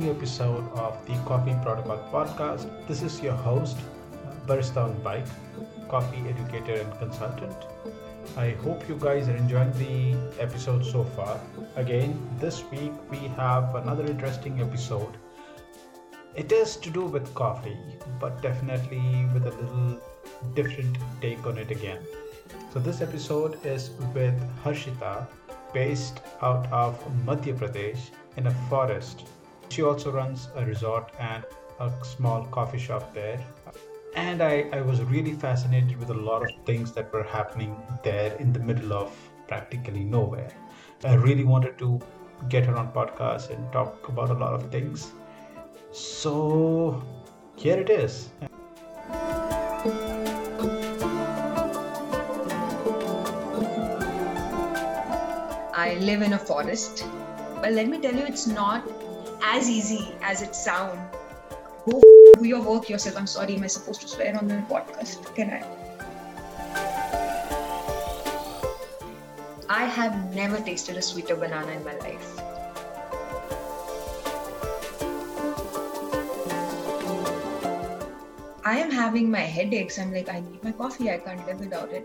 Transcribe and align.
new 0.00 0.10
episode 0.10 0.66
of 0.72 0.94
the 1.06 1.14
Coffee 1.28 1.54
Protocol 1.62 1.98
podcast. 2.10 2.66
This 2.88 3.02
is 3.02 3.20
your 3.20 3.34
host, 3.34 3.76
Barista 4.46 4.84
on 4.84 4.94
Bike, 5.02 5.26
coffee 5.88 6.22
educator 6.26 6.80
and 6.80 6.98
consultant. 6.98 7.66
I 8.34 8.52
hope 8.62 8.88
you 8.88 8.96
guys 8.98 9.28
are 9.28 9.36
enjoying 9.36 9.72
the 9.72 10.16
episode 10.40 10.86
so 10.86 11.04
far. 11.04 11.38
Again, 11.76 12.16
this 12.38 12.62
week 12.70 12.92
we 13.10 13.18
have 13.40 13.74
another 13.74 14.06
interesting 14.06 14.62
episode. 14.62 15.18
It 16.34 16.50
is 16.50 16.76
to 16.76 16.88
do 16.88 17.04
with 17.04 17.34
coffee, 17.34 17.76
but 18.18 18.40
definitely 18.40 19.26
with 19.34 19.46
a 19.48 19.50
little 19.50 20.00
different 20.54 20.96
take 21.20 21.44
on 21.46 21.58
it 21.58 21.70
again. 21.70 21.98
So, 22.72 22.78
this 22.78 23.02
episode 23.02 23.58
is 23.66 23.90
with 24.14 24.40
Harshita, 24.64 25.26
based 25.74 26.22
out 26.40 26.72
of 26.72 26.98
Madhya 27.26 27.54
Pradesh 27.54 28.08
in 28.38 28.46
a 28.46 28.54
forest. 28.70 29.26
She 29.70 29.82
also 29.82 30.10
runs 30.10 30.48
a 30.56 30.64
resort 30.66 31.12
and 31.20 31.44
a 31.78 31.92
small 32.02 32.44
coffee 32.46 32.78
shop 32.78 33.14
there. 33.14 33.40
And 34.16 34.42
I, 34.42 34.68
I 34.72 34.80
was 34.80 35.00
really 35.02 35.32
fascinated 35.32 35.96
with 35.96 36.10
a 36.10 36.14
lot 36.14 36.42
of 36.42 36.50
things 36.66 36.90
that 36.92 37.12
were 37.12 37.22
happening 37.22 37.76
there 38.02 38.34
in 38.40 38.52
the 38.52 38.58
middle 38.58 38.92
of 38.92 39.16
practically 39.46 40.02
nowhere. 40.02 40.50
I 41.04 41.14
really 41.14 41.44
wanted 41.44 41.78
to 41.78 42.00
get 42.48 42.66
her 42.66 42.74
on 42.76 42.92
podcast 42.92 43.50
and 43.50 43.72
talk 43.72 44.08
about 44.08 44.30
a 44.30 44.34
lot 44.34 44.54
of 44.54 44.72
things. 44.72 45.12
So 45.92 47.00
here 47.54 47.78
it 47.78 47.90
is. 47.90 48.30
I 55.72 55.96
live 56.00 56.22
in 56.22 56.32
a 56.32 56.38
forest. 56.38 57.04
But 57.62 57.72
let 57.72 57.88
me 57.88 58.00
tell 58.00 58.14
you, 58.14 58.24
it's 58.24 58.48
not 58.48 58.84
as 59.42 59.68
easy 59.68 60.14
as 60.22 60.42
it 60.42 60.54
sounds. 60.54 60.98
Go 61.88 61.98
f- 61.98 62.42
do 62.42 62.46
your 62.46 62.62
work 62.62 62.88
yourself. 62.88 63.16
I'm 63.16 63.26
sorry, 63.26 63.56
am 63.56 63.64
I 63.64 63.66
supposed 63.66 64.00
to 64.02 64.08
swear 64.08 64.36
on 64.36 64.48
the 64.48 64.62
podcast? 64.68 65.34
Can 65.34 65.50
I? 65.50 65.62
I 69.68 69.84
have 69.84 70.34
never 70.34 70.58
tasted 70.58 70.96
a 70.96 71.02
sweeter 71.02 71.36
banana 71.36 71.70
in 71.72 71.84
my 71.84 71.96
life. 71.98 72.40
I 78.64 78.78
am 78.78 78.90
having 78.90 79.30
my 79.30 79.40
headaches. 79.40 79.98
I'm 79.98 80.12
like, 80.12 80.28
I 80.28 80.40
need 80.40 80.62
my 80.62 80.72
coffee. 80.72 81.10
I 81.10 81.18
can't 81.18 81.44
live 81.46 81.60
without 81.60 81.92
it. 81.92 82.04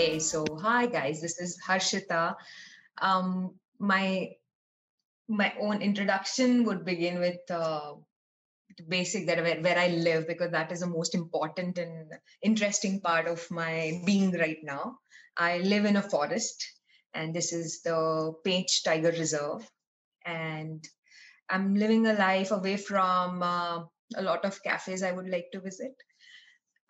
Okay, 0.00 0.18
so 0.18 0.56
hi 0.56 0.86
guys, 0.86 1.20
this 1.20 1.38
is 1.38 1.60
Harshita. 1.62 2.34
Um, 3.02 3.56
my 3.78 4.30
my 5.28 5.52
own 5.60 5.82
introduction 5.82 6.64
would 6.64 6.86
begin 6.86 7.20
with 7.20 7.50
uh, 7.50 7.92
the 8.78 8.84
basic 8.88 9.26
that 9.26 9.42
where, 9.42 9.60
where 9.60 9.78
I 9.78 9.88
live 9.88 10.26
because 10.26 10.52
that 10.52 10.72
is 10.72 10.80
the 10.80 10.86
most 10.86 11.14
important 11.14 11.76
and 11.76 12.14
interesting 12.40 13.02
part 13.02 13.26
of 13.26 13.46
my 13.50 14.00
being 14.06 14.32
right 14.38 14.56
now. 14.62 14.96
I 15.36 15.58
live 15.58 15.84
in 15.84 15.96
a 15.96 16.08
forest, 16.16 16.64
and 17.12 17.34
this 17.34 17.52
is 17.52 17.82
the 17.82 18.32
Pench 18.46 18.82
Tiger 18.82 19.10
Reserve, 19.10 19.68
and 20.24 20.82
I'm 21.50 21.74
living 21.74 22.06
a 22.06 22.14
life 22.14 22.52
away 22.52 22.78
from 22.78 23.42
uh, 23.42 23.80
a 24.16 24.22
lot 24.22 24.46
of 24.46 24.62
cafes 24.62 25.02
I 25.02 25.12
would 25.12 25.28
like 25.28 25.50
to 25.52 25.60
visit 25.60 25.92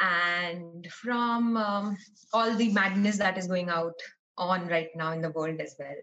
and 0.01 0.91
from 0.91 1.57
um, 1.57 1.97
all 2.33 2.55
the 2.55 2.73
madness 2.73 3.19
that 3.19 3.37
is 3.37 3.47
going 3.47 3.69
out 3.69 3.95
on 4.39 4.67
right 4.69 4.89
now 4.97 5.13
in 5.13 5.21
the 5.21 5.31
world 5.31 5.61
as 5.61 5.77
well. 5.79 5.97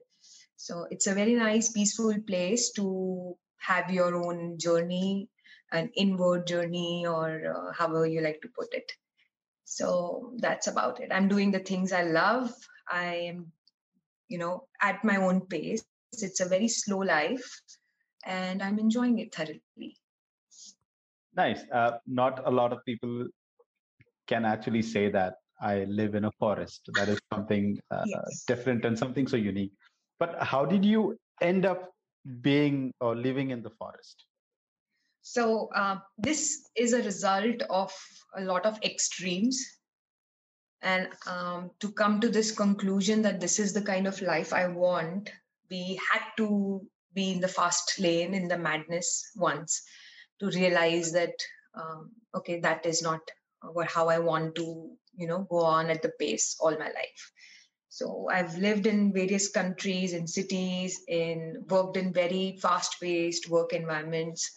So 0.55 0.87
it's 0.89 1.07
a 1.07 1.13
very 1.13 1.33
nice, 1.33 1.71
peaceful 1.71 2.15
place 2.27 2.71
to 2.73 3.35
have 3.59 3.91
your 3.91 4.15
own 4.15 4.57
journey, 4.59 5.29
an 5.71 5.89
inward 5.95 6.47
journey, 6.47 7.05
or 7.07 7.53
uh, 7.55 7.73
however 7.73 8.05
you 8.05 8.21
like 8.21 8.41
to 8.41 8.49
put 8.57 8.73
it. 8.73 8.91
So 9.65 10.33
that's 10.37 10.67
about 10.67 11.01
it. 11.01 11.11
I'm 11.11 11.27
doing 11.27 11.51
the 11.51 11.59
things 11.59 11.91
I 11.91 12.03
love. 12.03 12.53
I 12.89 13.15
am, 13.31 13.51
you 14.29 14.37
know, 14.37 14.67
at 14.81 15.03
my 15.03 15.17
own 15.17 15.41
pace. 15.41 15.83
It's 16.13 16.39
a 16.39 16.47
very 16.47 16.67
slow 16.67 16.99
life, 16.99 17.61
and 18.25 18.63
I'm 18.63 18.79
enjoying 18.79 19.19
it 19.19 19.35
thoroughly. 19.35 19.97
Nice. 21.35 21.61
Uh, 21.71 21.97
not 22.07 22.47
a 22.47 22.51
lot 22.51 22.71
of 22.71 22.79
people 22.85 23.27
can 24.27 24.45
actually 24.45 24.81
say 24.81 25.09
that 25.09 25.35
I 25.61 25.85
live 25.85 26.15
in 26.15 26.25
a 26.25 26.31
forest. 26.39 26.89
That 26.93 27.09
is 27.09 27.19
something 27.33 27.79
uh, 27.91 28.03
Yes. 28.05 28.43
different 28.45 28.85
and 28.85 28.97
something 28.97 29.27
so 29.27 29.37
unique. 29.37 29.71
But 30.19 30.41
how 30.41 30.65
did 30.65 30.85
you 30.85 31.17
end 31.41 31.65
up 31.65 31.91
being 32.41 32.93
or 32.99 33.15
living 33.15 33.51
in 33.51 33.63
the 33.63 33.69
forest? 33.71 34.25
So 35.21 35.69
uh, 35.75 35.97
this 36.17 36.69
is 36.75 36.93
a 36.93 37.03
result 37.03 37.61
of 37.69 37.93
a 38.35 38.41
lot 38.41 38.65
of 38.65 38.81
extremes, 38.83 39.61
and 40.81 41.09
um, 41.25 41.71
to 41.79 41.91
come 41.91 42.21
to 42.21 42.29
this 42.29 42.51
conclusion 42.51 43.21
that 43.23 43.39
this 43.39 43.59
is 43.59 43.73
the 43.73 43.81
kind 43.81 44.07
of 44.07 44.21
life 44.21 44.53
I 44.53 44.67
want, 44.67 45.29
we 45.69 45.99
had 46.11 46.21
to 46.37 46.81
be 47.13 47.31
in 47.31 47.41
the 47.41 47.47
fast 47.47 47.99
lane 47.99 48.33
in 48.33 48.47
the 48.47 48.57
madness 48.57 49.31
once 49.35 49.81
to 50.39 50.47
realize 50.47 51.11
that 51.11 51.33
um, 51.73 52.11
okay, 52.35 52.59
that 52.61 52.85
is 52.85 53.01
not 53.01 53.19
what 53.61 53.87
how 53.87 54.09
I 54.09 54.19
want 54.19 54.55
to 54.55 54.91
you 55.15 55.27
know 55.27 55.47
go 55.49 55.61
on 55.61 55.89
at 55.89 56.01
the 56.01 56.11
pace 56.19 56.57
all 56.59 56.71
my 56.71 56.87
life. 56.87 57.31
So 57.89 58.27
I've 58.31 58.55
lived 58.57 58.85
in 58.85 59.13
various 59.13 59.49
countries, 59.49 60.13
in 60.13 60.27
cities, 60.27 61.01
in 61.07 61.65
worked 61.69 61.97
in 61.97 62.13
very 62.13 62.57
fast-paced 62.61 63.49
work 63.49 63.73
environments 63.73 64.51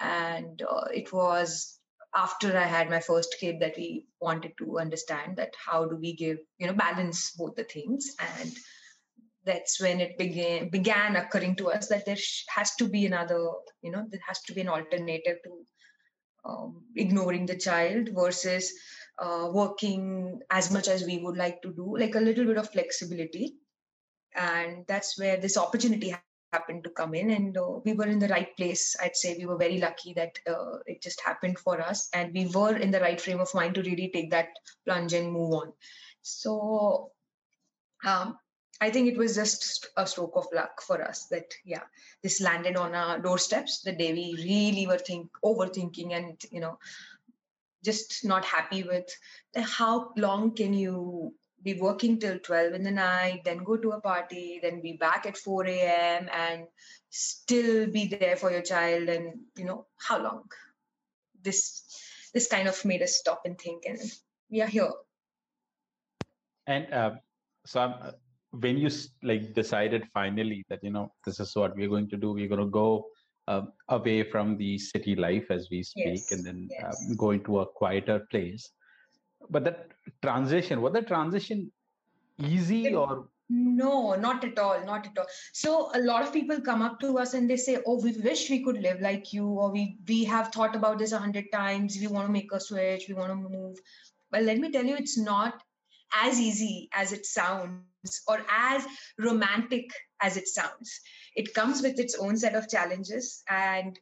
and 0.00 0.62
uh, 0.62 0.86
it 0.92 1.12
was 1.12 1.78
after 2.14 2.56
i 2.56 2.64
had 2.64 2.90
my 2.90 3.00
first 3.00 3.36
kid 3.40 3.60
that 3.60 3.76
we 3.76 4.06
wanted 4.20 4.52
to 4.58 4.78
understand 4.78 5.36
that 5.36 5.52
how 5.64 5.84
do 5.84 5.96
we 5.96 6.14
give 6.14 6.38
you 6.58 6.66
know 6.66 6.72
balance 6.72 7.32
both 7.32 7.54
the 7.56 7.64
things 7.64 8.14
and 8.38 8.52
that's 9.44 9.80
when 9.80 10.00
it 10.00 10.16
began 10.16 10.68
began 10.68 11.16
occurring 11.16 11.54
to 11.54 11.70
us 11.70 11.88
that 11.88 12.06
there 12.06 12.18
has 12.48 12.74
to 12.76 12.88
be 12.88 13.06
another 13.06 13.40
you 13.82 13.90
know 13.90 14.06
there 14.10 14.20
has 14.26 14.40
to 14.42 14.54
be 14.54 14.60
an 14.60 14.68
alternative 14.68 15.38
to 15.44 15.64
um, 16.44 16.82
ignoring 16.96 17.46
the 17.46 17.56
child 17.56 18.10
versus 18.12 18.72
uh, 19.18 19.48
working 19.52 20.40
as 20.50 20.70
much 20.70 20.88
as 20.88 21.04
we 21.04 21.18
would 21.18 21.36
like 21.36 21.62
to 21.62 21.72
do 21.72 21.96
like 21.96 22.14
a 22.14 22.20
little 22.20 22.44
bit 22.44 22.58
of 22.58 22.70
flexibility. 22.70 23.54
And 24.34 24.84
that's 24.88 25.18
where 25.18 25.36
this 25.36 25.56
opportunity 25.56 26.14
happened 26.52 26.84
to 26.84 26.90
come 26.90 27.14
in. 27.14 27.30
And 27.30 27.56
uh, 27.56 27.78
we 27.84 27.92
were 27.92 28.06
in 28.06 28.18
the 28.18 28.28
right 28.28 28.56
place. 28.56 28.96
I'd 29.00 29.16
say 29.16 29.36
we 29.38 29.46
were 29.46 29.56
very 29.56 29.78
lucky 29.78 30.12
that 30.14 30.38
uh, 30.48 30.78
it 30.86 31.02
just 31.02 31.20
happened 31.20 31.58
for 31.58 31.80
us. 31.80 32.08
And 32.12 32.32
we 32.32 32.46
were 32.46 32.76
in 32.76 32.90
the 32.90 33.00
right 33.00 33.20
frame 33.20 33.40
of 33.40 33.54
mind 33.54 33.74
to 33.76 33.82
really 33.82 34.10
take 34.12 34.30
that 34.30 34.48
plunge 34.84 35.12
and 35.12 35.32
move 35.32 35.54
on. 35.54 35.72
So 36.22 37.12
um, 38.04 38.36
i 38.80 38.90
think 38.90 39.08
it 39.08 39.16
was 39.16 39.34
just 39.34 39.88
a 39.96 40.06
stroke 40.06 40.36
of 40.36 40.46
luck 40.52 40.82
for 40.82 41.02
us 41.02 41.26
that 41.26 41.54
yeah 41.64 41.82
this 42.22 42.40
landed 42.40 42.76
on 42.76 42.94
our 42.94 43.18
doorsteps 43.18 43.80
the 43.82 43.92
day 43.92 44.12
we 44.12 44.34
really 44.44 44.86
were 44.86 44.98
think 44.98 45.30
overthinking 45.44 46.12
and 46.16 46.42
you 46.50 46.60
know 46.60 46.78
just 47.84 48.24
not 48.24 48.44
happy 48.44 48.82
with 48.82 49.08
how 49.56 50.10
long 50.16 50.54
can 50.54 50.72
you 50.72 51.34
be 51.64 51.74
working 51.80 52.18
till 52.20 52.38
12 52.38 52.74
in 52.74 52.84
the 52.84 52.90
night, 52.90 53.40
then 53.44 53.64
go 53.64 53.76
to 53.76 53.92
a 53.92 54.00
party, 54.00 54.60
then 54.62 54.82
be 54.82 54.92
back 54.92 55.24
at 55.26 55.36
4 55.36 55.64
a.m. 55.66 56.28
and 56.32 56.66
still 57.08 57.86
be 57.86 58.06
there 58.06 58.36
for 58.36 58.50
your 58.50 58.60
child. 58.60 59.08
And 59.08 59.40
you 59.56 59.64
know, 59.64 59.86
how 59.96 60.22
long? 60.22 60.44
This 61.42 61.82
this 62.34 62.48
kind 62.48 62.68
of 62.68 62.84
made 62.84 63.02
us 63.02 63.16
stop 63.16 63.42
and 63.44 63.58
think, 63.58 63.84
and 63.86 63.98
we 64.50 64.60
are 64.60 64.66
here. 64.66 64.92
And 66.66 66.92
uh, 66.92 67.10
so, 67.66 67.80
I'm, 67.80 67.94
uh, 68.00 68.10
when 68.60 68.78
you 68.78 68.90
like 69.22 69.54
decided 69.54 70.06
finally 70.12 70.64
that 70.68 70.82
you 70.82 70.90
know 70.90 71.12
this 71.24 71.40
is 71.40 71.54
what 71.56 71.76
we're 71.76 71.88
going 71.88 72.08
to 72.10 72.16
do, 72.16 72.32
we're 72.32 72.48
going 72.48 72.60
to 72.60 72.66
go 72.66 73.06
um, 73.48 73.72
away 73.88 74.22
from 74.22 74.56
the 74.56 74.78
city 74.78 75.14
life 75.14 75.50
as 75.50 75.68
we 75.70 75.82
speak, 75.82 76.22
Yes, 76.28 76.32
and 76.32 76.44
then 76.46 76.68
yes. 76.70 77.06
um, 77.10 77.16
go 77.16 77.30
into 77.32 77.60
a 77.60 77.66
quieter 77.66 78.26
place. 78.30 78.70
But 79.50 79.64
that 79.64 79.88
transition, 80.22 80.80
was 80.80 80.92
the 80.94 81.02
transition 81.02 81.70
easy 82.38 82.86
It- 82.86 82.94
or 82.94 83.28
No, 83.50 84.14
not 84.14 84.42
at 84.44 84.58
all, 84.58 84.84
not 84.86 85.06
at 85.06 85.18
all. 85.18 85.26
So 85.52 85.90
a 85.94 86.00
lot 86.00 86.22
of 86.22 86.32
people 86.32 86.60
come 86.62 86.80
up 86.80 86.98
to 87.00 87.18
us 87.18 87.34
and 87.34 87.48
they 87.48 87.58
say, 87.58 87.74
"Oh, 87.86 88.00
we 88.02 88.12
wish 88.12 88.48
we 88.48 88.62
could 88.64 88.78
live 88.86 89.02
like 89.02 89.34
you," 89.34 89.46
or 89.46 89.70
"We 89.70 89.98
we 90.08 90.24
have 90.24 90.48
thought 90.54 90.74
about 90.74 90.98
this 90.98 91.12
a 91.12 91.18
hundred 91.18 91.50
times. 91.52 91.98
We 92.00 92.06
want 92.06 92.26
to 92.28 92.32
make 92.32 92.52
a 92.52 92.60
switch. 92.68 93.04
We 93.08 93.14
want 93.14 93.32
to 93.32 93.50
move." 93.58 93.76
But 94.30 94.44
let 94.44 94.58
me 94.58 94.70
tell 94.70 94.86
you, 94.92 94.96
it's 94.96 95.18
not 95.18 95.62
as 96.22 96.40
easy 96.40 96.88
as 97.02 97.12
it 97.12 97.26
sounds 97.26 97.82
or 98.26 98.44
as 98.50 98.86
romantic 99.18 99.90
as 100.20 100.36
it 100.36 100.48
sounds. 100.48 101.00
It 101.34 101.54
comes 101.54 101.82
with 101.82 101.98
its 101.98 102.14
own 102.14 102.36
set 102.36 102.54
of 102.54 102.68
challenges, 102.68 103.42
and 103.48 103.98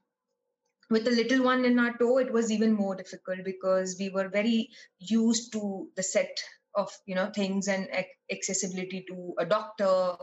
with 0.90 1.04
the 1.04 1.10
little 1.10 1.43
one 1.43 1.64
in 1.64 1.78
our 1.78 1.96
tow, 1.96 2.19
it 2.19 2.32
was 2.32 2.50
even 2.52 2.72
more 2.72 2.94
difficult 2.94 3.44
because 3.44 3.96
we 3.99 4.10
were 4.10 4.28
very 4.28 4.69
used 4.99 5.52
to 5.52 5.88
the 5.96 6.02
set 6.02 6.38
of 6.75 6.90
you 7.06 7.14
know 7.14 7.31
things 7.34 7.69
and 7.69 7.88
accessibility 8.31 9.04
to 9.08 9.34
a 9.38 9.44
doctor 9.44 10.16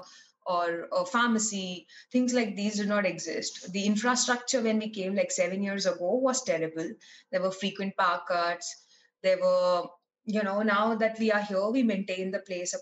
or 0.45 0.87
a 0.91 1.05
pharmacy. 1.05 1.87
Things 2.11 2.33
like 2.33 2.55
these 2.55 2.77
do 2.77 2.85
not 2.85 3.05
exist. 3.05 3.71
The 3.71 3.85
infrastructure 3.85 4.61
when 4.61 4.79
we 4.79 4.89
came 4.89 5.15
like 5.15 5.31
seven 5.31 5.63
years 5.63 5.85
ago 5.85 6.15
was 6.15 6.43
terrible. 6.43 6.89
There 7.31 7.41
were 7.41 7.51
frequent 7.51 7.95
power 7.97 8.21
cuts. 8.27 8.75
There 9.23 9.37
were 9.39 9.83
you 10.25 10.43
know 10.43 10.61
now 10.61 10.95
that 10.95 11.17
we 11.19 11.31
are 11.31 11.41
here 11.41 11.69
we 11.69 11.81
maintain 11.81 12.31
the 12.31 12.39
place 12.39 12.75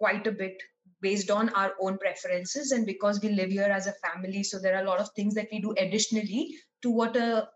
quite 0.00 0.26
a 0.26 0.32
bit 0.32 0.62
based 1.02 1.30
on 1.30 1.48
our 1.50 1.72
own 1.80 1.96
preferences 1.98 2.72
and 2.72 2.84
because 2.86 3.20
we 3.20 3.30
live 3.30 3.50
here 3.50 3.72
as 3.78 3.86
a 3.86 3.98
family 4.04 4.42
so 4.42 4.58
there 4.58 4.76
are 4.76 4.82
a 4.82 4.88
lot 4.88 5.00
of 5.00 5.08
things 5.10 5.34
that 5.34 5.48
we 5.52 5.60
do 5.60 5.74
additionally 5.78 6.54
to 6.82 6.90
what 6.90 7.16
a 7.16 7.48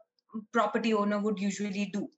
property 0.53 0.93
owner 0.95 1.19
would 1.19 1.39
usually 1.39 1.87
do. 1.87 2.09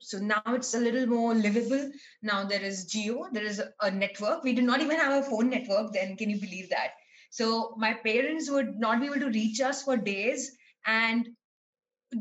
So 0.00 0.18
now 0.18 0.42
it's 0.46 0.74
a 0.74 0.78
little 0.78 1.06
more 1.06 1.34
livable. 1.34 1.90
Now 2.22 2.44
there 2.44 2.62
is 2.62 2.86
Jio 2.86 3.32
there 3.32 3.44
is 3.44 3.60
a, 3.80 3.90
network. 3.90 4.44
We 4.44 4.52
did 4.52 4.64
not 4.64 4.80
even 4.80 4.96
have 4.96 5.24
a 5.24 5.28
phone 5.28 5.50
network 5.50 5.92
then 5.92 6.16
can 6.16 6.30
you 6.30 6.40
believe 6.40 6.70
that? 6.70 6.92
So 7.30 7.74
my 7.76 7.94
parents 7.94 8.50
would 8.50 8.78
not 8.78 9.00
be 9.00 9.06
able 9.06 9.20
to 9.20 9.30
reach 9.30 9.60
us 9.60 9.82
for 9.82 9.96
days 9.96 10.52
and 10.86 11.28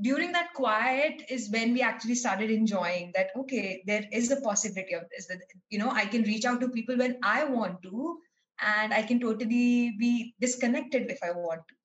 during 0.01 0.31
that 0.33 0.53
quiet 0.53 1.21
is 1.29 1.49
when 1.51 1.73
we 1.73 1.81
actually 1.81 2.15
started 2.15 2.51
enjoying 2.51 3.11
that 3.15 3.27
okay 3.37 3.81
there 3.87 4.03
is 4.11 4.31
a 4.31 4.41
possibility 4.41 4.93
of 4.93 5.03
this 5.11 5.27
that 5.27 5.39
you 5.69 5.79
know 5.79 5.89
i 5.91 6.05
can 6.05 6.23
reach 6.23 6.45
out 6.45 6.59
to 6.59 6.69
people 6.69 6.97
when 6.97 7.17
i 7.23 7.43
want 7.43 7.81
to 7.81 8.17
and 8.61 8.93
i 8.93 9.01
can 9.01 9.19
totally 9.19 9.95
be 9.99 10.33
disconnected 10.41 11.09
if 11.09 11.19
i 11.23 11.31
want 11.31 11.61
to. 11.69 11.75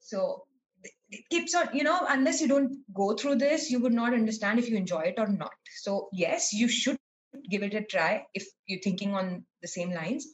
So 0.00 0.44
it 1.10 1.28
keeps 1.30 1.54
on 1.54 1.68
you 1.72 1.84
know 1.84 2.06
unless 2.08 2.40
you 2.40 2.48
don't 2.48 2.78
go 2.94 3.14
through 3.14 3.36
this 3.36 3.70
you 3.70 3.80
would 3.80 3.92
not 3.92 4.14
understand 4.14 4.58
if 4.58 4.68
you 4.68 4.76
enjoy 4.76 5.02
it 5.02 5.14
or 5.18 5.28
not. 5.28 5.52
So 5.82 6.08
yes 6.12 6.52
you 6.52 6.68
should 6.68 6.98
give 7.50 7.62
it 7.62 7.74
a 7.74 7.82
try 7.82 8.26
if 8.34 8.46
you're 8.66 8.80
thinking 8.82 9.14
on 9.14 9.44
the 9.62 9.68
same 9.68 9.92
lines 9.92 10.26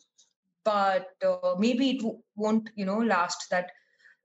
but 0.65 1.09
uh, 1.25 1.55
maybe 1.59 1.91
it 1.91 1.99
w- 1.99 2.21
won't 2.37 2.71
you 2.75 2.85
know 2.85 2.99
last 2.99 3.47
that 3.51 3.71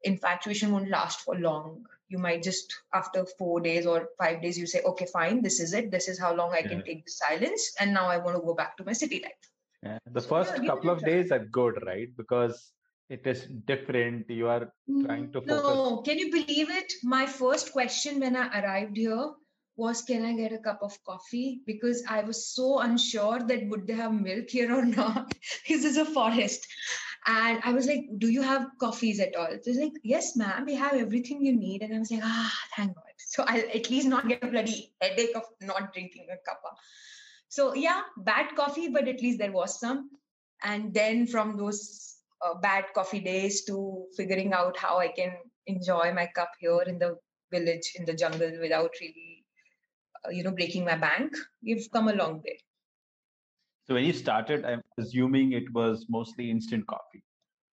infatuation 0.03 0.71
won't 0.71 0.89
last 0.89 1.21
for 1.21 1.35
long 1.35 1.85
you 2.07 2.17
might 2.17 2.43
just 2.43 2.73
after 2.93 3.25
four 3.37 3.59
days 3.59 3.85
or 3.85 4.09
five 4.19 4.41
days 4.41 4.57
you 4.57 4.67
say 4.67 4.81
okay 4.81 5.07
fine 5.11 5.41
this 5.41 5.59
is 5.59 5.73
it. 5.73 5.91
This 5.91 6.07
is 6.07 6.19
how 6.19 6.33
long 6.35 6.53
i 6.53 6.59
yeah. 6.59 6.67
can 6.67 6.83
take 6.83 7.05
the 7.05 7.11
silence 7.11 7.73
and 7.79 7.93
now 7.93 8.07
i 8.07 8.17
want 8.17 8.35
to 8.37 8.43
go 8.45 8.53
back 8.53 8.77
to 8.77 8.83
my 8.83 8.93
city 8.93 9.21
life. 9.23 9.51
Yeah. 9.83 9.99
the 10.11 10.21
first 10.21 10.53
yeah, 10.57 10.67
couple 10.67 10.89
of 10.89 11.03
days 11.03 11.31
are 11.31 11.45
good 11.45 11.83
right? 11.85 12.09
Because 12.17 12.71
it 13.07 13.27
is 13.27 13.45
different. 13.65 14.27
You 14.29 14.47
are 14.47 14.71
trying 15.05 15.31
to 15.33 15.41
focus. 15.41 15.63
no 15.63 16.01
can 16.01 16.17
you 16.17 16.31
believe 16.31 16.69
it? 16.69 16.93
My 17.03 17.25
first 17.25 17.71
question 17.71 18.19
when 18.19 18.35
i 18.35 18.47
arrived 18.59 18.97
here 18.97 19.31
was 19.77 20.01
can 20.01 20.25
i 20.25 20.33
get 20.33 20.53
a 20.53 20.59
cup 20.59 20.79
of 20.81 20.97
coffee? 21.03 21.61
Because 21.65 22.03
i 22.09 22.21
was 22.21 22.47
so 22.47 22.79
unsure 22.79 23.39
that 23.39 23.67
would 23.69 23.87
they 23.87 23.93
have 23.93 24.13
milk 24.13 24.49
here 24.49 24.73
or 24.73 24.85
not. 24.85 25.33
This 25.67 25.85
is 25.85 25.97
a 25.97 26.05
forest 26.05 26.67
and 27.25 27.59
I 27.63 27.73
was 27.73 27.87
like, 27.87 28.05
Do 28.17 28.29
you 28.29 28.41
have 28.41 28.67
coffees 28.79 29.19
at 29.19 29.35
all? 29.35 29.49
So 29.61 29.71
like, 29.71 29.93
Yes, 30.03 30.35
ma'am, 30.35 30.65
we 30.65 30.75
have 30.75 30.93
everything 30.93 31.43
you 31.43 31.55
need. 31.55 31.81
And 31.81 31.93
I 31.93 31.99
was 31.99 32.11
like, 32.11 32.21
Ah, 32.23 32.53
thank 32.75 32.95
God. 32.95 33.03
So 33.17 33.43
I'll 33.43 33.69
at 33.73 33.89
least 33.89 34.07
not 34.07 34.27
get 34.27 34.43
a 34.43 34.47
bloody 34.47 34.93
headache 35.01 35.35
of 35.35 35.43
not 35.61 35.93
drinking 35.93 36.27
a 36.31 36.49
cuppa. 36.49 36.73
So 37.49 37.73
yeah, 37.73 38.01
bad 38.17 38.55
coffee, 38.55 38.89
but 38.89 39.07
at 39.07 39.21
least 39.21 39.39
there 39.39 39.51
was 39.51 39.79
some. 39.79 40.09
And 40.63 40.93
then 40.93 41.27
from 41.27 41.57
those 41.57 42.17
uh, 42.45 42.55
bad 42.55 42.85
coffee 42.93 43.19
days 43.19 43.63
to 43.65 44.05
figuring 44.15 44.53
out 44.53 44.77
how 44.77 44.99
I 44.99 45.07
can 45.07 45.33
enjoy 45.67 46.13
my 46.13 46.27
cup 46.35 46.51
here 46.59 46.81
in 46.85 46.99
the 46.99 47.17
village, 47.51 47.93
in 47.95 48.05
the 48.05 48.13
jungle 48.13 48.51
without 48.61 48.91
really, 49.01 49.45
uh, 50.25 50.29
you 50.29 50.43
know, 50.43 50.51
breaking 50.51 50.85
my 50.85 50.97
bank, 50.97 51.33
we've 51.63 51.87
come 51.91 52.07
a 52.07 52.13
long 52.13 52.41
way. 52.43 52.59
So 53.87 53.93
when 53.93 54.05
you 54.05 54.13
started, 54.13 54.65
I'm 54.65 54.81
assuming 54.99 55.51
it 55.51 55.71
was 55.73 56.05
mostly 56.09 56.49
instant 56.49 56.87
coffee. 56.87 57.23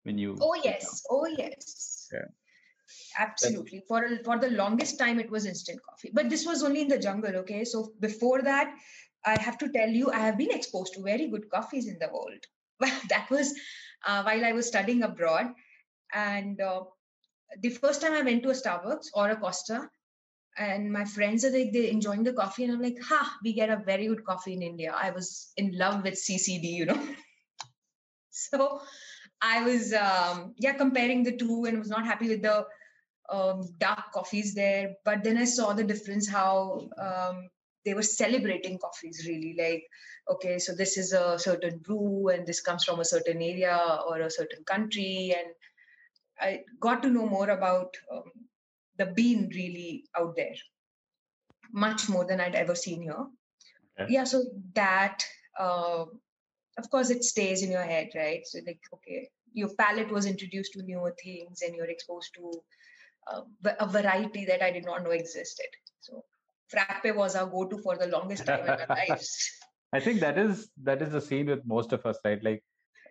When 0.03 0.19
you 0.19 0.37
oh 0.41 0.55
yes, 0.63 1.03
oh 1.11 1.27
yes, 1.27 2.09
yeah. 2.13 2.27
absolutely. 3.19 3.83
For 3.89 4.19
for 4.25 4.39
the 4.39 4.51
longest 4.51 4.99
time, 4.99 5.19
it 5.19 5.31
was 5.31 5.47
instant 5.47 5.81
coffee. 5.89 6.11
But 6.13 6.29
this 6.29 6.45
was 6.45 6.63
only 6.63 6.83
in 6.83 6.89
the 6.89 6.99
jungle. 6.99 7.37
Okay, 7.37 7.65
so 7.65 7.93
before 8.01 8.43
that, 8.43 8.75
I 9.25 9.41
have 9.41 9.57
to 9.59 9.69
tell 9.69 9.89
you, 9.89 10.11
I 10.11 10.19
have 10.19 10.37
been 10.37 10.51
exposed 10.51 10.95
to 10.95 11.03
very 11.03 11.29
good 11.29 11.49
coffees 11.49 11.89
in 11.89 11.99
the 11.99 12.09
world. 12.09 12.45
Well, 12.81 13.01
that 13.09 13.31
was 13.31 13.55
uh, 14.05 14.23
while 14.23 14.45
I 14.45 14.53
was 14.53 14.67
studying 14.67 15.03
abroad, 15.05 15.47
and 16.13 16.61
uh, 16.61 16.83
the 17.61 17.71
first 17.71 18.03
time 18.03 18.13
I 18.13 18.23
went 18.23 18.43
to 18.43 18.51
a 18.51 18.55
Starbucks 18.55 19.07
or 19.15 19.31
a 19.31 19.37
Costa, 19.37 19.89
and 20.59 20.93
my 20.93 21.05
friends 21.05 21.45
are 21.45 21.51
like 21.51 21.73
they're 21.73 21.91
enjoying 21.91 22.23
the 22.23 22.33
coffee 22.33 22.65
and 22.65 22.73
i'm 22.73 22.83
like 22.83 22.99
ha 23.03 23.39
we 23.45 23.53
get 23.53 23.71
a 23.71 23.83
very 23.87 24.07
good 24.07 24.25
coffee 24.25 24.53
in 24.53 24.63
india. 24.63 24.93
I 24.95 25.11
was 25.11 25.53
in 25.57 25.77
love 25.77 26.03
with 26.03 26.15
ccd 26.15 26.65
you 26.65 26.87
know? 26.87 27.07
So 28.31 28.81
i 29.43 29.63
was 29.63 29.93
um, 29.93 30.55
yeah 30.59 30.73
comparing 30.73 31.23
the 31.23 31.37
two 31.37 31.65
and 31.67 31.79
was 31.79 31.89
not 31.89 32.07
happy 32.07 32.29
with 32.29 32.43
the 32.43 32.65
um, 33.31 33.63
dark 33.79 34.13
coffees 34.13 34.55
there. 34.55 34.95
But 35.05 35.23
then 35.25 35.37
i 35.39 35.45
saw 35.45 35.73
the 35.73 35.85
difference 35.85 36.29
how 36.29 36.89
um, 36.99 37.49
they 37.85 37.95
were 37.95 38.03
celebrating 38.03 38.79
coffees 38.79 39.27
really. 39.29 39.55
Like 39.59 39.85
okay 40.31 40.59
so 40.59 40.75
this 40.75 40.97
is 40.97 41.13
a 41.13 41.39
certain 41.39 41.79
brew 41.79 42.29
and 42.29 42.47
this 42.47 42.61
comes 42.61 42.85
from 42.85 43.01
a 43.01 43.05
certain 43.05 43.43
area 43.43 43.79
or 44.09 44.21
a 44.21 44.31
certain 44.31 44.65
country. 44.65 45.35
And 45.37 45.55
i 46.41 46.61
got 46.81 47.03
to 47.03 47.11
know 47.11 47.27
more 47.27 47.51
about 47.51 47.97
um, 48.11 48.33
the 48.99 49.07
bean 49.07 49.51
really 49.55 50.05
out 50.19 50.35
there. 50.37 50.55
Much 51.73 52.09
more 52.09 52.25
than 52.27 52.41
i'd 52.41 52.55
ever 52.55 52.75
seen 52.75 53.03
here. 53.03 53.27
Okay. 54.01 54.13
yeah 54.13 54.25
so 54.25 54.45
that 54.75 55.25
uh, 55.59 56.05
of 56.79 56.91
course 56.91 57.11
it 57.11 57.25
stays 57.25 57.63
in 57.63 57.71
your 57.71 57.83
head 57.83 58.09
right? 58.15 58.41
So 58.45 58.59
like 58.67 58.81
okay 58.95 59.29
your 59.55 59.71
palate 59.79 60.11
was 60.11 60.27
introduced 60.27 60.73
to 60.73 60.83
newer 60.83 61.15
things 61.23 61.61
and 61.63 61.75
you're 61.75 61.91
exposed 61.91 62.31
to 62.37 62.53
uh, 63.31 63.43
a 63.79 63.87
variety 63.87 64.45
that 64.47 64.63
i 64.63 64.71
did 64.71 64.85
not 64.85 65.05
know 65.05 65.11
existed. 65.11 65.67
So 66.01 66.25
frappe 66.69 67.15
was 67.15 67.37
our 67.37 67.47
go-to 67.47 67.79
for 67.79 67.97
the 67.97 68.07
longest 68.07 68.47
time 68.47 68.65
in 68.65 68.71
our 68.71 68.87
lives. 69.09 69.51
I 69.93 70.01
think 70.01 70.21
that 70.21 70.39
is 70.39 70.71
that 70.83 71.03
is 71.03 71.13
the 71.13 71.21
scene 71.21 71.47
with 71.47 71.67
most 71.67 71.93
of 71.93 72.07
us 72.07 72.19
right? 72.25 72.43
Like 72.43 72.63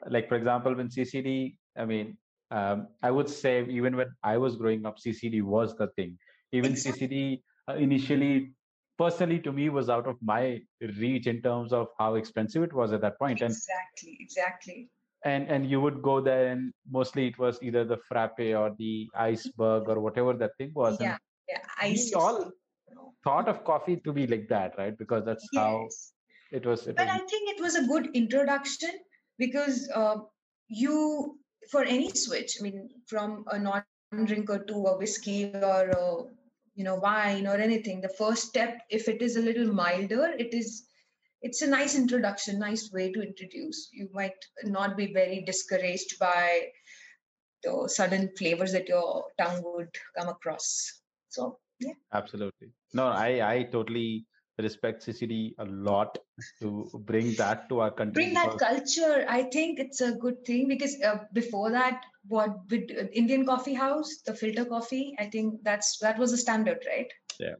like 0.10 0.28
for 0.28 0.36
example 0.36 0.76
when 0.76 0.88
ccd 0.90 1.56
i 1.78 1.86
mean 1.86 2.18
um, 2.52 2.88
I 3.02 3.12
would 3.12 3.30
say 3.30 3.66
even 3.70 3.96
when 3.96 4.08
I 4.24 4.38
was 4.38 4.56
growing 4.58 4.86
up, 4.86 5.00
CCD 5.00 5.42
was 5.42 5.76
the 5.76 5.88
thing. 5.96 6.18
Even. 6.52 6.74
CCD 6.74 7.42
uh, 7.70 7.76
initially, 7.76 8.52
personally 8.98 9.40
to 9.40 9.52
me, 9.54 9.70
was 9.70 9.90
out 9.90 10.06
of 10.06 10.18
my 10.22 10.62
reach 11.00 11.28
in 11.28 11.42
terms 11.42 11.72
of 11.72 11.88
how 11.98 12.16
expensive 12.16 12.64
it 12.64 12.74
was 12.74 12.92
at 12.92 13.02
that 13.02 13.18
point. 13.18 13.42
And 13.42 13.52
exactly, 13.52 14.18
exactly. 14.20 14.90
And 15.24 15.48
and 15.48 15.70
you 15.70 15.80
would 15.80 16.02
go 16.02 16.20
there, 16.20 16.48
and 16.48 16.74
mostly 16.90 17.28
it 17.28 17.38
was 17.40 17.60
either 17.62 17.86
the 17.86 17.98
frappe 18.10 18.40
or 18.40 18.76
the 18.78 19.08
iceberg 19.16 19.88
or 19.88 20.00
whatever 20.00 20.34
that 20.34 20.52
thing 20.58 20.72
was. 20.74 20.98
Yeah, 21.00 21.12
and 21.12 21.20
yeah. 21.48 21.60
Ice. 21.80 22.12
We 22.14 22.20
all 22.20 22.52
thought 23.24 23.48
of 23.48 23.64
coffee 23.64 23.98
to 23.98 24.12
be 24.12 24.28
like 24.28 24.48
that, 24.50 24.74
right? 24.78 24.98
Because 24.98 25.24
that's 25.24 25.48
yes. 25.54 25.64
how 25.64 25.88
it 26.52 26.66
was. 26.66 26.88
It 26.88 26.98
but 26.98 27.08
was, 27.08 27.16
I 27.16 27.20
think 27.20 27.56
it 27.56 27.62
was 27.62 27.76
a 27.76 27.86
good 27.86 28.10
introduction 28.14 28.90
because 29.38 29.88
uh, 29.94 30.18
you 30.68 31.38
for 31.70 31.84
any 31.84 32.10
switch 32.10 32.58
i 32.60 32.64
mean 32.64 32.90
from 33.08 33.44
a 33.52 33.60
non-drinker 33.60 34.60
to 34.60 34.86
a 34.88 34.98
whiskey 34.98 35.52
or 35.54 35.90
a, 35.90 36.24
you 36.76 36.84
know 36.84 36.96
wine 36.96 37.46
or 37.48 37.56
anything 37.56 38.02
the 38.02 38.16
first 38.18 38.48
step 38.48 38.80
if 38.90 39.08
it 39.08 39.22
is 39.22 39.36
a 39.36 39.42
little 39.42 39.72
milder 39.74 40.34
it 40.38 40.54
is 40.54 40.88
it's 41.42 41.62
a 41.62 41.68
nice 41.68 41.96
introduction 41.96 42.60
nice 42.60 42.92
way 42.92 43.12
to 43.12 43.22
introduce. 43.22 43.90
You 43.92 44.10
might 44.14 44.34
not 44.64 44.96
be 44.96 45.12
very 45.12 45.42
discouraged 45.42 46.20
by 46.20 46.68
the 47.64 47.88
sudden 47.88 48.32
flavors 48.38 48.72
that 48.74 48.88
your 48.88 49.26
tongue 49.40 49.62
would 49.64 49.90
come 50.18 50.30
across. 50.30 51.02
So 51.30 51.60
yeah. 51.80 51.94
Absolutely. 52.14 52.70
No 52.94 53.08
i 53.08 53.54
i 53.54 53.64
totally 53.64 54.26
respect 54.62 55.06
CCD 55.06 55.54
a 55.60 55.66
lot 55.66 56.18
to 56.62 56.90
bring 57.06 57.34
that 57.36 57.68
to 57.70 57.80
our 57.82 57.92
country. 57.92 58.24
Bring 58.24 58.34
that 58.34 58.58
culture. 58.58 59.26
I 59.28 59.44
think 59.44 59.80
it's 59.80 60.02
a 60.02 60.14
good 60.14 60.46
thing 60.46 60.68
because 60.68 60.96
uh, 61.02 61.20
before 61.34 61.72
that, 61.72 62.04
what 62.28 62.52
with 62.70 62.90
uh, 62.92 63.06
Indian 63.14 63.46
coffee 63.46 63.74
house, 63.74 64.22
the 64.26 64.34
filter 64.34 64.66
coffee, 64.66 65.16
I 65.20 65.26
think 65.26 65.64
that's 65.64 65.98
that 66.00 66.18
was 66.18 66.32
the 66.32 66.38
standard, 66.38 66.80
right? 66.88 67.12
Yeah. 67.40 67.56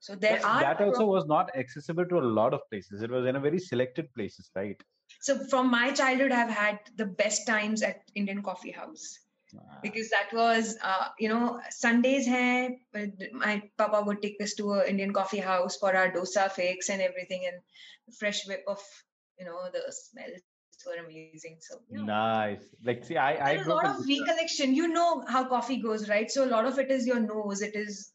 So 0.00 0.14
there 0.14 0.38
but 0.42 0.48
are 0.48 0.60
that 0.60 0.80
also 0.80 1.06
was 1.06 1.26
not 1.26 1.50
accessible 1.56 2.06
to 2.06 2.18
a 2.18 2.26
lot 2.40 2.54
of 2.54 2.60
places. 2.70 3.02
It 3.02 3.10
was 3.10 3.26
in 3.26 3.36
a 3.36 3.40
very 3.40 3.58
selected 3.58 4.12
places, 4.14 4.50
right? 4.54 4.80
So 5.20 5.38
from 5.48 5.70
my 5.70 5.92
childhood, 5.92 6.32
I've 6.32 6.50
had 6.50 6.78
the 6.96 7.06
best 7.06 7.46
times 7.46 7.82
at 7.82 8.02
Indian 8.14 8.42
coffee 8.42 8.70
house 8.70 9.18
because 9.82 10.10
that 10.10 10.32
was 10.32 10.76
uh, 10.82 11.08
you 11.18 11.28
know 11.28 11.60
sundays 11.70 12.26
hai 12.26 12.76
my 13.32 13.62
papa 13.78 14.02
would 14.06 14.22
take 14.22 14.40
us 14.42 14.54
to 14.54 14.72
an 14.72 14.86
indian 14.88 15.12
coffee 15.12 15.44
house 15.48 15.76
for 15.76 15.94
our 15.94 16.10
dosa 16.10 16.50
fix 16.50 16.88
and 16.88 17.02
everything 17.02 17.46
and 17.50 18.16
fresh 18.18 18.46
whip 18.48 18.64
of 18.66 18.80
you 19.38 19.46
know 19.46 19.58
the 19.72 19.82
smells 19.92 20.40
were 20.86 21.04
amazing. 21.04 21.56
So 21.60 21.80
you 21.90 21.98
know, 21.98 22.04
nice. 22.04 22.64
Like 22.84 23.04
see 23.04 23.16
i 23.16 23.32
i 23.34 23.52
a 23.52 23.64
lot 23.68 23.86
of 23.86 24.06
recollection 24.08 24.74
you 24.74 24.88
know 24.88 25.24
how 25.28 25.44
coffee 25.48 25.78
goes 25.78 26.08
right? 26.08 26.30
So 26.30 26.44
a 26.44 26.52
lot 26.52 26.66
of 26.66 26.78
it 26.78 26.90
is 26.90 27.06
your 27.06 27.20
nose. 27.20 27.62
It 27.62 27.74
is 27.74 28.12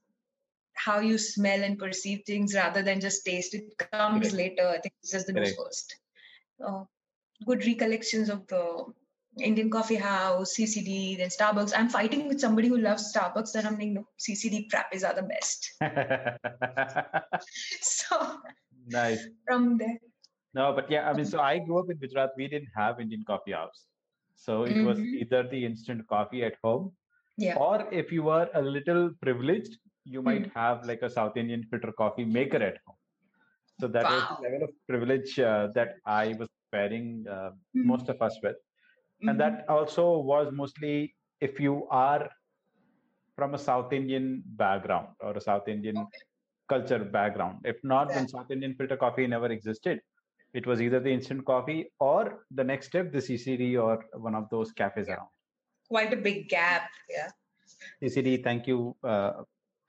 how 0.74 1.00
you 1.00 1.18
smell 1.18 1.64
and 1.64 1.78
perceive 1.78 2.22
things 2.26 2.56
rather 2.56 2.82
than 2.82 3.02
just 3.02 3.26
taste. 3.26 3.54
It 3.54 3.78
comes 3.92 4.32
Correct. 4.32 4.36
later. 4.36 4.68
I 4.68 4.80
think 4.80 4.94
it's 5.02 5.12
just 5.12 5.28
the 5.28 5.34
Correct. 5.34 5.56
first. 5.58 5.96
Uh, 6.66 6.84
good 7.46 7.66
recollections 7.66 8.30
of 8.30 8.48
the 8.48 8.86
indian 9.50 9.70
coffee 9.70 9.96
house 9.96 10.56
ccd 10.58 11.18
then 11.18 11.30
starbucks 11.30 11.74
i'm 11.78 11.90
fighting 11.90 12.28
with 12.28 12.40
somebody 12.40 12.68
who 12.68 12.78
loves 12.78 13.12
starbucks 13.14 13.52
that 13.54 13.66
i'm 13.66 13.78
like 13.80 13.90
no 14.00 14.06
ccd 14.20 14.68
frappes 14.72 15.08
are 15.08 15.16
the 15.16 15.28
best 15.34 15.72
so 17.82 18.38
nice. 18.88 19.28
from 19.46 19.78
there 19.78 19.98
No, 20.54 20.74
but 20.74 20.90
yeah, 20.92 21.10
I 21.10 21.14
mean, 21.14 21.26
so 21.26 21.40
I 21.40 21.60
grew 21.60 21.80
up 21.80 21.90
in 21.90 21.98
Gujarat. 21.98 22.32
We 22.38 22.48
didn't 22.48 22.70
have 22.76 23.00
Indian 23.00 23.24
coffee 23.26 23.54
house. 23.54 23.88
So 24.36 24.64
it 24.66 24.82
was 24.82 25.00
Mhm. 25.00 25.14
either 25.22 25.44
the 25.48 25.66
instant 25.66 26.06
coffee 26.08 26.44
at 26.44 26.56
home, 26.64 26.92
yeah 27.38 27.56
or 27.56 27.88
if 27.94 28.12
you 28.12 28.24
were 28.24 28.50
a 28.54 28.62
little 28.62 29.12
privileged, 29.22 29.78
you 30.06 30.22
might 30.22 30.46
Hmm. 30.46 30.52
have 30.56 30.86
like 30.86 31.02
a 31.04 31.10
South 31.10 31.38
Indian 31.38 31.64
filter 31.72 31.92
coffee 31.94 32.26
maker 32.26 32.58
at 32.58 32.78
home. 32.86 32.98
So 33.80 33.88
that 33.90 34.10
was 34.10 34.24
the 34.30 34.38
level 34.44 34.64
of 34.68 34.72
privilege 34.88 35.40
uh, 35.40 35.68
that 35.76 35.96
I 36.06 36.34
was 36.40 36.50
pairing 36.72 37.26
uh, 37.28 37.52
Mhm. 37.76 37.86
most 37.94 38.10
of 38.10 38.22
us 38.22 38.40
with. 38.44 38.58
Mhm. 39.24 39.30
And 39.30 39.40
that 39.40 39.70
also 39.70 40.18
was 40.20 40.51
mostly 40.51 41.16
if 41.40 41.60
you 41.60 41.88
are 41.90 42.30
from 43.36 43.54
a 43.54 43.58
South 43.58 43.92
Indian 43.94 44.44
background 44.46 45.10
or 45.20 45.32
a 45.38 45.42
South 45.42 45.68
Indian 45.68 46.06
culture 46.70 47.00
background. 47.04 47.60
If 47.66 47.78
not, 47.84 48.13
then 48.13 48.28
South 48.28 48.51
Indian 48.51 48.75
filter 48.75 48.98
coffee 48.98 49.28
never 49.28 49.48
existed. 49.48 50.00
It 50.54 50.68
was 50.68 50.82
either 50.82 51.00
the 51.00 51.12
instant 51.12 51.46
coffee 51.46 51.92
or 52.00 52.46
the 52.51 52.63
next 52.63 52.88
step, 52.88 53.12
the 53.12 53.20
CCD 53.22 53.78
or 53.78 54.04
one 54.13 54.36
of 54.36 54.50
those 54.50 54.72
cafes 54.72 55.08
Yeah. 55.08 55.16
around. 55.16 55.30
quite 55.94 56.13
a 56.16 56.18
big 56.25 56.38
gap 56.51 56.84
yeah 57.13 57.30
CCD, 58.01 58.30
thank 58.46 58.68
you 58.72 58.78
uh, 59.13 59.32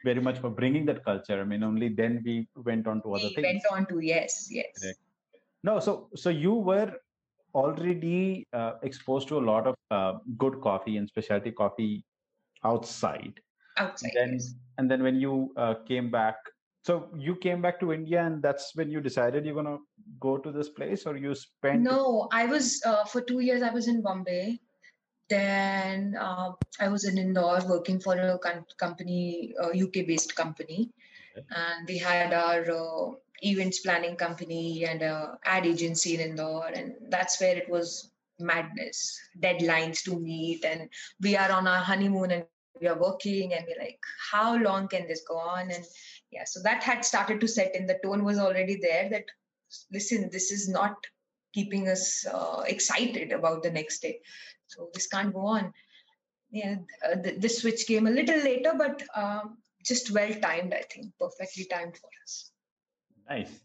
very 0.08 0.20
much 0.28 0.38
for 0.44 0.50
bringing 0.60 0.84
that 0.90 1.04
culture. 1.04 1.40
I 1.40 1.44
mean, 1.44 1.62
only 1.68 1.88
then 2.00 2.22
we 2.26 2.34
went 2.70 2.88
on 2.92 3.02
to 3.04 3.14
other 3.16 3.28
we 3.28 3.34
things. 3.36 3.46
went 3.50 3.66
on 3.74 3.86
to 3.92 4.00
yes 4.00 4.48
yes 4.58 4.72
Correct. 4.80 5.00
No, 5.68 5.74
so 5.86 5.92
so 6.24 6.30
you 6.30 6.54
were 6.70 6.88
already 7.54 8.46
uh, 8.52 8.72
exposed 8.82 9.28
to 9.28 9.38
a 9.38 9.44
lot 9.50 9.66
of 9.66 9.74
uh, 9.90 10.18
good 10.38 10.60
coffee 10.60 10.96
and 10.96 11.08
specialty 11.08 11.50
coffee 11.52 12.04
outside. 12.64 13.40
outside 13.78 14.10
then 14.14 14.38
and 14.78 14.90
then 14.90 15.02
when 15.02 15.16
you 15.16 15.52
uh, 15.56 15.74
came 15.86 16.10
back, 16.10 16.36
so 16.84 17.08
you 17.16 17.36
came 17.36 17.62
back 17.62 17.78
to 17.80 17.92
India, 17.92 18.24
and 18.24 18.42
that's 18.42 18.72
when 18.74 18.90
you 18.90 19.00
decided 19.00 19.44
you're 19.46 19.54
gonna 19.54 19.78
go 20.20 20.36
to 20.36 20.50
this 20.50 20.68
place, 20.68 21.06
or 21.06 21.16
you 21.16 21.34
spent. 21.34 21.82
No, 21.82 22.28
I 22.32 22.46
was 22.46 22.82
uh, 22.84 23.04
for 23.04 23.20
two 23.20 23.40
years. 23.40 23.62
I 23.62 23.70
was 23.70 23.88
in 23.88 24.02
Bombay. 24.02 24.58
Then 25.28 26.16
uh, 26.20 26.52
I 26.80 26.88
was 26.88 27.04
in 27.04 27.16
Indore 27.16 27.60
working 27.68 28.00
for 28.00 28.14
a 28.14 28.38
com- 28.38 28.66
company, 28.78 29.54
a 29.60 29.68
UK-based 29.84 30.34
company, 30.36 30.90
Okay. 31.38 31.46
and 31.56 31.88
we 31.88 31.96
had 31.98 32.34
our 32.34 32.70
uh, 32.70 33.14
events 33.42 33.80
planning 33.80 34.16
company 34.16 34.84
and 34.84 35.02
a 35.02 35.38
ad 35.44 35.66
agency 35.66 36.14
in 36.14 36.20
Indore, 36.20 36.68
and 36.68 36.94
that's 37.08 37.40
where 37.40 37.56
it 37.56 37.68
was 37.68 38.10
madness. 38.38 39.18
Deadlines 39.40 40.02
to 40.04 40.18
meet, 40.18 40.64
and 40.64 40.88
we 41.20 41.36
are 41.36 41.50
on 41.50 41.66
our 41.66 41.82
honeymoon, 41.82 42.30
and 42.30 42.44
we 42.80 42.88
are 42.88 42.98
working, 42.98 43.54
and 43.54 43.64
we're 43.66 43.82
like, 43.82 44.00
how 44.30 44.56
long 44.56 44.88
can 44.88 45.06
this 45.06 45.22
go 45.28 45.36
on? 45.36 45.70
And 45.70 45.84
yeah, 46.30 46.44
so 46.44 46.60
that 46.62 46.82
had 46.82 47.04
started 47.04 47.40
to 47.40 47.48
set 47.48 47.74
in. 47.74 47.86
The 47.86 48.00
tone 48.02 48.24
was 48.24 48.38
already 48.38 48.78
there. 48.80 49.08
That 49.10 49.24
listen, 49.92 50.30
this 50.30 50.50
is 50.50 50.68
not 50.68 50.94
keeping 51.52 51.88
us 51.88 52.26
uh, 52.26 52.62
excited 52.66 53.32
about 53.32 53.62
the 53.62 53.70
next 53.70 54.00
day. 54.00 54.20
So 54.66 54.88
this 54.94 55.06
can't 55.06 55.34
go 55.34 55.40
on. 55.40 55.72
Yeah, 56.50 56.76
uh, 57.06 57.16
th- 57.16 57.40
this 57.40 57.60
switch 57.60 57.86
came 57.86 58.06
a 58.06 58.10
little 58.10 58.38
later, 58.38 58.72
but 58.76 59.02
um, 59.16 59.58
just 59.84 60.10
well 60.12 60.32
timed, 60.40 60.74
I 60.74 60.82
think, 60.90 61.12
perfectly 61.18 61.64
timed 61.64 61.96
for 61.96 62.08
us. 62.22 62.51
Nice. 63.28 63.60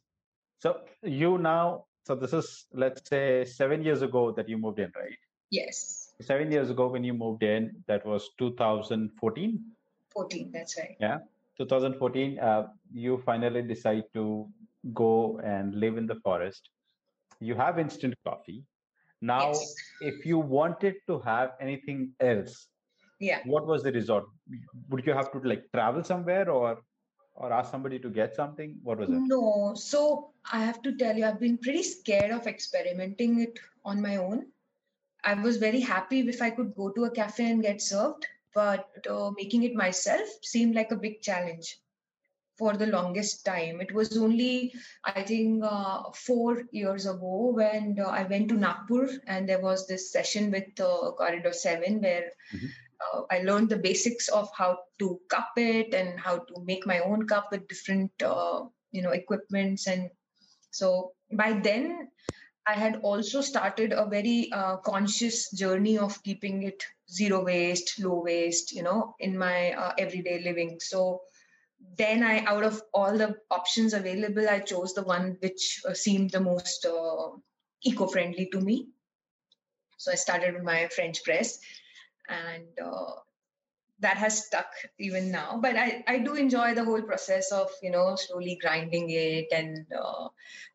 So 0.59 0.81
you 1.03 1.37
now, 1.37 1.85
so 2.05 2.15
this 2.15 2.33
is 2.33 2.65
let's 2.73 3.07
say 3.07 3.45
seven 3.45 3.83
years 3.83 4.01
ago 4.01 4.31
that 4.31 4.47
you 4.49 4.57
moved 4.57 4.79
in, 4.79 4.91
right? 4.95 5.17
Yes, 5.49 6.03
Seven 6.19 6.51
years 6.51 6.71
ago 6.71 6.87
when 6.87 7.03
you 7.03 7.13
moved 7.13 7.43
in, 7.43 7.83
that 7.87 8.03
was 8.05 8.29
2014. 8.39 9.63
14, 10.09 10.49
that's 10.51 10.75
right. 10.79 10.95
Yeah. 10.99 11.19
2014, 11.59 12.39
uh, 12.39 12.67
you 12.91 13.21
finally 13.23 13.61
decide 13.61 14.03
to 14.15 14.47
go 14.95 15.39
and 15.43 15.75
live 15.75 15.95
in 15.97 16.07
the 16.07 16.15
forest. 16.15 16.69
You 17.39 17.53
have 17.53 17.77
instant 17.77 18.15
coffee. 18.25 18.63
Now, 19.21 19.49
Yes. 19.49 19.75
if 20.01 20.25
you 20.25 20.39
wanted 20.39 20.95
to 21.07 21.19
have 21.19 21.51
anything 21.59 22.13
else, 22.19 22.67
Yeah. 23.19 23.41
what 23.45 23.67
was 23.67 23.83
the 23.83 23.91
resort? 23.91 24.25
Would 24.89 25.05
you 25.05 25.13
have 25.13 25.31
to 25.33 25.39
like 25.39 25.65
travel 25.71 26.03
somewhere 26.03 26.49
or 26.49 26.81
or 27.37 27.53
ask 27.53 27.71
somebody 27.71 27.99
to 27.99 28.09
get 28.09 28.35
something? 28.35 28.79
What 28.83 28.99
was 28.99 29.11
it? 29.11 29.23
No, 29.27 29.73
so 29.75 30.31
I 30.51 30.59
have 30.65 30.81
to 30.83 30.95
tell 30.95 31.17
you, 31.17 31.25
I've 31.25 31.39
been 31.39 31.57
pretty 31.57 31.83
scared 31.83 32.31
of 32.31 32.47
experimenting 32.47 33.39
it 33.41 33.59
on 33.85 34.01
my 34.01 34.17
own. 34.17 34.47
I 35.23 35.33
was 35.35 35.57
very 35.57 35.81
happy 35.81 36.19
if 36.27 36.41
I 36.41 36.51
could 36.51 36.75
go 36.75 36.91
to 36.91 37.05
a 37.05 37.11
cafe 37.11 37.49
and 37.51 37.61
get 37.61 37.81
served, 37.81 38.27
but 38.53 38.87
uh, 39.09 39.31
making 39.37 39.63
it 39.63 39.75
myself 39.75 40.27
seemed 40.43 40.75
like 40.75 40.91
a 40.91 40.95
big 40.97 41.21
challenge 41.21 41.77
for 42.57 42.75
the 42.75 42.87
longest 42.87 43.45
time. 43.45 43.81
It 43.81 43.93
was 43.93 44.17
only, 44.17 44.73
I 45.03 45.17
think, 45.17 45.63
uh, 45.63 46.03
four 46.13 46.63
years 46.71 47.05
ago 47.05 47.51
when 47.53 47.97
uh, 47.99 48.07
I 48.09 48.23
went 48.23 48.49
to 48.49 48.55
Nagpur 48.55 49.07
and 49.27 49.47
there 49.47 49.61
was 49.61 49.87
this 49.87 50.11
session 50.11 50.51
with 50.51 50.79
uh, 50.79 51.11
Corridor 51.17 51.53
7 51.53 52.01
where 52.01 52.31
Mhm. 52.53 52.71
Uh, 53.01 53.21
I 53.31 53.39
learned 53.39 53.69
the 53.69 53.77
basics 53.77 54.27
of 54.27 54.49
how 54.57 54.79
to 54.99 55.19
cup 55.29 55.51
it 55.57 55.93
and 55.93 56.19
how 56.19 56.37
to 56.39 56.63
make 56.65 56.85
my 56.85 56.99
own 56.99 57.27
cup 57.27 57.49
with 57.51 57.67
different, 57.67 58.11
uh, 58.21 58.65
you 58.91 59.01
know, 59.01 59.11
equipments. 59.11 59.87
And 59.87 60.09
so 60.71 61.11
by 61.31 61.53
then, 61.53 62.09
I 62.65 62.73
had 62.73 62.99
also 63.01 63.41
started 63.41 63.93
a 63.93 64.05
very 64.05 64.51
uh, 64.51 64.77
conscious 64.77 65.51
journey 65.51 65.97
of 65.97 66.21
keeping 66.23 66.63
it 66.63 66.83
zero 67.09 67.43
waste, 67.43 67.99
low 67.99 68.21
waste, 68.21 68.73
you 68.73 68.83
know, 68.83 69.15
in 69.19 69.37
my 69.37 69.71
uh, 69.71 69.93
everyday 69.97 70.43
living. 70.43 70.79
So 70.81 71.21
then 71.97 72.23
I, 72.23 72.39
out 72.39 72.63
of 72.63 72.81
all 72.93 73.17
the 73.17 73.37
options 73.51 73.93
available, 73.93 74.49
I 74.49 74.59
chose 74.59 74.93
the 74.93 75.03
one 75.03 75.37
which 75.39 75.81
uh, 75.87 75.93
seemed 75.93 76.31
the 76.31 76.41
most 76.41 76.85
uh, 76.85 77.29
eco-friendly 77.83 78.49
to 78.51 78.59
me. 78.59 78.89
So 79.97 80.11
I 80.11 80.15
started 80.15 80.53
with 80.53 80.63
my 80.63 80.89
French 80.89 81.23
press, 81.23 81.59
and 82.29 82.67
uh, 82.83 83.11
that 83.99 84.17
has 84.17 84.45
stuck 84.45 84.69
even 84.99 85.31
now. 85.31 85.59
But 85.61 85.75
I, 85.75 86.03
I 86.07 86.19
do 86.19 86.35
enjoy 86.35 86.75
the 86.75 86.85
whole 86.85 87.01
process 87.01 87.51
of 87.51 87.69
you 87.81 87.91
know 87.91 88.15
slowly 88.15 88.57
grinding 88.61 89.09
it 89.09 89.47
and 89.51 89.85
uh, 89.97 90.29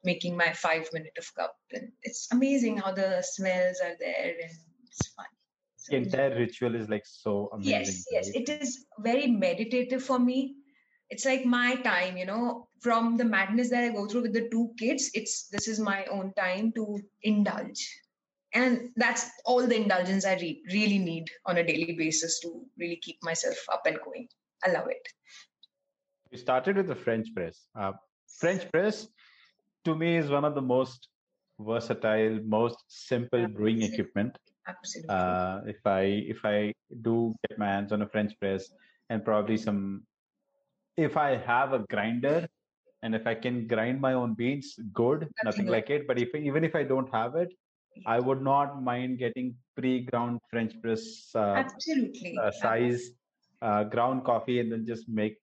making 0.05 0.37
my 0.37 0.53
five 0.53 0.89
minute 0.93 1.17
of 1.19 1.35
cup, 1.35 1.57
and 1.73 1.93
it's 2.03 2.29
amazing 2.33 2.79
how 2.79 2.93
the 2.93 3.23
smells 3.23 3.79
are 3.83 3.97
there 3.99 4.35
and 4.43 4.51
it's 4.87 5.07
fun. 5.09 5.27
So 5.77 5.91
The 5.91 5.97
entire 6.05 6.35
ritual 6.39 6.75
is 6.77 6.89
like 6.89 7.05
so 7.07 7.49
amazing. 7.53 7.73
yes 7.73 8.07
yes 8.11 8.29
it 8.29 8.49
is 8.49 8.87
very 9.01 9.27
meditative 9.27 10.03
for 10.03 10.19
me 10.19 10.55
it's 11.11 11.25
like 11.25 11.45
my 11.45 11.75
time 11.77 12.17
you 12.17 12.25
know 12.25 12.69
from 12.81 13.17
the 13.17 13.25
madness 13.25 13.69
that 13.71 13.83
i 13.83 13.89
go 13.89 14.07
through 14.07 14.23
with 14.23 14.33
the 14.33 14.49
two 14.51 14.71
kids 14.79 15.11
it's 15.15 15.49
this 15.49 15.67
is 15.67 15.81
my 15.81 16.05
own 16.07 16.33
time 16.35 16.71
to 16.73 17.01
indulge 17.23 17.83
and 18.55 18.91
that's 18.97 19.31
all 19.45 19.67
the 19.67 19.77
indulgence 19.77 20.25
i 20.25 20.35
re- 20.35 20.63
really 20.73 20.99
need 20.99 21.27
on 21.47 21.59
a 21.59 21.65
daily 21.65 21.95
basis 21.99 22.39
to 22.41 22.65
really 22.79 22.97
keep 22.97 23.19
myself 23.23 23.57
up 23.73 23.83
and 23.87 23.99
going 24.05 24.29
i 24.65 24.71
love 24.71 24.89
it 24.89 25.09
We 26.33 26.39
started 26.41 26.77
with 26.81 26.87
the 26.91 26.95
French 26.97 27.27
press. 27.35 27.57
Uh, 27.79 27.93
French 28.41 28.63
press, 28.73 29.07
to 29.87 29.95
me, 29.95 30.17
is 30.21 30.31
one 30.31 30.47
of 30.49 30.55
the 30.55 30.63
most 30.63 31.09
versatile, 31.61 32.39
most 32.53 32.79
simple 32.89 33.47
brewing 33.57 33.83
equipment. 33.89 34.39
absolutely 34.67 35.15
Uh, 35.17 35.61
if 35.73 35.81
I 35.85 36.01
if 36.35 36.41
I 36.53 36.73
do 37.09 37.35
get 37.45 37.59
my 37.59 37.69
hands 37.75 37.93
on 37.97 38.01
a 38.07 38.09
French 38.15 38.33
press 38.41 38.71
and 39.11 39.25
probably 39.29 39.59
some, 39.67 40.07
if 40.97 41.17
I 41.17 41.37
have 41.37 41.75
a 41.75 41.81
grinder 41.95 42.49
and 43.03 43.15
if 43.15 43.27
I 43.27 43.35
can 43.35 43.67
grind 43.67 44.01
my 44.01 44.15
own 44.15 44.35
beans, 44.35 44.73
good, 45.03 45.21
nothing, 45.21 45.45
Nothing 45.45 45.67
like 45.77 45.91
it. 45.91 46.07
But 46.07 46.19
if 46.19 46.35
even 46.35 46.65
if 46.65 46.75
I 46.75 46.85
don't 46.95 47.13
have 47.13 47.37
it, 47.45 47.53
I 48.07 48.19
would 48.21 48.43
not 48.43 48.83
mind 48.83 49.19
getting 49.19 49.55
pre-ground 49.77 50.41
French 50.51 50.75
press 50.83 51.31
uh, 51.35 51.55
absolutely 51.65 52.37
uh, 52.41 52.51
size 52.51 53.11
uh, 53.61 53.85
ground 53.85 54.25
coffee 54.25 54.61
and 54.61 54.71
then 54.73 54.85
just 54.87 55.09
make 55.09 55.37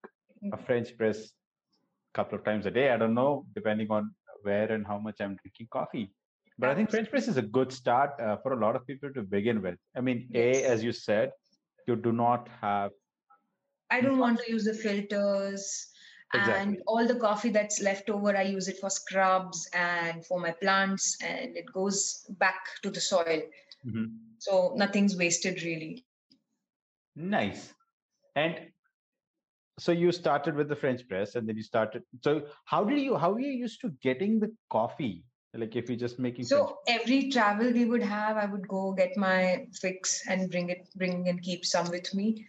a 0.53 0.58
French 0.58 0.98
press 0.98 1.18
a 1.20 2.13
couple 2.13 2.38
of 2.38 2.44
times 2.44 2.65
a 2.65 2.72
day. 2.72 2.91
I 2.91 2.98
don't 2.98 3.13
know, 3.13 3.46
depending 3.56 3.89
on 3.89 4.12
where 4.44 4.72
and 4.72 4.86
how 4.86 5.00
much 5.00 5.15
I'm 5.20 5.38
drinking 5.41 5.68
coffee. 5.72 6.13
But 6.58 6.70
I 6.70 6.75
think 6.75 6.89
French 6.89 7.10
press 7.10 7.27
is 7.27 7.38
a 7.38 7.41
good 7.41 7.72
start 7.72 8.20
uh, 8.20 8.38
for 8.44 8.53
a 8.53 8.60
lot 8.60 8.75
of 8.75 8.86
people 8.86 9.12
to 9.13 9.24
begin 9.24 9.62
with. 9.62 9.75
I 9.96 10.01
mean, 10.01 10.29
A, 10.34 10.63
as 10.63 10.84
you 10.84 10.91
said, 10.91 11.32
you 11.88 11.96
do 11.96 12.12
not 12.12 12.50
have 12.62 12.91
I 13.91 14.01
don't 14.01 14.20
want 14.20 14.39
to 14.39 14.51
use 14.51 14.65
the 14.65 14.74
filters. 14.74 15.88
Exactly. 16.33 16.62
And 16.75 16.83
all 16.86 17.07
the 17.07 17.15
coffee 17.15 17.50
that's 17.50 17.81
left 17.81 18.09
over, 18.09 18.36
I 18.38 18.43
use 18.43 18.67
it 18.67 18.77
for 18.77 18.89
scrubs 18.89 19.67
and 19.74 20.25
for 20.25 20.39
my 20.39 20.51
plants, 20.51 21.17
and 21.24 21.57
it 21.57 21.65
goes 21.74 22.25
back 22.38 22.59
to 22.83 22.89
the 22.91 23.01
soil. 23.01 23.41
Mhm. 23.86 24.17
So 24.38 24.74
nothing's 24.75 25.17
wasted 25.17 25.63
really. 25.63 26.05
nice. 27.15 27.74
And 28.36 28.71
so 29.79 29.91
you 29.91 30.12
started 30.12 30.55
with 30.55 30.67
the 30.67 30.75
french 30.75 31.07
press 31.07 31.36
and 31.36 31.48
then 31.48 31.55
you 31.55 31.63
started 31.63 32.03
so 32.21 32.45
how 32.65 32.83
did 32.83 33.00
you 33.00 33.15
how 33.17 33.31
were 33.31 33.39
you 33.39 33.51
used 33.51 33.79
to 33.81 33.89
getting 34.01 34.39
the 34.39 34.53
coffee 34.69 35.24
like 35.53 35.75
if 35.75 35.89
you're 35.89 35.98
just 35.98 36.19
making 36.19 36.43
so 36.45 36.77
French- 36.86 37.01
every 37.01 37.29
travel 37.31 37.71
we 37.71 37.86
would 37.86 38.03
have 38.03 38.36
i 38.38 38.45
would 38.45 38.67
go 38.67 38.91
get 38.91 39.15
my 39.17 39.65
fix 39.74 40.27
and 40.27 40.51
bring 40.51 40.69
it 40.69 40.89
bring 40.95 41.29
and 41.29 41.41
keep 41.41 41.65
some 41.65 41.89
with 41.89 42.13
me 42.13 42.45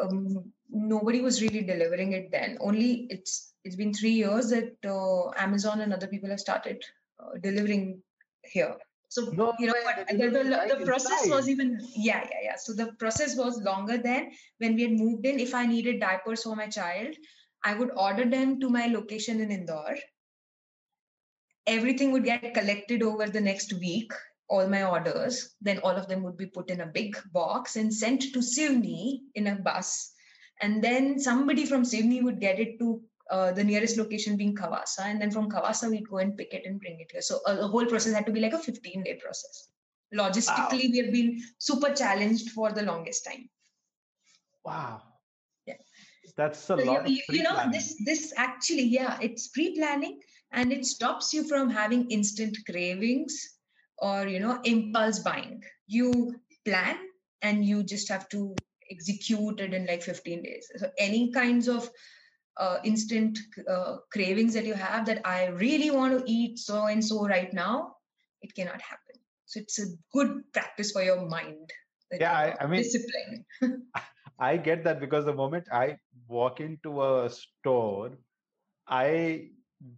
um, 0.00 0.52
nobody 0.72 1.20
was 1.20 1.42
really 1.42 1.62
delivering 1.62 2.12
it 2.12 2.30
then. 2.32 2.56
Only 2.60 3.06
it's 3.10 3.52
it's 3.64 3.76
been 3.76 3.92
three 3.92 4.12
years 4.12 4.50
that 4.50 4.74
uh, 4.84 5.30
amazon 5.38 5.80
and 5.82 5.92
other 5.92 6.08
people 6.08 6.30
have 6.30 6.40
started 6.40 6.82
uh, 7.20 7.38
delivering 7.40 8.02
here. 8.42 8.76
So 9.08 9.26
No 9.26 9.52
you 9.58 9.66
know 9.66 9.74
the, 10.08 10.14
the, 10.14 10.76
the 10.78 10.86
process 10.86 11.28
was 11.28 11.48
even 11.48 11.78
yeah 11.94 12.24
yeah 12.30 12.40
yeah. 12.42 12.56
So 12.56 12.72
the 12.72 12.92
process 12.94 13.36
was 13.36 13.60
longer 13.60 13.98
then 13.98 14.30
when 14.58 14.74
we 14.74 14.82
had 14.82 14.92
moved 14.92 15.26
in. 15.26 15.38
If 15.38 15.54
i 15.54 15.66
needed 15.66 16.00
diapers 16.00 16.42
for 16.42 16.56
my 16.56 16.66
child 16.66 17.14
i 17.64 17.74
would 17.74 17.90
order 17.94 18.24
them 18.24 18.58
to 18.60 18.70
my 18.70 18.86
location 18.86 19.40
in 19.40 19.50
indore. 19.50 19.96
Everything 21.66 22.10
would 22.10 22.24
get 22.24 22.54
collected 22.54 23.02
over 23.02 23.26
the 23.26 23.40
next 23.40 23.72
week 23.74 24.12
all 24.48 24.66
my 24.66 24.82
orders. 24.82 25.54
Then 25.60 25.78
all 25.78 25.92
of 25.92 26.08
them 26.08 26.22
would 26.22 26.36
be 26.36 26.46
put 26.46 26.70
in 26.70 26.80
a 26.80 26.86
big 26.86 27.16
box 27.32 27.76
and 27.76 27.94
sent 27.94 28.22
to 28.32 28.40
Seoni 28.40 29.20
in 29.34 29.46
a 29.46 29.54
bus 29.54 30.12
and 30.62 30.82
then 30.82 31.18
somebody 31.18 31.66
from 31.66 31.82
Seoni 31.82 32.22
would 32.22 32.40
get 32.40 32.60
it 32.60 32.78
to 32.78 33.02
uh, 33.30 33.52
the 33.52 33.64
nearest 33.64 33.96
location 33.96 34.36
being 34.36 34.54
Khawasa, 34.54 35.00
and 35.04 35.20
then 35.20 35.30
from 35.30 35.50
Khawasa 35.50 35.90
we'd 35.90 36.08
go 36.08 36.18
and 36.18 36.36
pick 36.36 36.54
it 36.54 36.66
and 36.66 36.80
bring 36.80 37.00
it 37.00 37.10
here. 37.12 37.22
So 37.22 37.40
uh, 37.46 37.54
the 37.56 37.68
whole 37.68 37.86
process 37.86 38.14
had 38.14 38.26
to 38.26 38.32
be 38.32 38.40
like 38.40 38.52
a 38.52 38.58
15 38.58 39.02
day 39.02 39.14
process. 39.22 39.68
Logistically, 40.14 40.90
we 40.90 40.98
have 40.98 41.12
been 41.12 41.42
super 41.58 41.94
challenged 41.94 42.50
for 42.50 42.72
the 42.72 42.82
longest 42.82 43.24
time. 43.24 43.48
wow 44.64 45.02
Yeah. 45.66 45.74
that's 46.36 46.70
a 46.70 46.76
So 46.76 46.84
lot 46.84 47.08
you, 47.08 47.22
you 47.30 47.42
know, 47.42 47.56
this 47.72 47.96
this 48.04 48.32
actually, 48.36 48.84
yeah, 48.84 49.18
it's 49.20 49.48
pre-planning 49.48 50.20
and 50.52 50.72
it 50.72 50.84
stops 50.84 51.32
you 51.32 51.48
from 51.48 51.70
having 51.70 52.10
instant 52.10 52.56
cravings 52.68 53.38
or 53.98 54.26
you 54.28 54.40
know 54.40 54.60
impulse 54.64 55.20
buying. 55.20 55.62
You 55.86 56.36
plan 56.64 56.96
and 57.42 57.64
you 57.64 57.82
just 57.82 58.08
have 58.08 58.28
to 58.30 58.54
execute 58.92 59.60
it 59.60 59.74
in 59.74 59.86
like 59.86 60.02
15 60.02 60.42
days. 60.42 60.68
So 60.76 60.90
any 60.98 61.30
kinds 61.32 61.68
of 61.68 61.90
uh, 62.58 62.78
instant 62.84 63.38
uh, 63.68 63.96
cravings 64.12 64.54
that 64.54 64.66
you 64.66 64.74
have 64.74 65.06
that 65.06 65.22
I 65.24 65.46
really 65.46 65.90
want 65.90 66.18
to 66.18 66.24
eat 66.30 66.58
so 66.58 66.86
and 66.86 67.04
so 67.04 67.26
right 67.26 67.52
now, 67.52 67.96
it 68.42 68.54
cannot 68.54 68.80
happen. 68.82 69.16
So 69.46 69.60
it's 69.60 69.78
a 69.78 69.86
good 70.12 70.42
practice 70.52 70.92
for 70.92 71.02
your 71.02 71.26
mind. 71.28 71.70
Yeah, 72.12 72.32
I- 72.32 72.56
I 72.60 72.66
mean- 72.66 72.82
discipline. 72.82 73.44
I 74.38 74.56
get 74.56 74.84
that 74.84 75.00
because 75.00 75.24
the 75.24 75.34
moment 75.34 75.66
I 75.72 75.96
walk 76.28 76.60
into 76.60 77.02
a 77.02 77.30
store, 77.30 78.10
I 78.88 79.50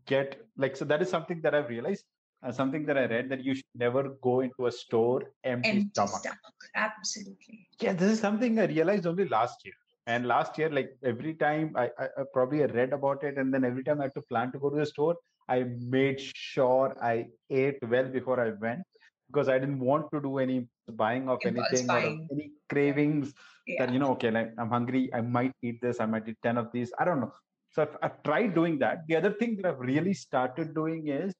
get 0.06 0.36
like 0.56 0.76
so 0.76 0.84
that 0.84 1.02
is 1.02 1.08
something 1.08 1.40
that 1.42 1.54
I've 1.54 1.68
realized 1.68 2.04
and 2.44 2.54
something 2.54 2.84
that 2.86 2.98
I 2.98 3.06
read 3.06 3.28
that 3.30 3.42
you 3.44 3.54
should 3.54 3.74
never 3.74 4.02
go 4.22 4.40
into 4.40 4.66
a 4.66 4.72
store 4.72 5.22
empty, 5.44 5.70
Empty 5.70 5.88
stomach. 5.92 6.20
stomach. 6.20 6.54
Absolutely. 6.76 7.66
Yeah, 7.80 7.94
this 7.94 8.12
is 8.12 8.20
something 8.20 8.58
I 8.58 8.66
realized 8.66 9.06
only 9.06 9.26
last 9.28 9.64
year. 9.64 9.74
And 10.06 10.26
last 10.26 10.58
year, 10.58 10.68
like 10.68 10.90
every 11.02 11.34
time 11.34 11.72
I, 11.76 11.84
I, 11.98 12.04
I 12.18 12.22
probably 12.32 12.60
read 12.66 12.92
about 12.92 13.24
it, 13.24 13.38
and 13.38 13.52
then 13.52 13.64
every 13.64 13.82
time 13.82 14.00
I 14.00 14.04
had 14.04 14.14
to 14.14 14.22
plan 14.22 14.52
to 14.52 14.58
go 14.58 14.70
to 14.70 14.76
the 14.76 14.86
store, 14.86 15.16
I 15.48 15.64
made 15.78 16.20
sure 16.20 16.96
I 17.02 17.26
ate 17.50 17.78
well 17.88 18.04
before 18.04 18.38
I 18.40 18.50
went 18.60 18.82
because 19.28 19.48
I 19.48 19.58
didn't 19.58 19.80
want 19.80 20.10
to 20.12 20.20
do 20.20 20.38
any 20.38 20.68
buying 20.92 21.28
of 21.30 21.38
Impulse 21.44 21.66
anything 21.72 21.90
or 21.90 21.98
of 21.98 22.18
any 22.30 22.52
cravings 22.68 23.32
Yeah. 23.66 23.78
that 23.86 23.92
you 23.94 23.98
know 24.00 24.10
okay 24.14 24.30
like 24.30 24.48
i'm 24.62 24.68
hungry 24.68 25.00
i 25.18 25.20
might 25.36 25.52
eat 25.68 25.78
this 25.84 25.98
i 25.98 26.06
might 26.14 26.26
eat 26.30 26.36
10 26.46 26.58
of 26.62 26.66
these 26.74 26.90
i 26.98 27.04
don't 27.08 27.20
know 27.22 27.30
so 27.72 27.80
i've, 27.84 27.94
I've 28.02 28.18
tried 28.26 28.50
doing 28.58 28.74
that 28.82 28.98
the 29.08 29.16
other 29.20 29.30
thing 29.38 29.56
that 29.56 29.66
i've 29.70 29.80
really 29.80 30.12
started 30.12 30.74
doing 30.74 31.08
is 31.08 31.32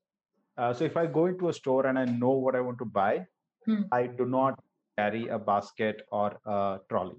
uh, 0.58 0.72
so 0.72 0.84
if 0.84 0.96
i 0.96 1.06
go 1.06 1.26
into 1.26 1.48
a 1.48 1.52
store 1.52 1.86
and 1.86 1.98
i 1.98 2.04
know 2.04 2.30
what 2.46 2.56
i 2.56 2.60
want 2.60 2.78
to 2.78 2.84
buy 3.00 3.26
Hmm. 3.66 3.82
i 3.92 4.06
do 4.06 4.26
not 4.26 4.58
carry 4.98 5.28
a 5.28 5.38
basket 5.38 6.02
or 6.10 6.26
a 6.46 6.80
trolley 6.88 7.18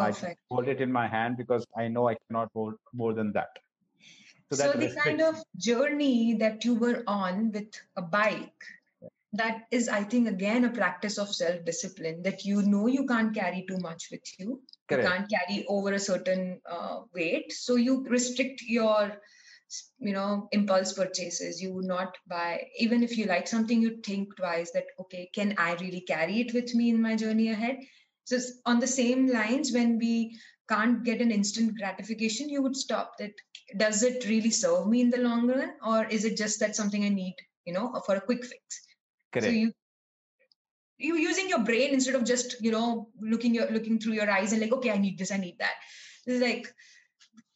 i 0.00 0.10
Perfect. 0.10 0.40
hold 0.50 0.68
it 0.68 0.80
in 0.80 0.92
my 0.92 1.06
hand 1.06 1.36
because 1.36 1.66
i 1.76 1.88
know 1.88 2.08
i 2.08 2.14
cannot 2.14 2.50
hold 2.54 2.74
more 2.92 3.12
than 3.14 3.32
that 3.32 3.58
So, 4.52 4.72
that 4.72 4.78
the 4.80 4.94
kind 4.94 5.20
of 5.20 5.42
journey 5.56 6.34
that 6.34 6.64
you 6.64 6.74
were 6.74 7.02
on 7.06 7.50
with 7.52 7.74
a 7.96 8.02
bike, 8.02 8.64
that 9.32 9.66
is, 9.70 9.88
I 9.88 10.04
think, 10.04 10.28
again, 10.28 10.64
a 10.64 10.70
practice 10.70 11.18
of 11.18 11.34
self 11.34 11.64
discipline 11.64 12.22
that 12.22 12.44
you 12.44 12.62
know 12.62 12.86
you 12.86 13.06
can't 13.06 13.34
carry 13.34 13.64
too 13.68 13.78
much 13.78 14.08
with 14.10 14.22
you. 14.38 14.62
Correct. 14.88 15.04
You 15.04 15.10
can't 15.10 15.30
carry 15.30 15.66
over 15.68 15.92
a 15.92 15.98
certain 15.98 16.60
uh, 16.68 17.00
weight. 17.14 17.52
So 17.52 17.76
you 17.76 18.04
restrict 18.04 18.62
your 18.62 19.20
you 19.98 20.12
know 20.12 20.48
impulse 20.52 20.92
purchases 20.92 21.60
you 21.60 21.72
would 21.72 21.84
not 21.84 22.16
buy 22.28 22.62
even 22.78 23.02
if 23.02 23.16
you 23.18 23.26
like 23.26 23.48
something 23.48 23.82
you 23.82 23.96
think 24.04 24.34
twice 24.36 24.70
that 24.70 24.84
okay 25.00 25.28
can 25.34 25.54
i 25.58 25.74
really 25.74 26.00
carry 26.00 26.40
it 26.40 26.54
with 26.54 26.74
me 26.74 26.90
in 26.90 27.00
my 27.00 27.16
journey 27.16 27.50
ahead? 27.50 27.78
So 28.24 28.38
on 28.64 28.80
the 28.80 28.88
same 28.88 29.28
lines 29.28 29.72
when 29.72 29.98
we 29.98 30.36
can't 30.68 31.04
get 31.04 31.20
an 31.20 31.30
instant 31.30 31.78
gratification 31.78 32.48
you 32.48 32.62
would 32.62 32.76
stop 32.76 33.12
that 33.18 33.32
does 33.76 34.02
it 34.02 34.26
really 34.28 34.50
serve 34.50 34.88
me 34.88 35.00
in 35.00 35.10
the 35.10 35.18
long 35.18 35.48
run 35.48 35.72
or 35.84 36.04
is 36.06 36.24
it 36.24 36.36
just 36.36 36.58
that 36.60 36.76
something 36.76 37.04
i 37.04 37.08
need 37.08 37.34
you 37.64 37.72
know 37.72 38.00
for 38.06 38.16
a 38.16 38.20
quick 38.20 38.44
fix? 38.44 38.62
Correct. 39.32 39.46
so 39.46 39.50
you 39.50 39.72
you 40.98 41.16
using 41.16 41.48
your 41.48 41.60
brain 41.60 41.92
instead 41.92 42.14
of 42.14 42.24
just 42.24 42.56
you 42.60 42.70
know 42.70 43.08
looking 43.20 43.54
your 43.54 43.70
looking 43.70 43.98
through 43.98 44.14
your 44.14 44.30
eyes 44.30 44.52
and 44.52 44.60
like 44.60 44.72
okay 44.72 44.90
i 44.90 44.98
need 44.98 45.18
this 45.18 45.32
i 45.32 45.36
need 45.36 45.56
that. 45.58 45.74
Is 46.26 46.40
like 46.40 46.74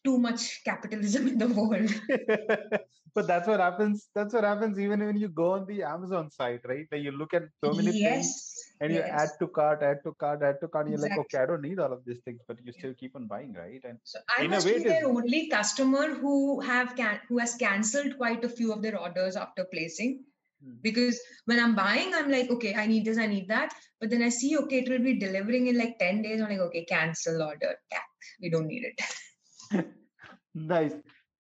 too 0.05 0.19
much 0.19 0.63
capitalism 0.65 1.29
in 1.29 1.39
the 1.39 1.49
world 1.49 1.91
but 3.15 3.27
that's 3.27 3.49
what 3.49 3.61
happens 3.61 4.09
that's 4.15 4.35
what 4.35 4.45
happens 4.45 4.79
even 4.79 5.05
when 5.05 5.17
you 5.17 5.29
go 5.29 5.53
on 5.53 5.67
the 5.67 5.83
amazon 5.83 6.31
site 6.31 6.61
right 6.65 6.87
like 6.93 7.03
you 7.03 7.13
look 7.13 7.35
at 7.35 7.45
so 7.65 7.73
many 7.73 7.93
things 7.93 8.01
yes 8.01 8.61
and 8.81 8.93
you 8.93 9.01
yes. 9.01 9.11
add 9.13 9.31
to 9.39 9.47
cart, 9.47 9.83
add 9.83 9.99
to 10.05 10.13
cart, 10.15 10.43
add 10.43 10.59
to 10.61 10.69
cart. 10.69 10.87
And 10.87 10.95
you're 10.95 11.03
like, 11.03 11.13
Exactly. 11.13 11.39
okay, 11.39 11.43
I 11.43 11.47
don't 11.47 11.63
need 11.63 11.79
all 11.79 11.93
of 11.93 12.05
these 12.07 12.21
things, 12.25 12.41
but 12.49 12.57
you 12.65 12.73
still 12.73 12.95
keep 12.95 13.15
on 13.15 13.27
buying, 13.27 13.53
right? 13.53 13.81
And 13.85 13.99
So 14.05 14.19
I 14.37 14.47
must 14.47 14.67
be 14.67 14.83
their 14.83 15.07
only 15.07 15.49
customer 15.49 16.15
who 16.15 16.61
have 16.61 16.97
can 16.97 17.21
who 17.29 17.39
has 17.39 17.55
cancelled 17.57 18.17
quite 18.17 18.45
a 18.45 18.49
few 18.49 18.73
of 18.73 18.83
their 18.83 18.99
orders 18.99 19.37
after 19.37 19.65
placing. 19.65 20.25
Hmm. 20.65 20.77
Because 20.83 21.21
when 21.45 21.61
I'm 21.61 21.75
buying, 21.75 22.15
I'm 22.15 22.31
like, 22.31 22.51
okay, 22.51 22.75
I 22.75 22.87
need 22.87 23.05
this, 23.05 23.19
I 23.19 23.27
need 23.27 23.49
that. 23.49 23.75
But 24.01 24.09
then 24.09 24.23
I 24.23 24.31
see, 24.31 24.57
okay, 24.59 24.79
it 24.79 24.89
will 24.89 25.05
be 25.05 25.19
delivering 25.19 25.67
in 25.67 25.77
like 25.77 25.99
10 25.99 26.23
days. 26.23 26.41
I'm 26.41 26.49
like, 26.49 26.59
okay, 26.69 26.85
cancel 26.85 27.43
order. 27.43 27.77
Cat. 27.93 28.03
We 28.41 28.51
don't 28.51 28.67
need 28.67 28.85
it. 28.85 29.01
nice. 30.55 30.95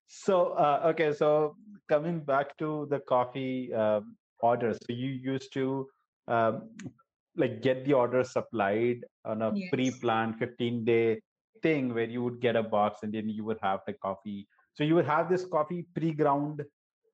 So, 0.06 0.52
uh, 0.52 0.82
okay, 0.86 1.12
so 1.12 1.56
coming 1.88 2.20
back 2.20 2.56
to 2.58 2.86
the 2.90 3.00
coffee 3.00 3.72
um, 3.72 4.16
orders, 4.40 4.78
so 4.86 4.92
you 4.92 5.10
used 5.10 5.52
to 5.54 5.88
um, 6.28 6.70
like 7.36 7.62
get 7.62 7.84
the 7.84 7.92
order 7.92 8.24
supplied 8.24 9.04
on 9.24 9.42
a 9.42 9.52
Yes. 9.54 9.70
pre-planned 9.72 10.38
15-day 10.40 11.20
thing 11.62 11.94
where 11.94 12.04
you 12.04 12.22
would 12.22 12.40
get 12.40 12.56
a 12.56 12.62
box 12.62 13.00
and 13.02 13.12
then 13.12 13.28
you 13.28 13.44
would 13.44 13.58
have 13.62 13.80
the 13.86 13.92
coffee. 13.92 14.48
So 14.74 14.84
you 14.84 14.94
would 14.94 15.06
have 15.06 15.28
this 15.28 15.44
coffee 15.44 15.86
pre-ground. 15.94 16.64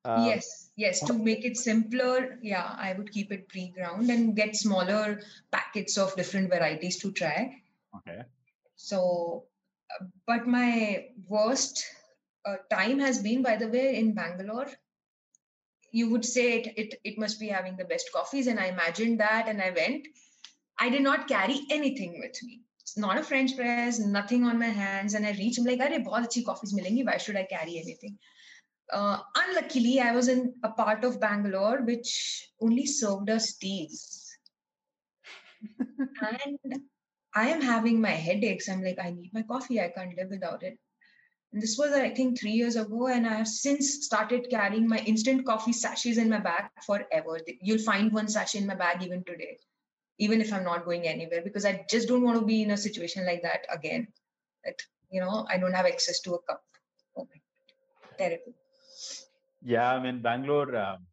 Uh, 0.05 0.24
yes, 0.26 0.70
yes. 0.76 1.00
To 1.00 1.12
make 1.12 1.44
it 1.44 1.57
simpler, 1.57 2.38
yeah, 2.40 2.76
I 2.79 2.94
would 2.96 3.11
keep 3.11 3.33
it 3.33 3.48
pre-ground 3.48 4.09
and 4.09 4.37
get 4.37 4.55
smaller 4.55 5.20
packets 5.50 5.98
of 5.98 6.14
different 6.16 6.48
varieties 6.48 6.98
to 7.00 7.12
try. 7.12 7.61
Okay. 7.96 8.22
So, 8.76 9.46
but 10.27 10.46
my 10.46 11.07
worst 11.29 11.85
uh, 12.44 12.57
time 12.70 12.99
has 12.99 13.18
been, 13.22 13.42
by 13.42 13.57
the 13.57 13.68
way, 13.68 13.96
in 13.96 14.14
Bangalore. 14.14 14.68
You 15.92 16.11
would 16.11 16.25
say 16.25 16.61
it, 16.61 16.75
it, 16.77 17.01
it 17.05 17.18
must 17.18 17.40
be 17.40 17.49
having 17.49 17.77
the 17.77 17.85
best 17.85 18.11
coffees. 18.12 18.46
And 18.46 18.61
I 18.61 18.66
imagined 18.66 19.20
that 19.20 19.49
and 19.49 19.61
I 19.61 19.70
went. 19.70 20.07
I 20.79 20.90
did 20.90 21.03
not 21.03 21.29
carry 21.29 21.61
anything 21.70 22.20
with 22.20 22.37
me. 22.42 22.61
It's 22.81 22.99
not 22.99 23.18
a 23.18 23.22
French 23.22 23.57
press, 23.57 23.99
nothing 23.99 24.44
on 24.44 24.59
my 24.59 24.66
hands. 24.66 25.14
And 25.14 25.27
I 25.27 25.33
reached, 25.33 25.59
I'm 25.59 25.64
like, 25.64 25.81
Arey, 25.81 26.05
bahut 26.05 26.27
achhi 26.27 26.44
coffees 26.44 26.75
milengi. 26.75 27.05
Why 27.05 27.16
should 27.16 27.37
I 27.37 27.44
carry 27.44 27.79
anything? 27.79 28.18
Uh, 28.92 29.18
unluckily, 29.35 30.01
I 30.01 30.12
was 30.12 30.29
in 30.29 30.55
a 30.62 30.70
part 30.70 31.03
of 31.05 31.20
Bangalore 31.20 31.83
which 31.83 32.49
only 32.61 32.87
served 32.87 33.31
us 33.31 33.55
teas. 33.55 34.37
and 35.99 36.59
I 37.37 37.49
am 37.49 37.61
having 37.61 38.01
my 38.01 38.16
headaches. 38.27 38.68
I'm 38.68 38.83
like, 38.83 38.99
I 38.99 39.11
need 39.11 39.33
my 39.35 39.42
coffee. 39.42 39.79
I 39.81 39.88
can't 39.88 40.16
live 40.16 40.31
without 40.31 40.62
it. 40.62 40.79
And 41.53 41.62
this 41.62 41.77
was, 41.79 41.92
I 41.92 42.09
think, 42.11 42.40
three 42.40 42.53
years 42.53 42.77
ago. 42.77 43.09
And 43.09 43.27
I 43.27 43.35
have 43.35 43.49
since 43.49 44.05
started 44.07 44.49
carrying 44.51 44.88
my 44.88 44.99
instant 45.01 45.44
coffee 45.44 45.75
sachets 45.75 46.16
in 46.16 46.31
my 46.31 46.38
bag 46.38 46.70
forever. 46.87 47.38
You'll 47.61 47.87
find 47.90 48.11
one 48.11 48.29
sachet 48.29 48.61
in 48.61 48.66
my 48.66 48.75
bag 48.75 49.03
even 49.03 49.22
today, 49.25 49.59
even 50.18 50.40
if 50.40 50.53
I'm 50.53 50.64
not 50.64 50.87
going 50.87 51.07
anywhere, 51.07 51.42
because 51.44 51.66
I 51.66 51.85
just 51.90 52.09
don't 52.09 52.22
want 52.22 52.40
to 52.40 52.46
be 52.46 52.62
in 52.62 52.70
a 52.70 52.77
situation 52.77 53.27
like 53.27 53.42
that 53.42 53.66
again. 53.70 54.09
That, 54.64 54.81
you 55.11 55.20
know, 55.20 55.46
I 55.51 55.59
don't 55.59 55.75
have 55.75 55.87
access 55.87 56.20
to 56.20 56.35
a 56.35 56.42
cup. 56.42 56.64
Oh 57.16 57.29
my 57.31 57.37
God. 57.37 58.18
Terrible. 58.18 58.55
Yeah, 59.62 59.92
I 59.92 60.03
mean, 60.03 60.22
Bangalore. 60.22 60.75
Um, 60.75 61.07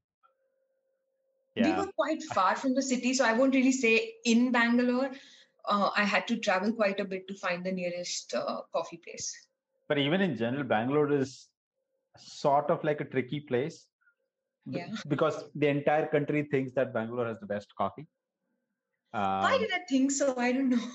We 1.56 1.74
were 1.74 1.92
quite 1.92 2.24
far 2.24 2.56
from 2.56 2.74
the 2.76 2.82
city, 2.82 3.14
so 3.14 3.26
I 3.26 3.34
won't 3.34 3.54
really 3.54 3.74
say 3.74 4.14
in 4.26 4.52
Bangalore. 4.52 5.12
Uh, 5.66 5.90
I 5.96 6.04
had 6.04 6.28
to 6.28 6.38
travel 6.38 6.74
quite 6.74 7.00
a 7.00 7.06
bit 7.06 7.28
to 7.30 7.34
find 7.36 7.64
the 7.66 7.72
nearest 7.72 8.34
uh, 8.34 8.62
coffee 8.74 8.98
place. 8.98 9.34
but 9.88 9.98
even 9.98 10.22
in 10.22 10.36
general, 10.38 10.64
Bangalore 10.64 11.12
is 11.12 11.48
sort 12.18 12.70
of 12.70 12.84
like 12.84 13.02
a 13.02 13.06
tricky 13.06 13.40
place. 13.40 13.86
Yeah. 14.66 14.88
Because 15.08 15.44
the 15.56 15.68
entire 15.68 16.08
country 16.08 16.44
thinks 16.50 16.74
that 16.74 16.94
Bangalore 16.94 17.28
has 17.28 17.40
the 17.40 17.46
best 17.46 17.74
coffee. 17.76 18.08
Why 19.12 19.54
Um, 19.56 19.60
did 19.60 19.72
I 19.72 19.80
think 19.90 20.12
so? 20.12 20.36
I 20.38 20.52
don't 20.52 20.70
know. 20.70 20.88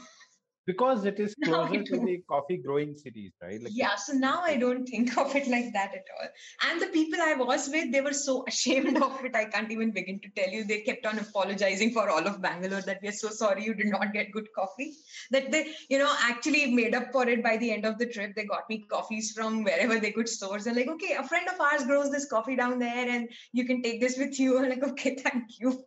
Because 0.68 1.06
it 1.06 1.18
is 1.18 1.34
closer 1.44 1.82
to 1.82 1.98
the 2.04 2.22
coffee 2.28 2.58
growing 2.58 2.94
cities, 2.94 3.32
right? 3.42 3.60
Like 3.62 3.72
Yeah, 3.74 3.94
so 3.94 4.12
now 4.12 4.42
I 4.44 4.56
don't 4.56 4.84
think 4.84 5.16
of 5.16 5.34
it 5.34 5.48
like 5.48 5.72
that 5.72 5.94
at 5.94 6.04
all. 6.14 6.28
And 6.68 6.82
the 6.82 6.88
people 6.88 7.18
I 7.22 7.34
was 7.34 7.70
with, 7.72 7.90
they 7.90 8.02
were 8.02 8.12
so 8.12 8.44
ashamed 8.48 9.02
of 9.02 9.24
it. 9.24 9.34
I 9.34 9.46
can't 9.46 9.72
even 9.72 9.92
begin 9.92 10.20
to 10.20 10.28
tell 10.36 10.52
you. 10.52 10.64
They 10.64 10.80
kept 10.82 11.06
on 11.06 11.18
apologizing 11.18 11.92
for 11.92 12.10
all 12.10 12.26
of 12.26 12.42
Bangalore 12.42 12.82
that 12.82 12.98
we 13.02 13.08
are 13.08 13.20
so 13.20 13.30
sorry 13.30 13.64
you 13.64 13.72
did 13.72 13.86
not 13.86 14.12
get 14.12 14.30
good 14.30 14.48
coffee. 14.54 14.92
That 15.30 15.50
they, 15.50 15.72
you 15.88 15.98
know, 15.98 16.14
actually 16.20 16.66
made 16.74 16.94
up 16.94 17.12
for 17.12 17.26
it 17.26 17.42
by 17.42 17.56
the 17.56 17.72
end 17.72 17.86
of 17.86 17.96
the 17.96 18.06
trip. 18.06 18.34
They 18.36 18.44
got 18.44 18.68
me 18.68 18.84
coffees 18.90 19.32
from 19.32 19.64
wherever 19.64 19.98
they 19.98 20.12
could 20.12 20.28
source. 20.28 20.64
They're 20.64 20.74
like, 20.74 20.88
okay, 20.96 21.14
a 21.14 21.26
friend 21.26 21.48
of 21.48 21.58
ours 21.58 21.84
grows 21.86 22.10
this 22.10 22.28
coffee 22.28 22.56
down 22.56 22.78
there 22.78 23.08
and 23.08 23.26
you 23.52 23.64
can 23.64 23.82
take 23.82 24.02
this 24.02 24.18
with 24.18 24.38
you. 24.38 24.58
I'm 24.62 24.68
like, 24.68 24.86
okay, 24.90 25.16
thank 25.16 25.60
you. 25.60 25.82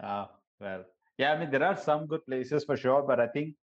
Ah, 0.00 0.30
well, 0.60 0.84
yeah, 1.20 1.32
I 1.32 1.38
mean, 1.38 1.50
there 1.50 1.64
are 1.64 1.76
some 1.76 2.06
good 2.06 2.24
places 2.26 2.64
for 2.64 2.76
sure, 2.76 3.02
but 3.02 3.20
I 3.20 3.28
think 3.28 3.54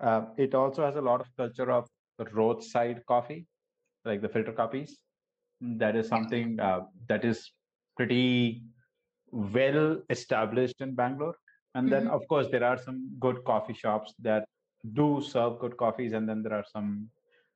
uh, 0.00 0.26
it 0.36 0.54
also 0.54 0.84
has 0.84 0.96
a 0.96 1.00
lot 1.00 1.20
of 1.20 1.28
culture 1.36 1.70
of 1.70 1.88
roadside 2.32 3.04
coffee, 3.06 3.46
like 4.04 4.22
the 4.22 4.28
filter 4.28 4.52
coffees. 4.52 4.98
That 5.60 5.96
is 5.96 6.08
something 6.08 6.60
uh, 6.60 6.80
that 7.08 7.24
is 7.24 7.52
pretty 7.96 8.62
well 9.30 10.02
established 10.10 10.80
in 10.80 10.94
Bangalore. 10.94 11.36
And 11.74 11.92
then, 11.92 12.06
Mhm. 12.06 12.14
of 12.18 12.26
course, 12.28 12.48
there 12.48 12.64
are 12.64 12.78
some 12.78 13.00
good 13.20 13.44
coffee 13.44 13.74
shops 13.74 14.14
that 14.20 14.48
do 14.92 15.20
serve 15.20 15.58
good 15.58 15.76
coffees, 15.76 16.12
and 16.12 16.28
then 16.28 16.42
there 16.42 16.54
are 16.54 16.64
some 16.74 17.10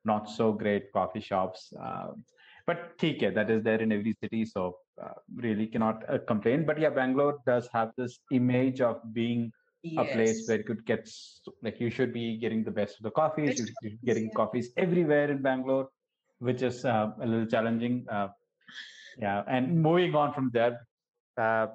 not 0.04 0.28
so 0.30 0.52
great 0.52 0.92
coffee 0.92 1.20
shops. 1.20 1.72
Um, 1.78 2.24
but 2.66 2.98
TK, 2.98 3.30
that 3.34 3.50
is 3.50 3.62
there 3.62 3.80
in 3.80 3.92
every 3.92 4.14
city, 4.22 4.44
so 4.44 4.78
uh, 5.02 5.14
really 5.34 5.66
cannot 5.66 6.04
uh, 6.08 6.18
complain. 6.26 6.64
But 6.66 6.78
yeah, 6.78 6.90
Bangalore 6.90 7.38
does 7.46 7.68
have 7.72 7.90
this 7.96 8.18
image 8.30 8.80
of 8.80 9.00
being 9.12 9.52
a 9.98 10.04
place 10.04 10.46
where 10.46 10.58
you 10.58 10.64
could 10.64 10.84
get 10.86 11.08
like 11.62 11.80
you 11.80 11.90
should 11.90 12.12
be 12.12 12.38
getting 12.38 12.62
the 12.64 12.70
best 12.70 12.98
of 12.98 13.02
the 13.04 13.10
coffees. 13.10 13.58
You 13.58 13.66
should 13.66 13.66
be 13.66 13.72
coffees, 13.72 13.98
getting 14.04 14.24
yeah. 14.24 14.34
coffees 14.36 14.70
everywhere 14.76 15.30
in 15.30 15.42
Bangalore, 15.42 15.88
which 16.38 16.62
is 16.62 16.84
uh, 16.84 17.10
a 17.20 17.26
little 17.26 17.46
challenging. 17.46 18.06
Uh, 18.08 18.28
yeah, 19.18 19.42
and 19.48 19.82
moving 19.82 20.14
on 20.14 20.32
from 20.32 20.50
there. 20.52 20.86
Uh, 21.36 21.68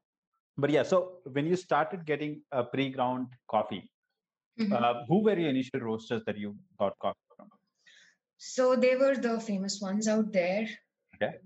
but 0.58 0.70
yeah, 0.70 0.84
so 0.84 1.20
when 1.32 1.46
you 1.46 1.56
started 1.56 2.06
getting 2.06 2.42
a 2.52 2.64
pre-ground 2.64 3.28
coffee, 3.50 3.84
Mhm. 4.60 4.72
uh, 4.74 5.04
who 5.08 5.22
were 5.24 5.38
your 5.38 5.50
initial 5.50 5.82
roasters 5.82 6.24
that 6.26 6.38
you 6.38 6.56
got 6.80 6.98
coffee 7.00 7.28
from? 7.36 7.50
So 8.38 8.76
they 8.76 8.96
were 8.96 9.16
the 9.16 9.40
famous 9.40 9.82
ones 9.82 10.08
out 10.08 10.32
there. 10.32 10.68
Okay. 11.16 11.40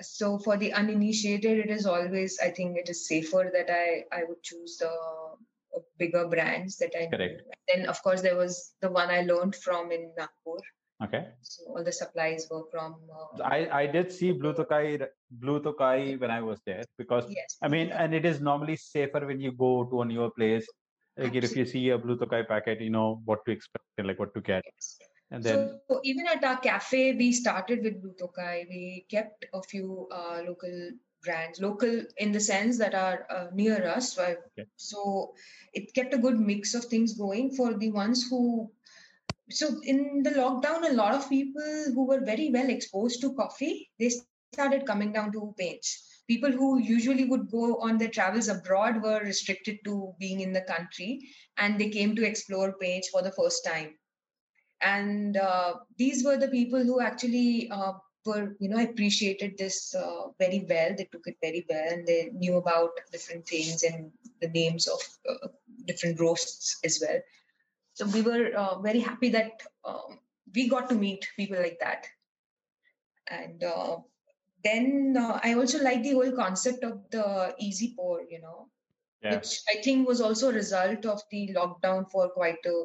So 0.00 0.38
for 0.38 0.56
the 0.56 0.72
uninitiated, 0.72 1.58
it 1.58 1.70
is 1.70 1.86
always 1.86 2.38
I 2.42 2.50
think 2.50 2.76
it 2.76 2.88
is 2.88 3.06
safer 3.08 3.50
that 3.52 3.70
I 3.70 4.04
I 4.16 4.24
would 4.24 4.42
choose 4.42 4.78
the 4.78 4.90
uh, 4.90 5.80
bigger 5.98 6.26
brands 6.28 6.76
that 6.78 6.92
I. 6.98 7.06
Correct. 7.06 7.42
Then 7.72 7.86
of 7.86 8.02
course 8.02 8.22
there 8.22 8.36
was 8.36 8.74
the 8.80 8.90
one 8.90 9.10
I 9.10 9.22
learned 9.22 9.56
from 9.56 9.92
in 9.92 10.12
Nagpur. 10.16 10.58
Okay, 11.04 11.26
So 11.42 11.64
all 11.68 11.84
the 11.84 11.92
supplies 11.92 12.48
were 12.50 12.64
from. 12.70 12.96
Uh, 13.12 13.42
I 13.42 13.82
I 13.82 13.86
did 13.86 14.10
see 14.10 14.32
Blue 14.32 14.54
Tokai 14.54 14.98
Blue 15.30 15.60
Tokai 15.62 16.16
when 16.16 16.30
I 16.30 16.40
was 16.40 16.58
there 16.64 16.84
because 16.96 17.26
yes. 17.28 17.58
I 17.60 17.68
mean, 17.68 17.90
and 17.90 18.14
it 18.14 18.24
is 18.24 18.40
normally 18.40 18.76
safer 18.76 19.26
when 19.26 19.38
you 19.38 19.52
go 19.52 19.84
to 19.84 20.00
a 20.00 20.04
newer 20.06 20.30
place. 20.30 20.66
Like 21.18 21.34
if 21.34 21.54
you 21.56 21.66
see 21.66 21.90
a 21.90 21.98
Blue 21.98 22.16
Tokai 22.16 22.42
packet, 22.44 22.80
you 22.80 22.90
know 22.90 23.20
what 23.26 23.44
to 23.44 23.52
expect 23.52 23.84
and 23.98 24.06
like 24.06 24.18
what 24.18 24.32
to 24.34 24.40
get. 24.40 24.62
Yes. 24.64 24.98
And 25.30 25.42
then 25.42 25.80
so 25.90 26.00
even 26.04 26.26
at 26.26 26.44
our 26.44 26.58
cafe, 26.58 27.12
we 27.14 27.32
started 27.32 27.82
with 27.82 28.00
Blue 28.00 28.14
Tokai. 28.18 28.66
We 28.68 29.06
kept 29.10 29.44
a 29.52 29.62
few 29.62 30.08
uh, 30.12 30.42
local 30.46 30.90
brands, 31.22 31.60
local 31.60 32.02
in 32.18 32.32
the 32.32 32.40
sense 32.40 32.78
that 32.78 32.94
are 32.94 33.26
uh, 33.30 33.46
near 33.52 33.86
us. 33.88 34.14
So, 34.14 34.22
I- 34.22 34.36
Okay. 34.58 34.68
so 34.76 35.34
it 35.74 35.92
kept 35.94 36.14
a 36.14 36.18
good 36.18 36.38
mix 36.38 36.74
of 36.74 36.84
things 36.84 37.14
going 37.14 37.50
for 37.52 37.74
the 37.74 37.90
ones 37.90 38.28
who. 38.28 38.70
So 39.50 39.80
in 39.84 40.22
the 40.22 40.30
lockdown, 40.30 40.88
a 40.88 40.94
lot 40.94 41.14
of 41.14 41.28
people 41.28 41.84
who 41.94 42.06
were 42.06 42.20
very 42.24 42.50
well 42.50 42.68
exposed 42.68 43.20
to 43.20 43.34
coffee, 43.34 43.90
they 43.98 44.10
started 44.10 44.86
coming 44.86 45.12
down 45.12 45.32
to 45.32 45.54
Pench. 45.60 45.86
People 46.28 46.50
who 46.50 46.80
usually 46.80 47.24
would 47.24 47.50
go 47.50 47.76
on 47.80 47.98
their 47.98 48.08
travels 48.08 48.48
abroad 48.48 49.02
were 49.02 49.20
restricted 49.20 49.78
to 49.84 50.14
being 50.18 50.40
in 50.40 50.52
the 50.52 50.62
country, 50.62 51.20
and 51.58 51.78
they 51.78 51.88
came 51.90 52.16
to 52.16 52.26
explore 52.26 52.74
Pench 52.82 53.06
for 53.12 53.22
the 53.22 53.32
first 53.32 53.64
time 53.64 53.96
and 54.80 55.36
uh, 55.36 55.74
these 55.96 56.24
were 56.24 56.36
the 56.36 56.48
people 56.48 56.82
who 56.82 57.00
actually 57.00 57.70
uh, 57.70 57.92
were 58.24 58.56
you 58.58 58.68
know 58.68 58.82
appreciated 58.82 59.56
this 59.58 59.94
uh, 59.94 60.28
very 60.38 60.66
well. 60.68 60.94
They 60.96 61.08
took 61.10 61.26
it 61.26 61.36
very 61.40 61.64
well 61.68 61.88
and 61.88 62.06
they 62.06 62.30
knew 62.32 62.56
about 62.56 62.90
different 63.12 63.46
things 63.46 63.82
and 63.82 64.10
the 64.40 64.48
names 64.48 64.86
of 64.86 65.00
uh, 65.28 65.48
different 65.86 66.20
roasts 66.20 66.78
as 66.84 67.02
well. 67.06 67.20
So 67.94 68.06
we 68.06 68.22
were 68.22 68.50
uh, 68.54 68.78
very 68.80 69.00
happy 69.00 69.30
that 69.30 69.62
um, 69.84 70.18
we 70.54 70.68
got 70.68 70.88
to 70.90 70.94
meet 70.94 71.26
people 71.36 71.58
like 71.58 71.78
that. 71.80 72.06
And 73.28 73.64
uh, 73.64 73.96
then 74.66 75.16
uh, 75.18 75.40
i 75.42 75.54
also 75.54 75.82
like 75.82 76.02
the 76.02 76.12
whole 76.12 76.32
concept 76.32 76.84
of 76.84 76.98
the 77.10 77.54
easy 77.58 77.94
pour 77.96 78.22
you 78.30 78.40
know 78.40 78.68
yeah, 79.22 79.34
which 79.34 79.60
I 79.72 79.80
think 79.82 80.06
was 80.06 80.20
also 80.20 80.50
a 80.50 80.52
result 80.52 81.06
of 81.06 81.22
the 81.30 81.50
lockdown 81.54 82.10
for 82.10 82.28
quite 82.28 82.64
a 82.66 82.84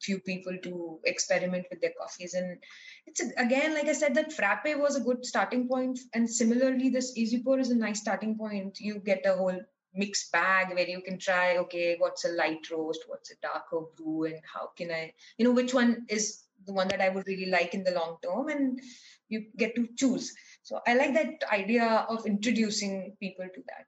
few 0.00 0.18
people 0.20 0.56
to 0.62 1.00
experiment 1.04 1.66
with 1.70 1.80
their 1.80 1.92
coffees. 1.98 2.34
And 2.34 2.58
it's 3.06 3.20
again, 3.36 3.74
like 3.74 3.86
I 3.86 3.92
said, 3.92 4.14
that 4.14 4.32
frappe 4.32 4.76
was 4.76 4.96
a 4.96 5.00
good 5.00 5.24
starting 5.24 5.68
point, 5.68 5.98
and 6.14 6.28
similarly, 6.28 6.90
this 6.90 7.16
easy 7.16 7.42
pour 7.42 7.58
is 7.58 7.70
a 7.70 7.76
nice 7.76 8.00
starting 8.00 8.36
point. 8.36 8.78
You 8.80 8.98
get 8.98 9.26
a 9.26 9.34
whole 9.36 9.60
mixed 9.94 10.30
bag 10.30 10.74
where 10.74 10.88
you 10.88 11.00
can 11.00 11.18
try, 11.18 11.56
okay, 11.56 11.96
what's 11.98 12.24
a 12.24 12.28
light 12.32 12.70
roast, 12.70 13.04
what's 13.06 13.30
a 13.30 13.36
darker 13.42 13.80
brew, 13.96 14.24
and 14.24 14.40
how 14.52 14.68
can 14.76 14.90
I, 14.90 15.12
you 15.38 15.44
know, 15.44 15.52
which 15.52 15.72
one 15.72 16.04
is 16.08 16.42
the 16.66 16.72
one 16.72 16.88
that 16.88 17.00
I 17.00 17.08
would 17.08 17.26
really 17.26 17.46
like 17.46 17.74
in 17.74 17.84
the 17.84 17.92
long 17.92 18.18
term, 18.22 18.48
and 18.48 18.80
you 19.28 19.46
get 19.56 19.74
to 19.76 19.88
choose. 19.96 20.34
So 20.62 20.80
I 20.86 20.94
like 20.94 21.14
that 21.14 21.44
idea 21.52 22.06
of 22.08 22.26
introducing 22.26 23.16
people 23.20 23.46
to 23.54 23.62
that. 23.68 23.86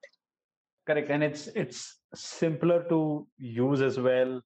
correct. 0.86 1.10
And 1.10 1.22
it's 1.22 1.48
it's 1.48 1.98
simpler 2.14 2.84
to 2.88 3.26
use 3.38 3.82
as 3.82 3.98
well. 3.98 4.40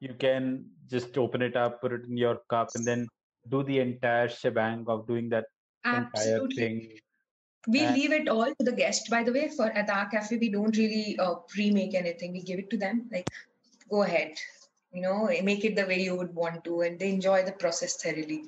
You 0.00 0.14
can 0.14 0.66
just 0.88 1.16
open 1.18 1.42
it 1.42 1.56
up, 1.56 1.80
put 1.80 1.92
it 1.92 2.04
in 2.08 2.16
your 2.16 2.40
cup, 2.48 2.68
and 2.74 2.84
then 2.84 3.08
do 3.48 3.62
the 3.62 3.80
entire 3.80 4.28
shebang 4.28 4.84
of 4.88 5.06
doing 5.06 5.28
that 5.30 5.46
entire 5.84 6.46
thing. 6.48 6.98
We 7.66 7.80
And- 7.80 7.96
leave 7.96 8.12
it 8.12 8.28
all 8.28 8.46
to 8.46 8.64
the 8.64 8.72
guest, 8.72 9.10
by 9.10 9.22
the 9.24 9.32
way. 9.32 9.48
For 9.48 9.66
at 9.66 9.90
our 9.90 10.08
cafe, 10.08 10.36
we 10.36 10.48
don't 10.50 10.76
really 10.76 11.18
uh, 11.18 11.34
pre-make 11.48 11.94
anything. 11.94 12.32
We 12.32 12.42
give 12.42 12.58
it 12.58 12.70
to 12.70 12.76
them. 12.76 13.08
Like, 13.10 13.28
go 13.90 14.02
ahead, 14.02 14.38
you 14.92 15.02
know, 15.02 15.26
make 15.42 15.64
it 15.64 15.74
the 15.76 15.86
way 15.86 16.00
you 16.00 16.14
would 16.14 16.34
want 16.34 16.64
to, 16.64 16.82
and 16.82 16.98
they 16.98 17.10
enjoy 17.10 17.42
the 17.44 17.52
process 17.52 17.96
thoroughly. 17.96 18.44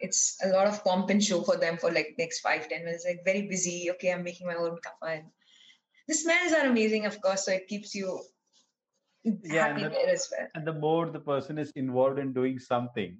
It's 0.00 0.38
a 0.44 0.48
lot 0.48 0.66
of 0.66 0.82
pomp 0.84 1.10
and 1.10 1.22
show 1.22 1.42
for 1.42 1.56
them 1.56 1.76
for 1.78 1.90
like 1.90 2.14
next 2.18 2.40
five 2.40 2.68
ten 2.68 2.84
minutes. 2.84 3.04
Like 3.04 3.24
very 3.24 3.42
busy. 3.42 3.90
Okay, 3.92 4.12
I'm 4.12 4.22
making 4.22 4.46
my 4.46 4.54
own 4.54 4.78
kappa, 4.82 5.06
and 5.06 5.24
the 6.08 6.14
smells 6.14 6.52
are 6.52 6.66
amazing, 6.66 7.06
of 7.06 7.20
course. 7.20 7.44
So 7.46 7.52
it 7.52 7.68
keeps 7.68 7.94
you 7.94 8.20
Yeah, 9.24 9.68
happy 9.68 9.82
and 9.84 9.94
the- 9.94 10.08
as 10.12 10.30
well. 10.36 10.48
And 10.54 10.66
the 10.66 10.72
more 10.72 11.06
the 11.08 11.20
person 11.20 11.58
is 11.58 11.70
involved 11.72 12.18
in 12.18 12.32
doing 12.32 12.58
something, 12.58 13.16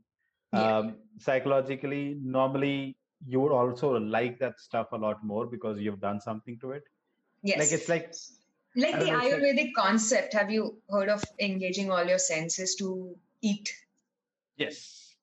Yeah. 0.53 0.77
um, 0.79 0.97
psychologically, 1.19 2.17
normally 2.23 2.97
you 3.27 3.41
would 3.41 3.53
also 3.53 3.93
like 3.99 4.39
that 4.41 4.61
stuff 4.61 4.93
a 4.93 4.97
lot 4.97 5.25
more 5.25 5.47
because 5.47 5.81
you've 5.81 6.01
done 6.01 6.21
something 6.21 6.59
to 6.61 6.73
it. 6.73 6.85
Yes. 7.43 7.59
Like 7.59 7.73
it's 7.73 7.89
like 7.89 8.15
like 8.77 8.99
the 9.01 9.07
know, 9.07 9.19
it's 9.21 9.33
like- 9.33 9.41
Ayurvedic 9.41 9.73
concept. 9.75 10.35
Have 10.35 10.51
you 10.51 10.77
heard 10.91 11.09
of 11.09 11.25
engaging 11.41 11.91
all 11.91 12.05
your 12.05 12.19
senses 12.19 12.75
to 12.77 13.17
eat? 13.41 13.73
yes, 14.57 15.17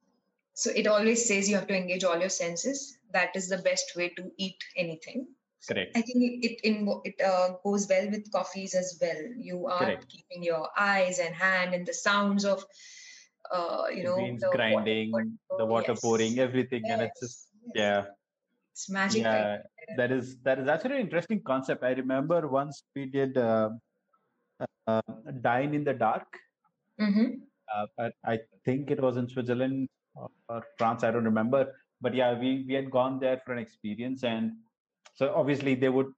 So 0.53 0.69
it 0.79 0.87
always 0.87 1.25
says 1.27 1.49
you 1.49 1.55
have 1.55 1.67
to 1.67 1.75
engage 1.75 2.03
all 2.03 2.19
your 2.19 2.29
senses. 2.29 2.97
That 3.13 3.35
is 3.35 3.47
the 3.49 3.57
best 3.59 3.93
way 3.95 4.09
to 4.17 4.31
eat 4.37 4.63
anything. 4.75 5.27
Correct. 5.67 5.95
I 5.95 6.01
think 6.01 6.17
it 6.23 6.59
it, 6.63 6.87
it 7.05 7.21
uh, 7.21 7.49
goes 7.63 7.87
well 7.89 8.09
with 8.09 8.31
coffees 8.31 8.75
as 8.75 8.97
well. 9.01 9.21
You 9.37 9.67
are 9.67 9.79
Correct. 9.79 10.05
keeping 10.09 10.43
your 10.43 10.69
eyes 10.77 11.19
and 11.19 11.33
hand 11.35 11.73
and 11.73 11.85
the 11.85 11.93
sounds 11.93 12.45
of, 12.45 12.63
uh, 13.51 13.85
you 13.93 14.03
know, 14.03 14.15
the 14.15 14.47
water 14.47 14.57
grinding, 14.57 15.39
the 15.57 15.65
water 15.65 15.91
Yes. 15.93 16.01
pouring, 16.01 16.39
everything, 16.39 16.89
and 16.89 17.01
it's 17.01 17.19
just 17.19 17.47
Yes. 17.75 17.75
yeah, 17.75 18.05
it's 18.71 18.89
magic. 18.89 19.23
right 19.23 19.61
yeah. 19.87 19.95
That 19.97 20.11
is 20.11 20.37
that 20.43 20.59
is 20.59 20.67
actually 20.67 20.95
an 20.95 21.01
interesting 21.01 21.41
concept. 21.43 21.83
I 21.83 21.91
remember 21.91 22.47
once 22.47 22.83
we 22.95 23.05
did 23.05 23.37
uh, 23.37 23.69
uh, 24.87 25.01
dine 25.41 25.73
in 25.73 25.83
the 25.83 25.93
dark. 25.93 26.27
Mhm. 26.99 27.41
uh, 27.73 27.85
I, 27.99 28.11
I 28.25 28.39
think 28.65 28.91
it 28.91 29.01
was 29.01 29.17
in 29.17 29.27
Switzerland 29.27 29.87
or, 30.15 30.29
or 30.49 30.63
France. 30.77 31.03
I 31.03 31.11
don't 31.11 31.25
remember, 31.25 31.73
but 32.01 32.13
yeah, 32.13 32.37
we 32.39 32.65
we 32.67 32.73
had 32.73 32.89
gone 32.91 33.19
there 33.19 33.41
for 33.45 33.53
an 33.53 33.59
experience, 33.59 34.23
and 34.23 34.51
so 35.13 35.33
obviously 35.35 35.75
they 35.75 35.89
would 35.89 36.11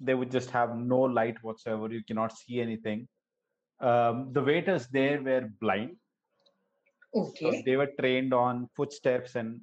they 0.00 0.14
would 0.14 0.30
just 0.30 0.50
have 0.50 0.76
no 0.76 1.00
light 1.00 1.42
whatsoever. 1.42 1.92
You 1.92 2.04
cannot 2.04 2.32
see 2.36 2.60
anything. 2.60 3.08
Um, 3.80 4.32
the 4.32 4.42
waiters 4.42 4.88
there 4.88 5.22
were 5.22 5.48
blind, 5.60 5.96
Okay. 7.14 7.50
So 7.50 7.62
they 7.64 7.76
were 7.76 7.90
trained 8.00 8.32
on 8.34 8.68
footsteps 8.76 9.36
and 9.36 9.60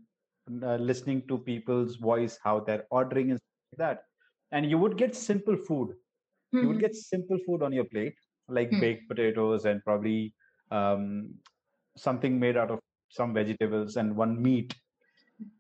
uh, 0.64 0.76
listening 0.76 1.28
to 1.28 1.38
people's 1.40 1.96
voice, 1.96 2.38
how 2.44 2.60
they're 2.60 2.86
ordering 2.92 3.32
and 3.32 3.40
stuff 3.40 3.66
like 3.72 3.78
that. 3.80 4.04
And 4.52 4.70
you 4.70 4.78
would 4.78 4.98
get 4.98 5.16
simple 5.16 5.56
food. 5.58 5.96
You 6.60 6.68
would 6.68 6.78
Mhm. 6.78 6.82
get 6.82 6.96
simple 6.96 7.38
food 7.46 7.62
on 7.64 7.74
your 7.74 7.86
plate, 7.86 8.16
like 8.48 8.72
Hmm. 8.72 8.80
baked 8.80 9.08
potatoes 9.10 9.66
and 9.66 9.84
probably 9.84 10.34
um, 10.72 11.36
something 11.98 12.40
made 12.40 12.58
out 12.58 12.72
of 12.72 12.80
some 13.10 13.34
vegetables 13.34 13.96
and 13.98 14.16
one 14.16 14.42
meat. 14.42 14.76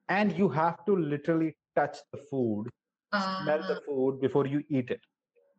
And 0.09 0.37
you 0.37 0.49
have 0.49 0.85
to 0.85 0.95
literally 0.95 1.55
touch 1.75 1.97
the 2.11 2.17
food, 2.29 2.69
smell 3.17 3.63
the 3.67 3.75
Ah, 3.75 3.79
food 3.85 4.19
before 4.21 4.45
you 4.47 4.63
eat 4.69 4.89
it, 4.89 5.01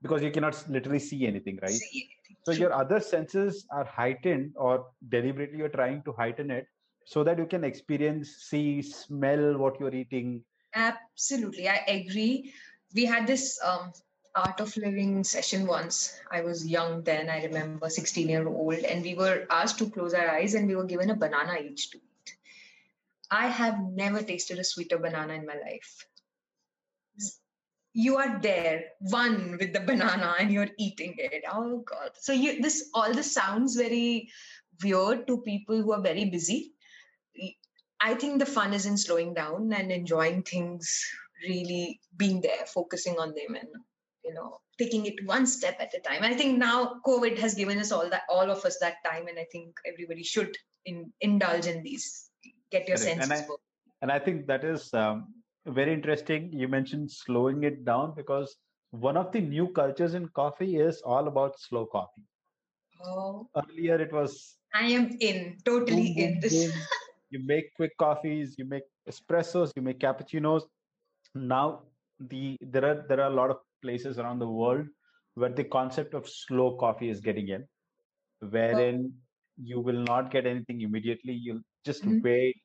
because 0.02 0.22
you 0.22 0.30
cannot 0.30 0.62
literally 0.68 0.98
see 0.98 1.26
anything, 1.26 1.58
right? 1.62 1.82
see 1.82 2.10
anything. 2.10 2.36
So 2.42 2.52
True. 2.52 2.60
your 2.60 2.72
other 2.72 3.00
senses 3.00 3.66
are 3.72 3.84
heightened, 3.84 4.52
or 4.56 4.86
deliberately 5.08 5.58
you're 5.58 5.68
trying 5.68 6.02
to 6.04 6.12
heighten 6.12 6.50
it 6.50 6.66
so 7.04 7.22
that 7.24 7.38
you 7.38 7.46
can 7.46 7.64
experience, 7.64 8.30
see, 8.48 8.82
smell 8.82 9.56
what 9.58 9.78
you're 9.80 9.94
eating. 9.94 10.44
Absolutely, 10.74 11.68
I 11.68 11.76
agree. 11.88 12.52
We 12.94 13.04
had 13.06 13.26
this 13.26 13.58
um, 13.64 13.92
art 14.34 14.60
of 14.60 14.76
living 14.76 15.24
session 15.24 15.66
once. 15.66 16.18
I 16.30 16.42
was 16.42 16.66
young 16.66 17.02
then, 17.02 17.28
I 17.30 17.44
remember, 17.44 17.82
16 17.82 18.22
year 18.22 18.46
old, 18.48 18.74
and 18.74 19.02
we 19.02 19.14
were 19.14 19.40
asked 19.50 19.78
to 19.78 19.90
close 19.90 20.14
our 20.14 20.28
eyes 20.28 20.54
and 20.54 20.66
we 20.68 20.74
were 20.76 20.84
given 20.84 21.10
a 21.10 21.16
banana 21.16 21.56
each 21.58 21.90
to 21.90 21.98
eat. 21.98 22.36
I 23.30 23.48
have 23.48 23.80
never 23.80 24.22
tasted 24.22 24.58
a 24.58 24.64
sweeter 24.64 24.98
banana 24.98 25.34
in 25.34 25.46
my 25.46 25.54
life. 25.54 26.06
You 27.92 28.18
are 28.18 28.38
there, 28.40 28.84
one 29.00 29.56
with 29.58 29.72
the 29.72 29.80
banana, 29.80 30.34
and 30.38 30.52
you're 30.52 30.68
eating 30.78 31.14
it. 31.18 31.42
Oh 31.50 31.82
God! 31.84 32.10
So 32.20 32.32
you 32.32 32.62
this 32.62 32.88
all 32.94 33.12
this 33.12 33.34
sounds 33.34 33.74
very 33.74 34.30
weird 34.82 35.26
to 35.26 35.42
people 35.42 35.82
who 35.82 35.92
are 35.92 36.00
very 36.00 36.26
busy. 36.26 36.72
I 38.00 38.14
think 38.14 38.38
the 38.38 38.46
fun 38.46 38.72
is 38.72 38.86
in 38.86 38.96
slowing 38.96 39.34
down 39.34 39.72
and 39.72 39.90
enjoying 39.92 40.42
things, 40.42 41.04
really 41.42 42.00
being 42.16 42.40
there, 42.40 42.64
focusing 42.66 43.18
on 43.18 43.34
them, 43.34 43.56
and 43.56 43.68
you 44.24 44.34
know, 44.34 44.58
taking 44.78 45.06
it 45.06 45.14
one 45.26 45.46
step 45.46 45.76
at 45.80 45.92
a 45.94 46.00
time. 46.00 46.22
I 46.22 46.34
think 46.34 46.58
now 46.58 47.00
COVID 47.06 47.38
has 47.38 47.54
given 47.54 47.78
us 47.78 47.90
all 47.90 48.08
that, 48.08 48.22
all 48.28 48.50
of 48.50 48.64
us 48.64 48.78
that 48.80 48.96
time, 49.04 49.26
and 49.26 49.38
I 49.38 49.46
think 49.50 49.74
everybody 49.86 50.22
should 50.22 50.56
in, 50.86 51.12
indulge 51.20 51.66
in 51.66 51.82
these. 51.82 52.30
Get 52.70 52.86
your 52.86 52.96
Correct. 52.96 53.20
And 53.20 53.24
senses. 53.30 53.50
I- 53.50 53.54
And 54.02 54.10
I 54.10 54.18
think 54.18 54.46
that 54.46 54.64
is 54.64 54.94
um, 54.94 55.34
very 55.66 55.92
interesting. 55.94 56.52
You 56.52 56.68
mentioned 56.68 57.10
slowing 57.10 57.62
it 57.64 57.84
down 57.84 58.14
because 58.14 58.56
one 58.90 59.16
of 59.16 59.32
the 59.32 59.40
new 59.40 59.72
cultures 59.72 60.14
in 60.14 60.28
coffee 60.28 60.76
is 60.76 61.00
all 61.02 61.28
about 61.28 61.58
slow 61.58 61.86
coffee. 61.86 62.26
Oh, 63.00 63.50
Earlier, 63.54 64.00
it 64.00 64.12
was 64.12 64.58
I 64.74 64.86
am 64.92 65.16
in, 65.20 65.58
totally 65.64 66.08
boom, 66.14 66.18
in 66.18 66.40
this. 66.40 66.72
you 67.30 67.40
make 67.44 67.74
quick 67.76 67.92
coffees, 67.98 68.56
you 68.58 68.64
make 68.64 68.84
espressos, 69.08 69.70
you 69.76 69.82
make 69.82 69.98
cappuccinos. 70.00 70.62
Now, 71.34 71.86
the 72.20 72.56
there 72.60 72.84
are 72.84 73.06
there 73.08 73.20
are 73.20 73.30
a 73.32 73.34
lot 73.34 73.50
of 73.50 73.58
places 73.82 74.18
around 74.18 74.40
the 74.40 74.48
world 74.48 74.86
where 75.34 75.52
the 75.52 75.64
concept 75.64 76.14
of 76.14 76.28
slow 76.28 76.76
coffee 76.78 77.08
is 77.10 77.20
getting 77.20 77.48
in, 77.48 77.66
wherein 78.40 79.20
you 79.56 79.80
will 79.80 80.02
not 80.04 80.30
get 80.30 80.46
anything 80.46 80.80
immediately. 80.82 81.34
You'll 81.34 81.62
just 81.84 82.06
Mhm. 82.06 82.20
wait. 82.22 82.56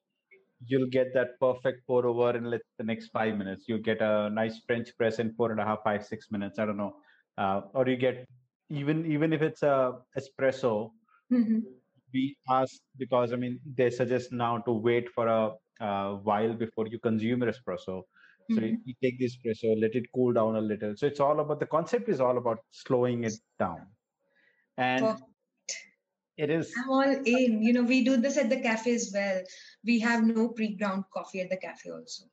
You'll 0.59 0.87
get 0.89 1.13
that 1.13 1.39
perfect 1.39 1.85
pour 1.87 2.05
over 2.05 2.35
in 2.37 2.45
let 2.45 2.61
the 2.77 2.83
next 2.83 3.09
five 3.09 3.37
minutes. 3.37 3.67
You 3.67 3.77
get 3.79 4.01
a 4.01 4.29
nice 4.29 4.59
French 4.65 4.95
press 4.97 5.19
in 5.19 5.33
four 5.35 5.51
and 5.51 5.59
a 5.59 5.65
half, 5.65 5.83
five, 5.83 6.05
six 6.05 6.31
minutes. 6.31 6.59
I 6.59 6.65
don't 6.65 6.77
know, 6.77 7.01
uh, 7.37 7.61
or 7.73 7.87
you 7.87 7.97
get 7.97 8.25
even 8.69 9.05
even 9.11 9.33
if 9.33 9.41
it's 9.41 9.63
a 9.63 10.01
espresso, 10.17 10.91
Mhm. 11.29 11.81
we 12.13 12.35
ask 12.49 12.73
because 12.97 13.33
I 13.33 13.35
mean 13.35 13.59
they 13.65 13.89
suggest 13.89 14.31
now 14.31 14.59
to 14.59 14.71
wait 14.71 15.09
for 15.09 15.27
a 15.27 15.55
uh, 15.81 16.15
while 16.17 16.53
before 16.55 16.87
you 16.87 16.99
consume 16.99 17.41
your 17.43 17.51
espresso. 17.51 18.03
So 18.49 18.61
you, 18.61 18.73
Mhm. 18.73 18.85
you 18.85 18.93
take 19.03 19.17
the 19.19 19.25
espresso, 19.25 19.79
let 19.79 19.95
it 19.95 20.05
cool 20.13 20.31
down 20.33 20.55
a 20.55 20.61
little. 20.61 20.95
So 20.95 21.07
it's 21.07 21.19
all 21.19 21.39
about 21.39 21.59
the 21.59 21.65
concept 21.65 22.07
is 22.09 22.19
all 22.21 22.37
about 22.37 22.59
slowing 22.71 23.23
it 23.23 23.33
down, 23.59 23.87
and. 24.77 25.21
It 26.37 26.49
is 26.49 26.73
I'm 26.77 26.89
all 26.89 27.03
in. 27.03 27.61
You 27.61 27.73
know, 27.73 27.83
we 27.83 28.03
do 28.03 28.17
this 28.17 28.37
at 28.37 28.49
the 28.49 28.59
cafe 28.59 28.95
as 28.95 29.11
well. 29.13 29.41
We 29.83 29.99
have 29.99 30.23
no 30.23 30.49
pre-ground 30.49 31.05
coffee 31.13 31.41
at 31.41 31.49
the 31.49 31.57
cafe 31.57 31.91
also. 31.91 32.25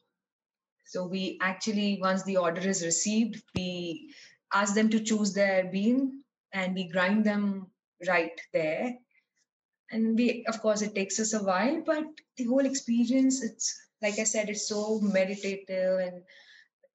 So 0.84 1.06
we 1.06 1.38
actually, 1.40 1.98
once 2.00 2.22
the 2.24 2.36
order 2.36 2.60
is 2.60 2.84
received, 2.84 3.42
we 3.54 4.12
ask 4.52 4.74
them 4.74 4.90
to 4.90 5.00
choose 5.00 5.32
their 5.32 5.64
bean 5.64 6.22
and 6.52 6.74
we 6.74 6.88
grind 6.88 7.24
them 7.24 7.68
right 8.06 8.38
there. 8.52 8.94
And 9.90 10.16
we, 10.16 10.44
of 10.48 10.60
course, 10.60 10.82
it 10.82 10.94
takes 10.94 11.20
us 11.20 11.34
a 11.34 11.42
while, 11.42 11.82
but 11.84 12.04
the 12.36 12.44
whole 12.44 12.64
experience, 12.64 13.42
it's 13.42 13.78
like 14.02 14.18
I 14.18 14.24
said, 14.24 14.50
it's 14.50 14.68
so 14.68 15.00
meditative. 15.00 15.98
And 16.00 16.22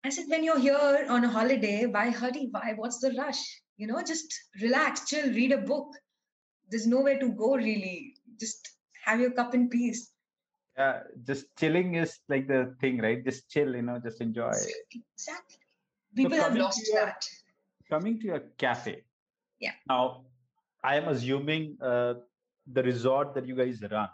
I 0.03 0.09
said, 0.09 0.25
when 0.27 0.43
you're 0.43 0.59
here 0.59 1.05
on 1.09 1.23
a 1.23 1.29
holiday, 1.29 1.85
why 1.85 2.09
hurry? 2.09 2.49
Why? 2.51 2.73
What's 2.75 2.99
the 2.99 3.13
rush? 3.17 3.61
You 3.77 3.87
know, 3.87 4.01
just 4.03 4.33
relax, 4.61 5.07
chill, 5.07 5.29
read 5.29 5.51
a 5.51 5.57
book. 5.57 5.95
There's 6.69 6.87
nowhere 6.87 7.19
to 7.19 7.29
go 7.33 7.55
really. 7.55 8.15
Just 8.39 8.69
have 9.05 9.19
your 9.19 9.31
cup 9.31 9.53
in 9.55 9.69
peace. 9.69 10.11
uh, 10.77 10.99
just 11.27 11.45
chilling 11.59 11.95
is 11.95 12.11
like 12.29 12.47
the 12.47 12.75
thing, 12.81 12.99
right? 13.03 13.23
Just 13.25 13.49
chill, 13.49 13.75
you 13.75 13.81
know, 13.81 13.99
just 14.03 14.21
enjoy. 14.21 14.51
Exactly. 14.95 15.57
People 16.15 16.37
have 16.37 16.55
lost 16.55 16.87
your- 16.87 17.05
that. 17.05 17.27
Coming 17.89 18.19
to 18.19 18.25
your 18.27 18.39
cafe. 18.63 19.03
Yeah. 19.59 19.73
Now, 19.89 20.25
I 20.83 20.95
am 20.97 21.07
assuming 21.07 21.77
uh, 21.81 22.13
the 22.77 22.83
resort 22.83 23.33
that 23.35 23.47
you 23.47 23.55
guys 23.55 23.81
run 23.91 24.09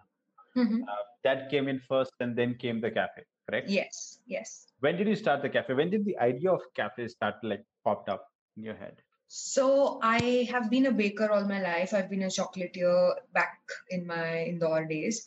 Mhm. 0.56 0.86
that 1.24 1.50
came 1.50 1.68
in 1.68 1.80
first, 1.80 2.14
and 2.20 2.36
then 2.42 2.56
came 2.64 2.80
the 2.80 2.92
cafe. 2.92 3.24
Correct. 3.50 3.70
Yes, 3.70 4.20
yes. 4.26 4.52
when 4.80 4.98
did 4.98 5.08
you 5.12 5.16
start 5.16 5.42
the 5.46 5.50
cafe 5.50 5.74
when 5.80 5.90
did 5.94 6.06
the 6.06 6.18
idea 6.26 6.50
of 6.52 6.62
cafe 6.80 7.08
start 7.12 7.36
like 7.52 7.64
popped 7.88 8.10
up 8.14 8.24
in 8.58 8.64
your 8.64 8.76
head 8.84 9.02
So 9.36 10.00
I 10.04 10.48
have 10.52 10.70
been 10.70 10.86
a 10.86 10.92
baker 10.92 11.32
all 11.32 11.48
my 11.48 11.60
life. 11.60 11.92
I've 11.92 12.08
been 12.08 12.22
a 12.22 12.28
chocolatier 12.28 13.16
back 13.34 13.58
in 13.90 14.06
my 14.06 14.44
Indore 14.44 14.86
days. 14.86 15.26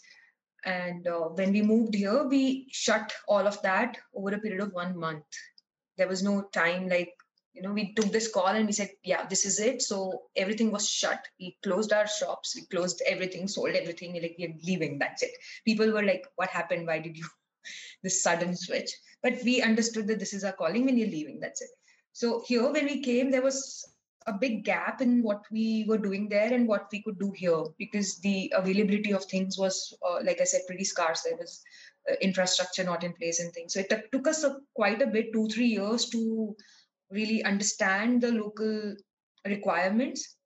And 0.64 1.08
uh, 1.08 1.30
when 1.34 1.52
we 1.52 1.60
moved 1.60 1.92
here, 1.92 2.22
we 2.22 2.68
shut 2.70 3.12
all 3.26 3.48
of 3.48 3.60
that 3.62 3.98
over 4.14 4.32
a 4.32 4.38
period 4.38 4.60
of 4.60 4.72
one 4.72 4.96
month. 4.96 5.24
There 5.96 6.06
was 6.06 6.22
no 6.22 6.42
time 6.52 6.88
like, 6.88 7.14
you 7.52 7.62
know, 7.62 7.72
we 7.72 7.94
took 7.94 8.12
this 8.12 8.30
call 8.32 8.46
and 8.46 8.66
we 8.66 8.72
said, 8.72 8.90
yeah, 9.02 9.26
this 9.26 9.44
is 9.44 9.58
it. 9.58 9.82
So 9.82 10.22
everything 10.36 10.70
was 10.70 10.88
shut. 10.88 11.26
We 11.40 11.58
closed 11.64 11.92
our 11.92 12.06
shops, 12.06 12.54
we 12.54 12.62
closed 12.66 13.02
everything, 13.08 13.48
sold 13.48 13.74
everything. 13.74 14.12
We're 14.12 14.22
like, 14.22 14.36
we're 14.38 14.54
leaving. 14.62 15.00
That's 15.00 15.24
it. 15.24 15.32
People 15.64 15.90
were 15.90 16.04
like, 16.04 16.24
what 16.36 16.50
happened? 16.50 16.86
Why 16.86 17.00
did 17.00 17.16
you 17.16 17.26
this 18.04 18.22
sudden 18.22 18.54
switch? 18.54 18.92
But 19.20 19.42
we 19.42 19.62
understood 19.62 20.06
that 20.06 20.20
this 20.20 20.32
is 20.32 20.44
our 20.44 20.52
calling 20.52 20.84
when 20.84 20.96
you're 20.96 21.08
leaving. 21.08 21.40
That's 21.40 21.60
it. 21.60 21.70
So 22.12 22.44
here, 22.46 22.70
when 22.72 22.84
we 22.84 23.02
came, 23.02 23.30
there 23.30 23.42
was 23.42 23.84
a 24.26 24.32
big 24.32 24.64
gap 24.64 25.00
in 25.00 25.22
what 25.22 25.44
we 25.50 25.84
were 25.88 25.98
doing 25.98 26.28
there 26.28 26.52
and 26.52 26.66
what 26.66 26.86
we 26.90 27.02
could 27.02 27.18
do 27.18 27.32
here 27.36 27.62
because 27.78 28.18
the 28.18 28.52
availability 28.56 29.12
of 29.12 29.24
things 29.24 29.56
was, 29.56 29.96
uh, 30.08 30.18
like 30.24 30.40
I 30.40 30.44
said, 30.44 30.62
pretty 30.66 30.84
scarce. 30.84 31.22
There 31.22 31.36
was 31.36 31.62
uh, 32.10 32.14
infrastructure 32.20 32.82
not 32.82 33.04
in 33.04 33.12
place 33.12 33.40
and 33.40 33.52
things. 33.52 33.74
So 33.74 33.80
it 33.80 33.88
took- 33.88 34.10
took 34.10 34.26
us 34.26 34.42
a, 34.42 34.58
quite 34.74 35.00
a 35.00 35.06
bit, 35.06 35.32
two, 35.32 35.48
three 35.48 35.66
years 35.66 36.08
to 36.10 36.56
really 37.10 37.44
understand 37.44 38.20
the 38.20 38.32
local 38.32 38.96
requirements 39.46 40.36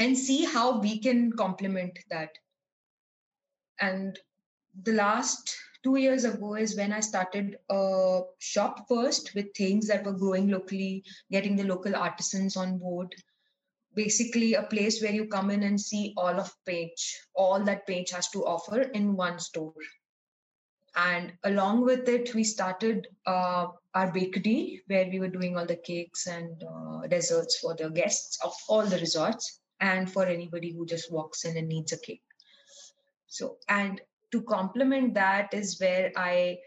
and 0.00 0.18
see 0.18 0.44
how 0.44 0.80
we 0.80 1.00
can 1.00 1.32
complement 1.32 1.98
that. 2.10 2.30
And 3.80 4.18
the 4.82 4.92
last 4.92 5.56
two 5.82 5.96
years 5.96 6.24
ago 6.24 6.54
is 6.54 6.76
when 6.76 6.92
I 6.92 7.00
started 7.00 7.56
a 7.70 8.20
shop 8.38 8.86
first 8.88 9.34
with 9.34 9.54
things 9.54 9.86
that 9.88 10.04
were 10.04 10.12
growing 10.12 10.48
locally, 10.48 11.04
getting 11.30 11.56
the 11.56 11.64
local 11.64 11.94
artisans 11.94 12.56
on 12.56 12.78
board. 12.78 13.14
Basically, 13.94 14.54
a 14.54 14.62
place 14.62 15.02
where 15.02 15.12
you 15.12 15.26
come 15.26 15.50
in 15.50 15.62
and 15.62 15.80
see 15.80 16.14
all 16.16 16.38
of 16.38 16.52
Page, 16.66 17.20
all 17.34 17.62
that 17.64 17.86
Page 17.86 18.10
has 18.10 18.28
to 18.30 18.44
offer 18.44 18.82
in 18.82 19.16
one 19.16 19.38
store. 19.38 19.72
And 20.96 21.32
along 21.44 21.84
with 21.84 22.08
it, 22.08 22.34
we 22.34 22.44
started 22.44 23.06
uh, 23.26 23.68
our 23.94 24.12
bakery 24.12 24.82
where 24.86 25.08
we 25.08 25.20
were 25.20 25.28
doing 25.28 25.56
all 25.56 25.66
the 25.66 25.76
cakes 25.76 26.26
and 26.26 26.62
uh, 26.62 27.06
desserts 27.06 27.58
for 27.58 27.74
the 27.74 27.90
guests 27.90 28.38
of 28.44 28.52
all 28.68 28.84
the 28.84 28.98
resorts 28.98 29.60
and 29.80 30.10
for 30.10 30.26
anybody 30.26 30.72
who 30.72 30.86
just 30.86 31.12
walks 31.12 31.44
in 31.44 31.56
and 31.56 31.68
needs 31.68 31.92
a 31.92 31.98
cake. 31.98 32.22
So, 33.26 33.58
and 33.68 34.00
to 34.32 34.42
complement 34.42 35.14
that 35.14 35.52
is 35.52 35.78
where 35.80 36.12
I 36.16 36.58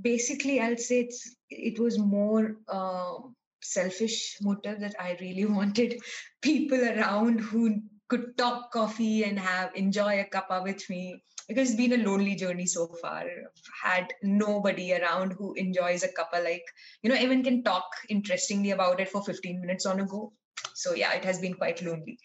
basically 0.00 0.60
I'll 0.60 0.76
say 0.76 1.00
it's 1.00 1.36
it 1.50 1.78
was 1.78 1.98
more 1.98 2.56
um, 2.68 3.34
selfish 3.62 4.36
motive 4.40 4.80
that 4.80 4.94
I 5.00 5.16
really 5.20 5.44
wanted 5.58 6.00
people 6.42 6.82
around 6.82 7.40
who 7.40 7.80
could 8.08 8.38
talk 8.38 8.72
coffee 8.72 9.24
and 9.24 9.38
have 9.38 9.74
enjoy 9.74 10.20
a 10.20 10.24
cuppa 10.24 10.62
with 10.62 10.88
me 10.88 11.22
because 11.46 11.70
it's 11.70 11.76
been 11.76 12.00
a 12.00 12.04
lonely 12.04 12.34
journey 12.34 12.66
so 12.66 12.86
far. 13.00 13.20
I've 13.20 13.70
had 13.82 14.12
nobody 14.22 14.94
around 14.94 15.32
who 15.32 15.54
enjoys 15.54 16.02
a 16.02 16.08
cuppa 16.08 16.42
like 16.42 16.64
you 17.02 17.10
know 17.10 17.16
even 17.16 17.42
can 17.42 17.62
talk 17.62 17.84
interestingly 18.08 18.70
about 18.70 19.00
it 19.00 19.08
for 19.08 19.22
15 19.22 19.60
minutes 19.60 19.86
on 19.86 20.00
a 20.00 20.06
go. 20.06 20.32
So 20.74 20.94
yeah, 20.94 21.12
it 21.14 21.24
has 21.24 21.40
been 21.40 21.54
quite 21.54 21.82
lonely 21.82 22.18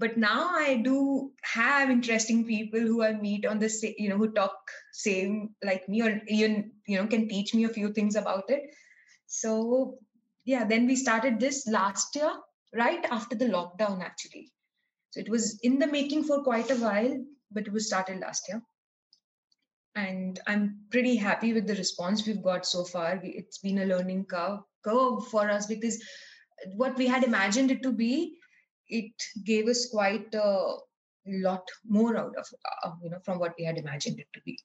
but 0.00 0.16
now 0.16 0.50
i 0.58 0.76
do 0.84 1.30
have 1.42 1.90
interesting 1.94 2.44
people 2.46 2.80
who 2.80 3.02
i 3.04 3.12
meet 3.12 3.46
on 3.46 3.58
the 3.58 3.70
you 3.98 4.08
know 4.08 4.16
who 4.16 4.30
talk 4.32 4.70
same 4.92 5.50
like 5.62 5.88
me 5.88 6.02
or 6.02 6.20
even 6.26 6.70
you 6.86 6.96
know 6.96 7.06
can 7.06 7.28
teach 7.28 7.52
me 7.54 7.64
a 7.64 7.74
few 7.78 7.92
things 7.92 8.16
about 8.16 8.48
it. 8.48 8.62
So 9.26 9.98
yeah 10.44 10.64
then 10.64 10.86
we 10.86 10.96
started 10.96 11.38
this 11.38 11.66
last 11.66 12.16
year 12.16 12.32
right 12.74 13.04
after 13.10 13.36
the 13.36 13.50
lockdown 13.56 14.02
actually. 14.02 14.50
So 15.10 15.20
it 15.20 15.28
was 15.28 15.58
in 15.62 15.78
the 15.78 15.86
making 15.86 16.24
for 16.24 16.42
quite 16.42 16.70
a 16.70 16.76
while 16.86 17.14
but 17.52 17.66
it 17.66 17.72
was 17.72 17.86
started 17.86 18.20
last 18.20 18.48
year. 18.48 18.62
And 19.94 20.40
i'm 20.46 20.80
pretty 20.90 21.16
happy 21.16 21.52
with 21.52 21.66
the 21.66 21.74
response 21.74 22.26
we've 22.26 22.42
got 22.42 22.64
so 22.64 22.84
far. 22.84 23.20
It's 23.22 23.58
been 23.58 23.80
a 23.80 23.86
learning 23.86 24.26
curve 24.26 24.60
curve 24.82 25.26
for 25.28 25.48
us 25.50 25.66
because 25.66 26.02
what 26.74 26.96
we 26.96 27.06
had 27.06 27.24
imagined 27.24 27.70
it 27.70 27.82
to 27.82 27.92
be 27.92 28.39
it 28.90 29.12
gave 29.44 29.68
us 29.68 29.88
quite 29.90 30.34
a 30.34 30.76
lot 31.26 31.66
more 31.86 32.16
out 32.16 32.34
of 32.36 32.46
uh, 32.84 32.90
you 33.02 33.10
know 33.10 33.18
from 33.24 33.38
what 33.38 33.54
we 33.58 33.64
had 33.64 33.78
imagined 33.78 34.18
it 34.18 34.26
to 34.34 34.40
be. 34.44 34.58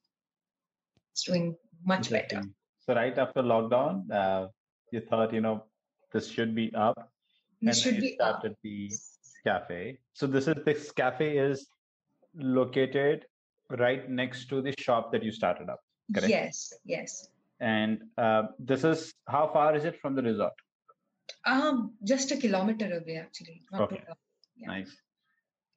It's 1.12 1.24
doing 1.24 1.56
much 1.84 2.10
better. 2.10 2.44
So 2.80 2.94
right 2.94 3.18
after 3.18 3.42
lockdown 3.42 4.12
uh, 4.12 4.48
you 4.92 5.02
thought 5.02 5.34
you 5.34 5.42
know 5.42 5.64
this 6.12 6.30
should 6.30 6.56
be 6.56 6.74
up 6.76 7.12
and 7.62 7.76
should 7.76 8.00
be 8.00 8.20
up. 8.20 8.40
started 8.40 8.58
the 8.64 8.92
cafe. 9.46 10.00
So 10.14 10.28
this 10.28 10.48
is 10.48 10.56
this 10.66 10.92
cafe 10.92 11.38
is 11.38 11.68
located 12.36 13.26
right 13.70 14.10
next 14.10 14.50
to 14.50 14.62
the 14.62 14.74
shop 14.78 15.12
that 15.12 15.24
you 15.24 15.32
started 15.32 15.70
up 15.70 15.80
correct? 16.14 16.30
yes 16.30 16.74
yes. 16.86 17.30
And 17.62 18.02
uh, 18.18 18.44
this 18.60 18.84
is 18.84 19.14
how 19.30 19.48
far 19.48 19.76
is 19.76 19.86
it 19.86 20.00
from 20.02 20.14
the 20.14 20.22
resort 20.22 20.52
um 21.46 21.94
just 22.04 22.32
a 22.32 22.38
kilometer 22.38 22.88
away 23.00 23.18
actually 23.18 23.62
Okay. 23.74 24.02
Yeah. 24.58 24.68
nice. 24.68 24.92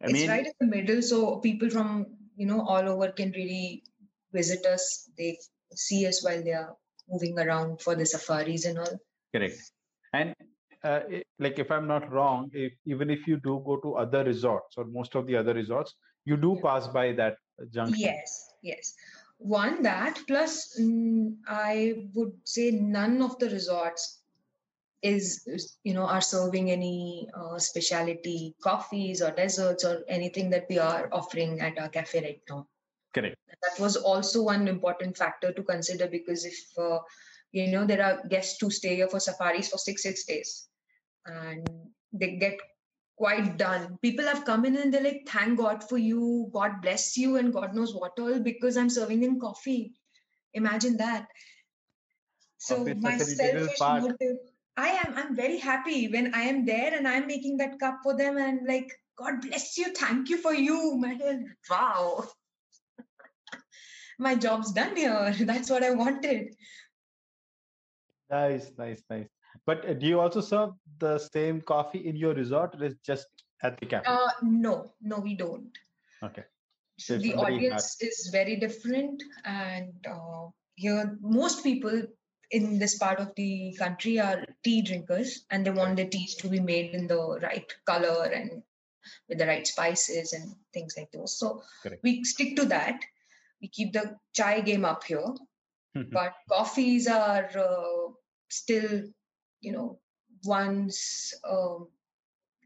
I 0.03 0.07
it's 0.07 0.13
mean 0.15 0.29
right 0.31 0.47
in 0.47 0.53
the 0.61 0.67
middle 0.77 1.03
so 1.03 1.39
people 1.41 1.71
from 1.71 2.07
you 2.37 2.47
know 2.47 2.61
all 2.67 2.89
over 2.89 3.11
can 3.13 3.33
really 3.33 3.83
visit 4.33 4.65
us. 4.67 5.11
They 5.19 5.39
see 5.75 6.07
us 6.07 6.23
while 6.25 6.43
they 6.43 6.53
are 6.53 6.77
moving 7.09 7.39
around 7.39 7.81
for 7.81 7.95
the 7.95 8.07
safaris 8.07 8.65
and 8.67 8.79
all. 8.79 8.97
Correct. 9.35 9.59
And 10.13 10.35
uh, 10.85 11.01
i- 11.13 11.25
like 11.41 11.59
if 11.59 11.71
i'm 11.73 11.87
not 11.89 12.05
wrong 12.13 12.51
if 12.53 12.73
even 12.87 13.11
if 13.11 13.27
you 13.27 13.37
do 13.47 13.55
go 13.67 13.77
to 13.85 13.95
other 14.03 14.23
resorts 14.25 14.77
or 14.79 14.85
most 14.85 15.17
of 15.17 15.27
the 15.27 15.37
other 15.37 15.55
resorts 15.55 15.95
you 16.25 16.37
do 16.37 16.53
Yeah. 16.55 16.63
pass 16.67 16.87
by 16.99 17.13
that 17.21 17.37
junction. 17.73 17.99
Yes 18.01 18.37
yes. 18.63 18.95
One 19.39 19.83
that 19.83 20.21
plus 20.29 20.55
mm, 20.81 21.37
i 21.49 21.75
would 22.15 22.33
say 22.45 22.71
none 22.71 23.21
of 23.23 23.39
the 23.41 23.51
resorts 23.51 24.07
is, 25.03 25.77
you 25.85 25.95
know 25.95 26.07
are 26.07 26.21
serving 26.21 26.71
any 26.71 27.29
uh, 27.35 27.59
specialty 27.59 28.55
coffees 28.63 29.23
or 29.23 29.31
desserts 29.31 29.85
or 29.85 30.03
anything 30.09 30.51
that 30.51 30.67
we 30.69 30.79
are 30.79 31.09
offering 31.13 31.61
at 31.61 31.79
our 31.79 31.89
cafe 31.89 32.21
right 32.21 32.41
now. 32.49 32.67
Correct. 33.15 33.37
That 33.49 33.83
was 33.83 33.97
also 33.97 34.43
one 34.43 34.69
important 34.69 35.17
factor 35.17 35.53
to 35.53 35.63
consider 35.63 36.09
because 36.09 36.45
if 36.45 36.59
uh, 36.79 36.99
you 37.53 37.69
know 37.69 37.87
there 37.87 38.05
are 38.05 38.27
guests 38.29 38.59
who 38.61 38.71
stay 38.71 38.97
here 38.97 39.09
for 39.09 39.21
safaris 39.21 39.69
for 39.69 39.79
six 39.79 40.03
six 40.03 40.25
days 40.25 40.69
and 41.27 41.69
they 42.13 42.37
get 42.37 42.59
quite 43.17 43.57
done. 43.57 43.99
People 44.01 44.25
have 44.27 44.45
come 44.45 44.65
in 44.65 44.77
and 44.77 44.93
they're 44.93 45.03
like 45.03 45.29
thank 45.29 45.59
god 45.59 45.83
for 45.89 45.99
you. 45.99 46.51
God 46.53 46.81
bless 46.83 47.17
you 47.17 47.37
and 47.37 47.53
god 47.53 47.75
knows 47.75 47.95
what 47.95 48.19
all 48.19 48.39
because 48.41 48.77
i'm 48.77 48.91
serving 48.91 49.21
them 49.21 49.41
coffee. 49.41 49.93
Imagine 50.55 50.97
that. 50.97 51.27
So 52.59 52.85
my 53.01 53.17
such 53.19 53.29
an 53.29 53.47
integral 53.47 53.69
selfish 53.77 54.03
motive 54.03 54.37
i 54.87 54.89
am 55.03 55.15
i'm 55.21 55.37
very 55.37 55.59
happy 55.59 56.09
when 56.09 56.35
i 56.41 56.43
am 56.55 56.65
there 56.65 56.95
and 56.97 57.09
i'm 57.13 57.27
making 57.27 57.57
that 57.61 57.79
cup 57.79 57.97
for 58.03 58.17
them 58.17 58.39
and 58.39 58.67
like 58.73 58.93
god 59.23 59.41
bless 59.47 59.77
you 59.79 59.93
thank 60.01 60.29
you 60.29 60.39
for 60.39 60.55
you 60.55 60.81
man 61.05 61.47
wow 61.71 62.25
my 64.19 64.35
job's 64.35 64.73
done 64.73 64.97
here. 64.97 65.35
That's 65.41 65.71
what 65.71 65.85
I 65.85 65.91
wanted. 65.93 66.55
nice 68.31 68.73
nice 68.79 69.03
nice 69.11 69.29
but 69.67 69.89
uh, 69.89 69.95
do 69.95 70.07
you 70.07 70.21
also 70.21 70.41
serve 70.41 70.71
the 70.99 71.19
same 71.19 71.61
coffee 71.61 72.07
in 72.09 72.17
your 72.17 72.35
resort 72.35 72.75
or 72.75 72.85
is 72.85 72.97
just 73.11 73.27
at 73.63 73.79
the 73.81 73.87
cafe 73.87 74.13
Uh, 74.13 74.31
no, 74.43 74.93
no, 75.01 75.19
we 75.19 75.35
don't. 75.35 75.79
okay 76.23 76.45
So 76.99 77.15
If 77.15 77.23
the 77.23 77.35
audience 77.35 77.97
is 78.07 78.29
very 78.33 78.57
different, 78.63 79.23
and 79.45 80.07
uh, 80.13 80.47
here 80.75 81.17
most 81.21 81.63
people 81.63 82.03
in 82.51 82.79
this 82.79 82.97
part 82.99 83.21
of 83.21 83.35
the 83.37 83.75
country 83.79 84.19
are 84.19 84.45
tea 84.65 84.83
drinkers, 84.83 85.45
and 85.51 85.65
they 85.65 85.71
want 85.71 85.97
their 85.97 86.09
teas 86.09 86.35
to 86.37 86.49
be 86.49 86.61
made 86.61 86.95
in 86.95 87.07
the 87.07 87.39
right 87.43 87.71
color 87.85 88.25
and 88.25 88.63
with 89.29 89.39
the 89.39 89.47
right 89.47 89.67
spices 89.67 90.33
and 90.33 90.55
things 90.73 90.95
like 90.97 91.11
those. 91.13 91.39
So 91.39 91.63
Correct. 91.83 92.03
we 92.03 92.25
stick 92.25 92.57
to 92.57 92.67
that. 92.67 93.01
We 93.61 93.69
keep 93.69 93.93
the 93.93 94.17
chai 94.33 94.61
game 94.61 94.85
up 94.85 95.05
here, 95.05 95.35
Mhm. 95.97 96.11
but 96.13 96.35
coffees 96.49 97.09
are 97.09 97.51
uh, 97.59 98.13
still, 98.49 99.03
you 99.61 99.73
know, 99.73 100.01
once 100.45 101.35
um, 101.45 101.89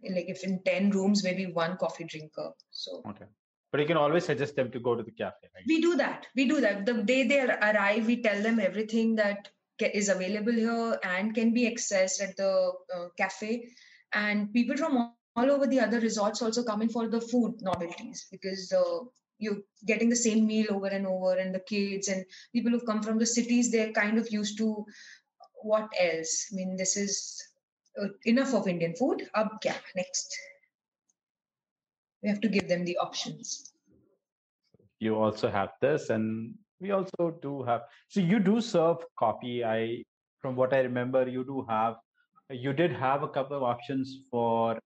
like 0.05 0.29
if 0.29 0.45
in 0.45 0.63
10 0.65 0.91
rooms, 0.91 1.23
maybe 1.25 1.47
one 1.47 1.77
coffee 1.77 2.05
drinker. 2.05 2.53
So 2.71 3.03
okay 3.07 3.27
but 3.73 3.81
you 3.81 3.87
can 3.87 3.97
always 3.97 4.25
suggest 4.27 4.55
them 4.55 4.71
to 4.71 4.79
go 4.79 4.95
to 4.95 5.03
the 5.03 5.11
cafe 5.11 5.49
right 5.55 5.65
we 5.67 5.81
do 5.81 5.97
that. 5.97 6.27
We 6.37 6.47
do 6.47 6.61
that. 6.61 6.85
The 6.87 7.03
day 7.03 7.27
they 7.27 7.41
arrive, 7.41 8.07
we 8.07 8.23
tell 8.23 8.43
them 8.43 8.61
everything 8.61 9.15
that 9.17 9.49
is 9.89 10.09
available 10.09 10.53
here 10.53 10.99
and 11.03 11.35
can 11.35 11.53
be 11.53 11.71
accessed 11.71 12.23
at 12.23 12.37
the 12.37 12.73
uh, 12.95 13.09
cafe. 13.17 13.69
And 14.13 14.53
people 14.53 14.77
from 14.77 14.97
all- 14.97 15.17
over 15.37 15.67
the 15.67 15.81
other 15.81 15.99
resorts 16.01 16.43
also 16.43 16.63
come 16.63 16.83
in 16.83 16.89
for 16.91 17.09
the 17.09 17.21
food 17.21 17.55
novelties 17.63 18.27
because 18.31 18.73
uh, 18.73 19.05
you're 19.39 19.63
getting 19.87 20.11
the 20.11 20.17
same 20.17 20.47
meal 20.47 20.67
over 20.71 20.87
and 20.89 21.07
over. 21.07 21.37
And 21.39 21.55
the 21.55 21.61
kids 21.61 22.09
and 22.09 22.25
people 22.53 22.71
who've 22.71 22.87
come 22.87 23.03
from 23.03 23.19
the 23.19 23.27
cities, 23.27 23.71
they're 23.71 23.93
kind 23.93 24.19
of 24.19 24.31
used 24.31 24.59
to 24.59 24.85
what 25.63 25.89
else? 25.99 26.49
I 26.53 26.57
mean, 26.57 26.77
this 26.77 26.97
is 26.97 27.43
uh, 28.01 28.09
enough 28.25 28.53
of 28.55 28.69
Indian 28.69 28.95
food. 28.95 29.29
Up, 29.35 29.59
yeah, 29.65 29.77
next. 29.97 30.37
We 32.23 32.29
have 32.29 32.41
to 32.41 32.49
give 32.49 32.69
them 32.69 32.85
the 32.85 32.99
options. 32.99 33.73
you 35.03 35.17
also 35.17 35.51
have 35.51 35.71
this 35.81 36.11
and 36.11 36.55
we 36.83 36.91
also 36.99 37.27
do 37.43 37.53
have 37.69 37.83
so 38.15 38.21
you 38.33 38.39
do 38.51 38.61
serve 38.69 38.99
coffee 39.23 39.57
i 39.65 39.81
from 40.43 40.57
what 40.61 40.73
i 40.79 40.81
remember 40.89 41.23
you 41.37 41.45
do 41.53 41.65
have 41.69 41.95
you 42.65 42.73
did 42.81 42.93
have 43.03 43.23
a 43.23 43.29
couple 43.37 43.57
of 43.57 43.63
options 43.73 44.15
for 44.31 44.79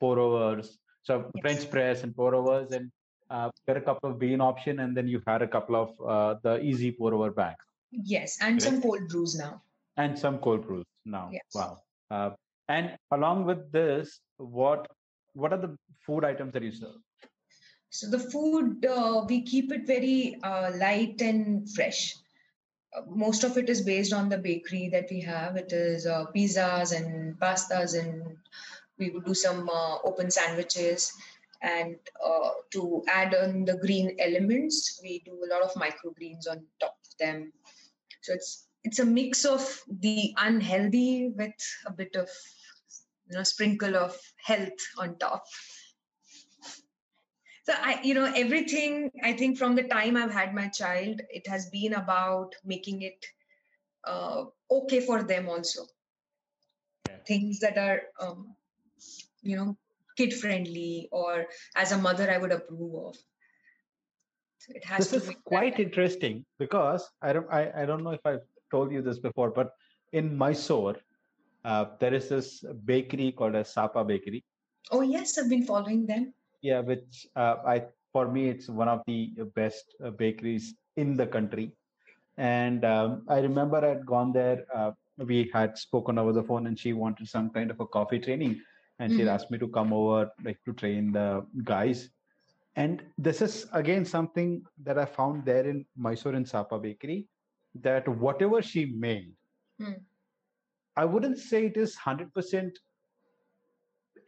pour 0.00 0.18
overs 0.26 0.70
so 1.08 1.14
Yes. 1.34 1.42
french 1.44 1.64
press 1.74 2.02
and 2.04 2.14
pour 2.20 2.34
overs 2.40 2.70
and 2.78 2.90
uh, 3.30 3.48
a 3.68 3.80
couple 3.88 4.10
of 4.10 4.18
bean 4.22 4.40
option 4.50 4.80
and 4.84 4.96
then 4.96 5.08
you 5.14 5.20
had 5.26 5.42
a 5.42 5.50
couple 5.56 5.76
of 5.84 5.90
uh, 6.14 6.34
the 6.46 6.54
easy 6.70 6.90
pour 7.00 7.12
over 7.18 7.30
bag 7.42 7.56
Yes, 8.14 8.38
and 8.46 8.60
some 8.62 8.80
cold 8.84 9.08
brews 9.08 9.34
now. 9.40 9.52
and 10.04 10.18
some 10.24 10.38
cold 10.46 10.62
brews 10.68 10.86
now 11.16 11.26
Yes. 11.38 11.44
wow 11.58 11.72
uh, 12.14 12.30
and 12.76 12.96
along 13.18 13.44
with 13.50 13.60
this 13.78 14.20
what 14.58 14.86
what 15.42 15.52
are 15.56 15.60
the 15.66 15.72
food 16.06 16.24
items 16.30 16.52
that 16.56 16.62
you 16.68 16.72
serve 16.80 16.98
So 17.94 18.08
the 18.08 18.18
food 18.18 18.84
uh, 18.84 19.24
we 19.28 19.42
keep 19.42 19.70
it 19.70 19.86
very 19.86 20.36
uh, 20.42 20.72
light 20.74 21.22
and 21.22 21.70
fresh. 21.70 22.16
Uh, 22.92 23.02
most 23.08 23.44
of 23.44 23.56
it 23.56 23.70
is 23.70 23.82
based 23.82 24.12
on 24.12 24.28
the 24.28 24.36
bakery 24.36 24.88
that 24.88 25.06
we 25.12 25.20
have. 25.20 25.54
It 25.54 25.72
is 25.72 26.04
uh, 26.04 26.24
pizzas 26.34 26.90
and 26.90 27.38
pastas, 27.38 27.96
and 27.96 28.36
we 28.98 29.10
would 29.10 29.24
do 29.24 29.32
some 29.32 29.68
uh, 29.68 29.98
open 30.02 30.28
sandwiches. 30.28 31.12
And 31.62 31.94
to 32.72 33.04
add 33.08 33.32
on 33.32 33.64
the 33.64 33.76
green 33.76 34.16
elements, 34.18 34.98
we 35.00 35.20
do 35.24 35.44
a 35.44 35.50
lot 35.54 35.62
of 35.62 35.72
microgreens 35.74 36.50
on 36.50 36.66
top 36.80 36.98
of 37.00 37.16
them. 37.20 37.52
So 38.22 38.32
it's 38.32 38.66
it's 38.82 38.98
a 38.98 39.06
mix 39.06 39.44
of 39.44 39.62
the 39.88 40.34
unhealthy 40.36 41.28
with 41.28 41.54
a 41.86 41.92
bit 41.92 42.16
of 42.16 42.28
you 43.30 43.36
know 43.36 43.44
sprinkle 43.44 43.96
of 43.96 44.18
health 44.44 44.82
on 44.98 45.16
top. 45.18 45.44
So 47.64 47.72
I, 47.74 48.00
you 48.02 48.12
know, 48.12 48.30
everything 48.36 49.10
I 49.22 49.32
think 49.32 49.56
from 49.56 49.74
the 49.74 49.84
time 49.84 50.16
I've 50.16 50.32
had 50.32 50.54
my 50.54 50.68
child, 50.68 51.22
it 51.30 51.46
has 51.48 51.70
been 51.70 51.94
about 51.94 52.54
making 52.62 53.02
it 53.02 53.24
uh, 54.06 54.44
okay 54.70 55.00
for 55.00 55.22
them 55.22 55.48
also. 55.48 55.86
Yeah. 57.08 57.16
Things 57.26 57.60
that 57.60 57.78
are, 57.78 58.02
um, 58.20 58.54
you 59.42 59.56
know, 59.56 59.78
kid 60.18 60.34
friendly 60.34 61.08
or 61.10 61.46
as 61.74 61.92
a 61.92 61.98
mother 61.98 62.30
I 62.30 62.36
would 62.36 62.52
approve 62.52 63.06
of. 63.06 63.16
So 64.58 64.72
it 64.74 64.84
has 64.84 64.98
this 64.98 65.10
to 65.10 65.16
is 65.16 65.26
that 65.26 65.44
quite 65.44 65.80
interesting 65.80 66.44
because 66.58 67.08
I 67.22 67.32
don't 67.32 67.50
I, 67.50 67.70
I 67.82 67.86
don't 67.86 68.04
know 68.04 68.12
if 68.12 68.24
I've 68.24 68.46
told 68.70 68.92
you 68.92 69.00
this 69.00 69.18
before, 69.18 69.50
but 69.50 69.70
in 70.12 70.36
Mysore, 70.36 70.96
uh, 71.64 71.86
there 71.98 72.14
is 72.14 72.28
this 72.28 72.62
bakery 72.84 73.32
called 73.32 73.54
a 73.54 73.64
Sapa 73.64 74.04
Bakery. 74.04 74.44
Oh 74.90 75.00
yes, 75.00 75.38
I've 75.38 75.48
been 75.48 75.64
following 75.64 76.06
them. 76.06 76.34
Yeah, 76.64 76.80
which 76.80 77.26
uh, 77.36 77.56
I 77.66 77.86
for 78.12 78.28
me 78.32 78.48
it's 78.48 78.68
one 78.68 78.88
of 78.88 79.02
the 79.06 79.32
best 79.54 79.94
uh, 80.04 80.10
bakeries 80.10 80.74
in 80.96 81.16
the 81.16 81.26
country. 81.26 81.72
And 82.38 82.84
um, 82.84 83.24
I 83.28 83.38
remember 83.40 83.78
I'd 83.84 84.06
gone 84.06 84.32
there. 84.32 84.64
Uh, 84.74 84.92
we 85.18 85.50
had 85.52 85.78
spoken 85.78 86.18
over 86.18 86.32
the 86.32 86.42
phone, 86.44 86.66
and 86.66 86.78
she 86.78 86.92
wanted 86.94 87.28
some 87.28 87.50
kind 87.50 87.70
of 87.70 87.80
a 87.80 87.86
coffee 87.98 88.20
training. 88.28 88.54
and 89.04 89.12
she 89.14 89.22
Mhm. 89.22 89.28
asked 89.34 89.50
me 89.52 89.58
to 89.60 89.68
come 89.76 89.92
over 89.98 90.18
like 90.46 90.58
to 90.66 90.72
train 90.80 91.06
the 91.16 91.24
guys 91.70 92.00
and 92.82 93.02
this 93.26 93.40
is 93.46 93.54
again 93.80 94.04
something 94.10 94.50
that 94.88 95.00
i 95.04 95.06
found 95.16 95.44
there 95.50 95.64
in 95.72 95.78
mysore 96.06 96.34
and 96.40 96.48
sapa 96.52 96.78
bakery 96.84 97.16
that 97.88 98.10
whatever 98.26 98.60
she 98.70 98.82
made 99.06 99.28
Hmm. 99.78 100.06
i 100.96 101.04
wouldn't 101.04 101.38
say 101.38 101.66
it 101.66 101.76
is 101.76 101.94
100% 101.96 102.78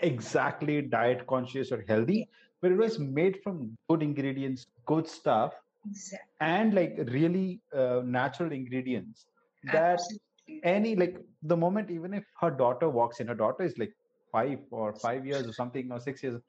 exactly 0.00 0.82
diet 0.82 1.26
conscious 1.26 1.72
or 1.72 1.84
healthy 1.88 2.28
but 2.60 2.70
it 2.72 2.76
was 2.76 2.98
made 2.98 3.38
from 3.42 3.76
good 3.88 4.02
ingredients 4.02 4.66
good 4.86 5.08
stuff 5.08 5.54
Exactly. 5.88 6.28
and 6.40 6.74
like 6.74 6.96
really 7.08 7.60
uh, 7.74 8.02
natural 8.04 8.52
ingredients 8.52 9.26
that 9.64 10.04
Absolutely. 10.08 10.60
any 10.64 10.96
like 10.96 11.16
the 11.42 11.56
moment 11.56 11.90
even 11.90 12.12
if 12.14 12.24
her 12.40 12.50
daughter 12.50 12.88
walks 12.88 13.20
in 13.20 13.26
her 13.28 13.34
daughter 13.34 13.64
is 13.64 13.76
like 13.78 13.92
five 14.32 14.58
or 14.70 14.94
five 15.02 15.26
years 15.26 15.46
or 15.48 15.52
something 15.52 15.90
or 15.90 16.00
six 16.00 16.22
years 16.22 16.40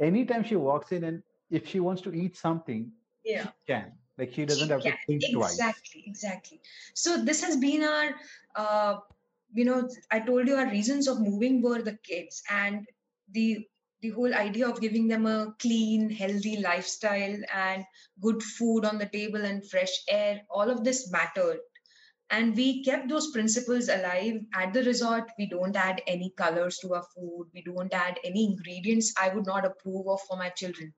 anytime 0.00 0.44
she 0.44 0.56
walks 0.56 0.92
in 0.92 1.04
and 1.04 1.22
if 1.50 1.66
she 1.66 1.80
wants 1.80 2.02
to 2.02 2.12
eat 2.12 2.36
something 2.36 2.90
Yeah. 3.24 3.42
she 3.42 3.48
can 3.66 3.92
like 4.18 4.32
she 4.32 4.44
doesn't 4.44 4.68
She 4.68 4.74
have 4.74 4.84
to 4.84 4.90
can. 4.90 4.98
think 5.06 5.24
twice 5.32 5.52
exactly 5.52 6.04
exactly 6.06 6.60
so 6.94 7.22
this 7.24 7.42
has 7.42 7.56
been 7.56 7.82
our 7.82 8.14
uh, 8.56 8.98
you 9.54 9.64
know 9.64 9.88
i 10.10 10.18
told 10.20 10.48
you 10.48 10.56
our 10.56 10.70
reasons 10.70 11.08
of 11.08 11.20
moving 11.20 11.62
were 11.62 11.82
the 11.82 11.98
kids 12.08 12.42
and 12.50 12.86
the 13.32 13.66
the 14.02 14.10
whole 14.10 14.34
idea 14.34 14.68
of 14.68 14.80
giving 14.82 15.08
them 15.08 15.26
a 15.26 15.54
clean 15.60 16.10
healthy 16.10 16.58
lifestyle 16.58 17.36
and 17.54 17.84
good 18.20 18.42
food 18.42 18.84
on 18.84 18.98
the 18.98 19.08
table 19.14 19.44
and 19.50 19.70
fresh 19.70 19.94
air 20.10 20.42
all 20.50 20.68
of 20.68 20.84
this 20.84 21.10
mattered. 21.10 21.58
And 22.30 22.54
we 22.54 22.84
kept 22.84 23.08
those 23.08 23.30
principles 23.30 23.88
alive. 23.88 24.34
At 24.54 24.74
the 24.74 24.82
resort 24.82 25.30
we 25.38 25.46
don't 25.46 25.74
add 25.76 26.02
any 26.06 26.34
colors 26.36 26.78
to 26.80 26.94
our 26.94 27.06
food. 27.14 27.46
We 27.54 27.62
don't 27.62 27.94
add 27.94 28.20
any 28.24 28.44
ingredients 28.44 29.14
i 29.18 29.30
would 29.30 29.46
not 29.46 29.64
approve 29.64 30.06
of 30.08 30.20
for 30.28 30.36
my 30.36 30.50
children 30.50 30.92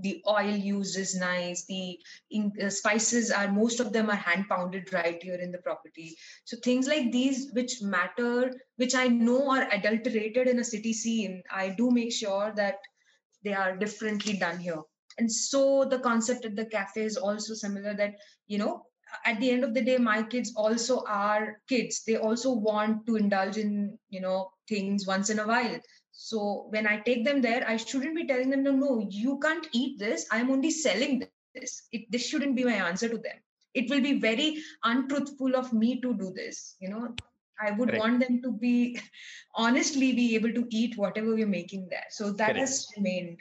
the 0.00 0.22
oil 0.28 0.54
used 0.54 0.96
is 0.96 1.16
nice 1.16 1.64
the 1.66 1.98
in, 2.30 2.52
uh, 2.62 2.70
spices 2.70 3.30
are 3.30 3.50
most 3.50 3.80
of 3.80 3.92
them 3.92 4.10
are 4.10 4.16
hand 4.16 4.44
pounded 4.48 4.92
right 4.92 5.22
here 5.22 5.34
in 5.36 5.50
the 5.50 5.58
property. 5.58 6.16
So 6.44 6.56
things 6.62 6.86
like 6.86 7.10
these 7.12 7.50
which 7.52 7.82
matter 7.82 8.52
which 8.76 8.94
i 8.94 9.08
know 9.08 9.50
are 9.50 9.68
adulterated 9.72 10.46
in 10.46 10.58
a 10.58 10.64
city 10.64 10.92
scene 10.92 11.42
i 11.50 11.68
do 11.70 11.90
make 11.90 12.12
sure 12.12 12.52
that 12.56 12.78
they 13.44 13.54
are 13.54 13.76
differently 13.76 14.34
done 14.36 14.58
here. 14.58 14.82
And 15.18 15.30
so 15.30 15.84
the 15.84 15.98
concept 15.98 16.44
at 16.44 16.54
the 16.54 16.66
cafe 16.66 17.02
is 17.02 17.16
also 17.16 17.54
similar 17.54 17.94
that 17.94 18.14
you 18.46 18.58
know 18.58 18.84
at 19.24 19.40
the 19.40 19.50
end 19.50 19.64
of 19.64 19.74
the 19.74 19.82
day 19.82 19.96
my 19.96 20.22
kids 20.22 20.52
also 20.54 21.02
are 21.08 21.60
kids. 21.68 22.04
They 22.04 22.16
also 22.16 22.52
want 22.52 23.06
to 23.06 23.16
indulge 23.16 23.56
in 23.56 23.98
you 24.10 24.20
know 24.20 24.50
things 24.68 25.06
once 25.06 25.30
in 25.30 25.38
a 25.38 25.46
while 25.46 25.80
so 26.20 26.66
when 26.70 26.84
I 26.88 26.98
take 26.98 27.24
them 27.24 27.40
there, 27.40 27.64
I 27.64 27.76
shouldn't 27.76 28.16
be 28.16 28.26
telling 28.26 28.50
them, 28.50 28.64
no, 28.64 28.72
no, 28.72 29.06
you 29.08 29.38
can't 29.38 29.68
eat 29.72 30.00
this. 30.00 30.26
I'm 30.32 30.50
only 30.50 30.72
selling 30.72 31.24
this. 31.54 31.86
It, 31.92 32.10
this 32.10 32.26
shouldn't 32.26 32.56
be 32.56 32.64
my 32.64 32.72
answer 32.72 33.08
to 33.08 33.18
them. 33.18 33.36
It 33.72 33.88
will 33.88 34.00
be 34.00 34.18
very 34.18 34.60
untruthful 34.82 35.54
of 35.54 35.72
me 35.72 36.00
to 36.00 36.14
do 36.14 36.32
this. 36.34 36.74
You 36.80 36.88
know, 36.88 37.14
I 37.64 37.70
would 37.70 37.90
Correct. 37.90 38.02
want 38.02 38.18
them 38.18 38.42
to 38.42 38.50
be 38.50 38.98
honestly 39.54 40.12
be 40.12 40.34
able 40.34 40.52
to 40.54 40.66
eat 40.70 40.98
whatever 40.98 41.36
we're 41.36 41.46
making 41.46 41.86
there. 41.88 42.06
So 42.10 42.32
that 42.32 42.46
Correct. 42.46 42.58
has 42.58 42.88
remained 42.96 43.38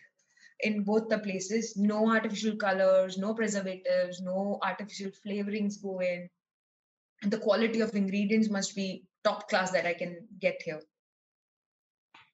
in 0.59 0.84
both 0.84 1.09
the 1.09 1.17
places. 1.17 1.78
No 1.78 2.07
artificial 2.07 2.57
colors, 2.57 3.17
no 3.17 3.34
preservatives, 3.34 4.21
no 4.21 4.59
artificial 4.61 5.09
flavorings 5.25 5.82
go 5.82 5.99
in. 6.01 6.30
And 7.23 7.32
the 7.32 7.39
quality 7.39 7.82
of 7.82 7.95
ingredients 7.95 8.51
must 8.51 8.75
be 8.75 9.07
top 9.23 9.49
class 9.49 9.71
that 9.71 9.88
I 9.88 9.95
can 9.95 10.28
get 10.39 10.61
here 10.63 10.80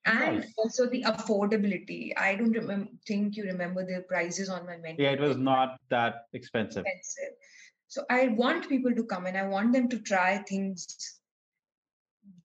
and 0.05 0.37
Nice. 0.37 0.53
also 0.57 0.85
the 0.89 1.03
affordability. 1.03 2.11
I 2.17 2.35
don't 2.35 2.51
remember. 2.51 2.89
Think 3.07 3.35
you 3.37 3.43
remember 3.45 3.85
the 3.85 4.03
prices 4.07 4.49
on 4.49 4.65
my 4.65 4.77
menu? 4.77 5.03
yeah 5.03 5.11
it 5.11 5.19
was 5.19 5.37
not 5.37 5.77
that 5.89 6.25
expensive 6.33 6.85
expensive. 6.85 7.35
So 7.87 8.03
I 8.09 8.27
want 8.29 8.67
people 8.69 8.93
to 8.95 9.03
come 9.05 9.25
and 9.27 9.37
I 9.37 9.45
want 9.47 9.71
them 9.73 9.87
to 9.89 9.99
try 9.99 10.37
things. 10.49 10.87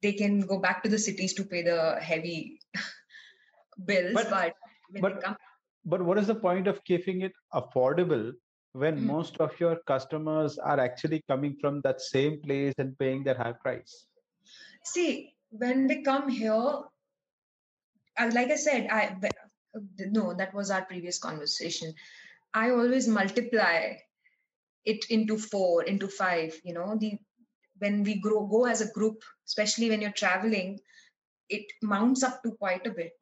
They 0.02 0.12
can 0.12 0.40
go 0.40 0.58
back 0.58 0.82
to 0.84 0.88
the 0.88 0.98
cities 0.98 1.32
to 1.34 1.44
pay 1.44 1.62
the 1.62 1.98
heavy 2.00 2.60
bills, 3.84 4.14
But- 4.14 4.30
but, 4.30 4.52
when 4.90 5.02
but- 5.02 5.14
they 5.16 5.20
come, 5.22 5.36
but 5.84 6.02
what 6.02 6.18
is 6.18 6.26
the 6.26 6.34
point 6.34 6.66
of 6.66 6.82
keeping 6.84 7.22
it 7.22 7.32
affordable 7.54 8.32
when 8.72 8.98
Mm. 8.98 9.06
most 9.06 9.38
of 9.40 9.58
your 9.58 9.76
customers 9.86 10.58
are 10.58 10.78
actually 10.78 11.22
coming 11.28 11.56
from 11.60 11.80
that 11.80 12.00
same 12.00 12.40
place 12.42 12.74
and 12.78 12.96
paying 12.98 13.24
that 13.24 13.38
high 13.38 13.54
price 13.64 14.06
see 14.84 15.34
when 15.50 15.86
they 15.86 16.02
come 16.02 16.28
here. 16.28 16.82
Uh, 18.18 18.30
Like 18.34 18.50
I 18.50 18.56
said, 18.56 18.88
I 18.90 19.16
no, 19.98 20.34
that 20.34 20.54
was 20.54 20.70
our 20.70 20.84
previous 20.84 21.18
conversation. 21.18 21.94
I 22.54 22.70
always 22.70 23.06
multiply 23.06 23.96
it 24.84 25.04
into 25.10 25.36
four, 25.38 25.84
into 25.84 26.08
five. 26.08 26.58
You 26.64 26.74
know, 26.74 26.96
the 26.98 27.18
when 27.78 28.02
we 28.02 28.20
grow 28.20 28.46
go 28.46 28.66
as 28.66 28.80
a 28.80 28.92
group, 28.92 29.22
especially 29.46 29.90
when 29.90 30.00
you're 30.00 30.10
traveling, 30.10 30.80
it 31.48 31.66
mounts 31.82 32.22
up 32.22 32.42
to 32.42 32.52
quite 32.52 32.86
a 32.86 32.90
bit. 32.90 33.12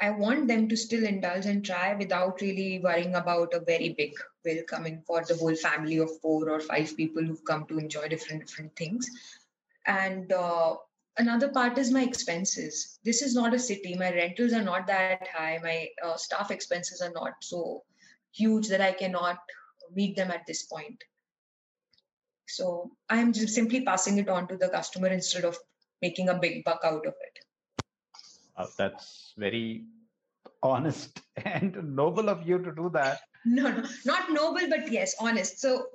I 0.00 0.10
want 0.10 0.48
them 0.48 0.68
to 0.68 0.76
still 0.76 1.04
indulge 1.04 1.46
and 1.46 1.64
try 1.64 1.94
without 1.94 2.40
really 2.40 2.80
worrying 2.82 3.14
about 3.14 3.54
a 3.54 3.60
very 3.60 3.90
big 3.90 4.14
bill 4.42 4.62
coming 4.64 5.02
for 5.06 5.22
the 5.24 5.36
whole 5.36 5.54
family 5.54 5.98
of 5.98 6.20
four 6.20 6.48
or 6.50 6.60
five 6.60 6.96
people 6.96 7.22
who've 7.22 7.44
come 7.44 7.66
to 7.66 7.78
enjoy 7.78 8.08
different 8.08 8.46
different 8.46 8.74
things. 8.76 9.08
And 9.86 10.32
uh, 10.32 10.76
another 11.18 11.48
part 11.48 11.78
is 11.78 11.90
my 11.90 12.02
expenses. 12.02 12.98
This 13.04 13.22
is 13.22 13.34
not 13.34 13.54
a 13.54 13.58
city. 13.58 13.94
My 13.96 14.12
rentals 14.12 14.52
are 14.52 14.62
not 14.62 14.86
that 14.86 15.26
high. 15.32 15.58
My 15.62 15.88
uh, 16.04 16.16
staff 16.16 16.50
expenses 16.50 17.00
are 17.00 17.12
not 17.12 17.32
so 17.42 17.82
huge 18.32 18.68
that 18.68 18.80
I 18.80 18.92
cannot 18.92 19.38
meet 19.94 20.16
them 20.16 20.30
at 20.30 20.46
this 20.46 20.64
point. 20.64 21.02
So 22.48 22.90
I'm 23.08 23.32
just 23.32 23.54
simply 23.54 23.84
passing 23.84 24.18
it 24.18 24.28
on 24.28 24.48
to 24.48 24.56
the 24.56 24.68
customer 24.68 25.08
instead 25.08 25.44
of 25.44 25.56
making 26.00 26.28
a 26.28 26.38
big 26.38 26.64
buck 26.64 26.80
out 26.84 27.06
of 27.06 27.14
it. 27.20 27.38
Uh, 28.56 28.66
that's 28.76 29.32
very 29.36 29.84
honest 30.62 31.20
and 31.44 31.96
noble 31.96 32.28
of 32.28 32.46
you 32.46 32.58
to 32.58 32.72
do 32.72 32.90
that 32.92 33.20
No, 33.44 33.70
no, 33.70 33.84
not 34.04 34.30
noble, 34.30 34.68
but 34.68 34.90
yes, 34.90 35.14
honest. 35.18 35.58
So 35.58 35.86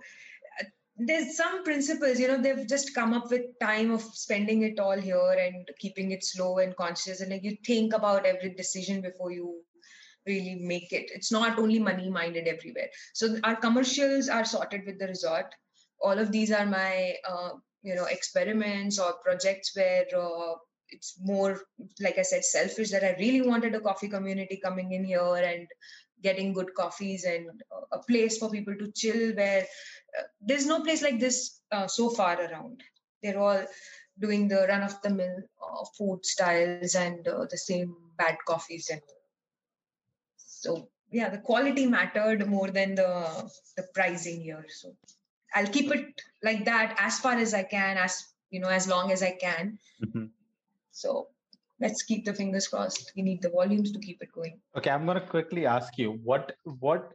there's 0.97 1.37
some 1.37 1.63
principles, 1.63 2.19
you 2.19 2.27
know, 2.27 2.41
they've 2.41 2.67
just 2.67 2.95
come 2.95 3.13
up 3.13 3.29
with 3.29 3.59
time 3.61 3.91
of 3.91 4.01
spending 4.01 4.63
it 4.63 4.79
all 4.79 4.97
here 4.99 5.37
and 5.39 5.67
keeping 5.79 6.11
it 6.11 6.23
slow 6.23 6.57
and 6.57 6.75
conscious. 6.75 7.21
And 7.21 7.31
like 7.31 7.43
you 7.43 7.55
think 7.65 7.93
about 7.93 8.25
every 8.25 8.55
decision 8.55 9.01
before 9.01 9.31
you 9.31 9.61
really 10.25 10.55
make 10.55 10.91
it. 10.91 11.11
It's 11.13 11.31
not 11.31 11.59
only 11.59 11.79
money 11.79 12.09
minded 12.09 12.47
everywhere. 12.47 12.89
So 13.13 13.37
our 13.43 13.55
commercials 13.55 14.27
are 14.27 14.43
sorted 14.43 14.85
with 14.85 14.99
the 14.99 15.07
resort. 15.07 15.53
All 16.01 16.17
of 16.17 16.31
these 16.31 16.51
are 16.51 16.65
my, 16.65 17.13
uh, 17.27 17.51
you 17.83 17.95
know, 17.95 18.05
experiments 18.05 18.99
or 18.99 19.13
projects 19.23 19.75
where 19.75 20.05
uh, 20.17 20.55
it's 20.89 21.15
more, 21.21 21.61
like 22.01 22.17
I 22.17 22.23
said, 22.23 22.43
selfish 22.43 22.91
that 22.91 23.03
I 23.03 23.15
really 23.19 23.41
wanted 23.41 23.75
a 23.75 23.79
coffee 23.79 24.09
community 24.09 24.59
coming 24.63 24.93
in 24.93 25.05
here 25.05 25.35
and 25.35 25.67
getting 26.23 26.53
good 26.53 26.73
coffees 26.73 27.23
and 27.25 27.47
a 27.91 27.99
place 27.99 28.37
for 28.37 28.49
people 28.49 28.75
to 28.75 28.91
chill 28.91 29.35
where 29.35 29.61
uh, 30.19 30.23
there's 30.41 30.65
no 30.65 30.81
place 30.81 31.01
like 31.01 31.19
this 31.19 31.59
uh, 31.71 31.87
so 31.87 32.09
far 32.09 32.39
around. 32.41 32.81
They're 33.21 33.39
all 33.39 33.65
doing 34.19 34.47
the 34.47 34.65
run 34.67 34.81
of 34.83 34.99
the 35.01 35.09
mill 35.09 35.37
uh, 35.63 35.85
food 35.97 36.25
styles 36.25 36.95
and 36.95 37.27
uh, 37.27 37.45
the 37.49 37.57
same 37.57 37.95
bad 38.17 38.37
coffees 38.47 38.89
and 38.91 39.01
so 40.37 40.89
yeah 41.11 41.29
the 41.29 41.37
quality 41.37 41.85
mattered 41.85 42.47
more 42.47 42.69
than 42.71 42.95
the 42.95 43.51
the 43.77 43.83
pricing 43.93 44.41
here 44.41 44.65
so 44.69 44.95
i'll 45.55 45.67
keep 45.67 45.91
it 45.93 46.21
like 46.43 46.65
that 46.65 46.95
as 46.99 47.19
far 47.19 47.33
as 47.33 47.53
i 47.53 47.63
can 47.63 47.97
as 47.97 48.25
you 48.49 48.59
know 48.59 48.69
as 48.69 48.87
long 48.87 49.11
as 49.11 49.21
i 49.21 49.31
can 49.31 49.77
Mhm. 50.05 50.29
so 50.91 51.27
let's 51.79 52.03
keep 52.03 52.25
the 52.25 52.33
fingers 52.33 52.67
crossed. 52.67 53.11
We 53.15 53.21
need 53.21 53.41
the 53.41 53.49
volumes 53.49 53.91
to 53.91 53.99
keep 53.99 54.21
it 54.21 54.31
going. 54.33 54.59
Okay 54.75 54.89
i'm 54.89 55.05
going 55.05 55.19
to 55.19 55.27
quickly 55.27 55.65
ask 55.65 55.97
you 55.97 56.19
what 56.23 56.53
what 56.63 57.11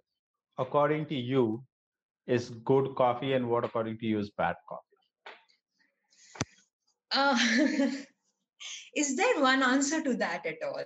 according 0.58 1.06
to 1.06 1.14
you 1.14 1.64
is 2.26 2.50
good 2.50 2.94
coffee 2.94 3.32
and 3.32 3.48
what 3.48 3.64
according 3.64 3.98
to 3.98 4.06
you 4.06 4.18
is 4.18 4.30
bad 4.30 4.56
coffee? 4.68 4.82
Uh, 7.10 7.36
is 8.96 9.16
there 9.16 9.40
one 9.40 9.62
answer 9.62 10.02
to 10.02 10.14
that 10.14 10.46
at 10.46 10.56
all? 10.64 10.84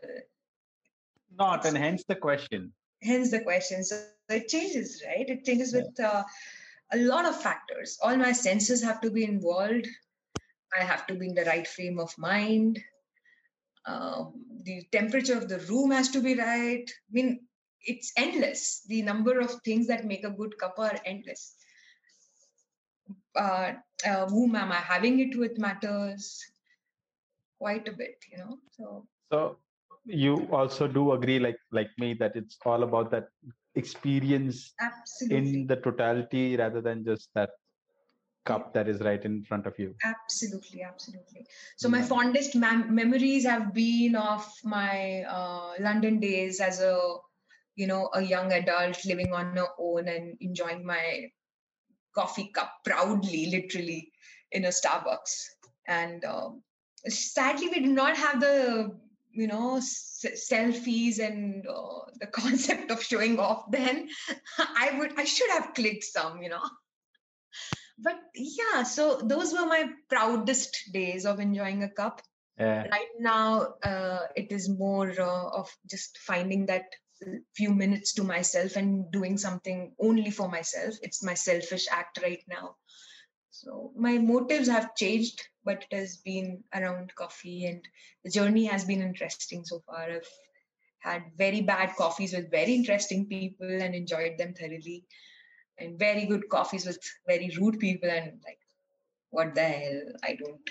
Not 1.39 1.67
and 1.67 1.77
hence 1.77 2.05
the 2.09 2.15
question. 2.17 2.73
Hence 3.03 3.31
the 3.31 3.41
question. 3.41 3.85
So 3.85 4.03
it 4.31 4.49
changes 4.49 5.03
right? 5.07 5.29
It 5.29 5.45
changes 5.45 5.75
with 5.75 6.01
uh, 6.01 6.25
a 6.93 6.97
lot 6.97 7.27
of 7.27 7.41
factors. 7.41 7.99
All 8.03 8.17
my 8.17 8.33
senses 8.33 8.83
have 8.83 9.01
to 9.03 9.11
be 9.11 9.25
involved. 9.25 9.87
I 10.79 10.83
have 10.83 11.07
to 11.09 11.15
be 11.15 11.29
in 11.29 11.35
the 11.35 11.45
right 11.45 11.67
frame 11.67 11.99
of 11.99 12.17
mind 12.19 12.81
um, 13.87 14.33
the 14.65 14.83
temperature 14.93 15.37
of 15.37 15.49
the 15.49 15.59
room 15.61 15.91
has 15.91 16.09
to 16.11 16.21
be 16.21 16.35
right. 16.35 16.85
I 16.89 17.13
mean 17.13 17.41
it's 17.83 18.13
endless. 18.17 18.83
The 18.89 19.03
number 19.03 19.39
of 19.39 19.51
things 19.65 19.87
that 19.87 20.05
make 20.05 20.25
a 20.25 20.31
good 20.31 20.59
cup 20.59 20.75
are 20.79 20.99
endless. 21.05 21.55
Uh, 23.37 23.75
uh, 24.05 24.27
whom 24.27 24.57
am 24.57 24.73
i 24.73 24.77
having 24.77 25.21
it 25.21 25.39
with 25.39 25.59
matters 25.59 26.43
quite 27.59 27.87
a 27.87 27.93
bit 27.93 28.17
you 28.33 28.39
know 28.39 28.59
so. 28.73 29.07
So 29.31 29.59
you 30.07 30.49
also 30.53 30.87
do 30.87 31.13
agree, 31.13 31.39
like 31.39 31.59
like 31.73 31.91
me, 31.99 32.15
that 32.15 32.37
it's 32.37 32.57
all 32.65 32.83
about 32.83 33.11
that 33.11 33.29
experience 33.75 34.73
absolutely. 34.81 35.61
in 35.61 35.67
the 35.67 35.77
totality 35.77 36.57
rather 36.57 36.81
than 36.81 37.05
just 37.05 37.29
that 37.35 37.51
cup 38.47 38.73
that 38.75 38.89
is 38.89 39.01
right 39.01 39.25
in 39.25 39.43
front 39.45 39.67
of 39.67 39.79
you. 39.79 39.95
absolutely 40.05 40.83
absolutely. 40.83 41.47
So 41.77 41.89
my 41.89 42.03
fondest 42.03 42.55
mem- 42.55 42.95
memories 42.95 43.45
have 43.45 43.73
been 43.75 44.17
of 44.17 44.45
my 44.65 45.23
uh, 45.23 45.73
london 45.81 46.21
days 46.21 46.61
as 46.61 46.81
a 46.81 46.95
you 47.77 47.87
know 47.87 48.11
a 48.15 48.23
young 48.23 48.53
adult 48.53 49.05
living 49.05 49.33
on 49.33 49.55
my 49.55 49.67
own 49.79 50.09
and 50.09 50.37
enjoying 50.41 50.85
my 50.87 51.31
coffee 52.15 52.51
cup 52.55 52.73
proudly 52.85 53.47
literally 53.47 54.11
in 54.53 54.65
a 54.65 54.69
starbucks. 54.69 55.35
And 55.87 56.25
um, 56.25 56.63
sadly 57.07 57.69
we 57.69 57.81
do 57.81 57.93
not 57.93 58.17
have 58.17 58.41
the 58.41 58.97
you 59.31 59.47
know 59.47 59.77
s- 59.77 60.25
selfies 60.51 61.19
and 61.19 61.67
uh, 61.67 62.01
the 62.21 62.27
concept 62.41 62.91
of 62.91 63.03
showing 63.03 63.39
off 63.39 63.71
then. 63.71 64.09
I 64.59 64.97
would 64.99 65.19
i 65.19 65.25
should 65.25 65.51
have 65.51 65.75
clicked 65.75 66.05
some 66.05 66.43
you 66.43 66.49
know 66.49 66.63
but 67.99 68.19
yeah 68.35 68.83
so 68.83 69.21
those 69.23 69.53
were 69.53 69.67
my 69.67 69.89
proudest 70.09 70.93
days 70.93 71.25
of 71.25 71.41
enjoying 71.41 71.83
a 71.83 71.89
cup. 71.89 72.21
Yeah. 72.59 72.87
right 72.89 73.15
now 73.21 73.75
uh, 73.83 74.21
it 74.35 74.51
is 74.51 74.67
more 74.67 75.11
uh, 75.11 75.49
of 75.51 75.69
just 75.91 76.17
finding 76.19 76.65
that 76.67 76.85
few 77.55 77.75
minutes 77.75 78.15
to 78.15 78.25
myself 78.25 78.77
and 78.77 79.11
doing 79.11 79.39
something 79.39 79.95
only 79.99 80.31
for 80.31 80.49
myself. 80.49 80.95
It's 81.03 81.23
my 81.23 81.35
selfish 81.35 81.87
act 81.91 82.19
right 82.23 82.43
now. 82.49 82.77
So 83.51 83.93
my 83.97 84.19
motives 84.19 84.69
have 84.69 84.95
changed 84.95 85.43
but 85.65 85.85
it 85.91 85.97
has 85.97 86.19
been 86.19 86.63
around 86.75 87.15
coffee 87.15 87.67
and 87.67 87.83
the 88.25 88.31
journey 88.31 88.65
has 88.67 88.85
been 88.85 89.03
interesting 89.03 89.65
so 89.65 89.83
far. 89.87 90.11
I've 90.11 90.29
had 91.01 91.23
very 91.37 91.61
bad 91.61 91.95
coffees 91.97 92.33
with 92.33 92.51
very 92.51 92.75
interesting 92.75 93.27
people 93.27 93.69
and 93.69 93.95
enjoyed 93.95 94.39
them 94.39 94.55
thoroughly 94.55 95.05
and 95.79 95.99
very 95.99 96.25
good 96.27 96.49
coffees 96.49 96.87
with 96.87 96.99
very 97.27 97.51
rude 97.59 97.79
people 97.79 98.11
and 98.11 98.33
like 98.45 98.61
what 99.31 99.55
the 99.55 99.63
hell 99.63 100.01
i 100.25 100.35
don't 100.43 100.71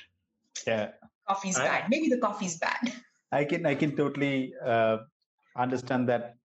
Yeah. 0.67 0.91
coffee's 1.29 1.57
I- 1.57 1.65
bad 1.67 1.89
maybe 1.89 2.07
the 2.15 2.21
coffee's 2.27 2.57
bad 2.67 2.93
I 3.31 3.43
can 3.51 3.65
I 3.65 3.75
can 3.75 3.91
totally 3.95 4.53
uh, 4.73 4.97
understand 5.63 6.07
that 6.09 6.35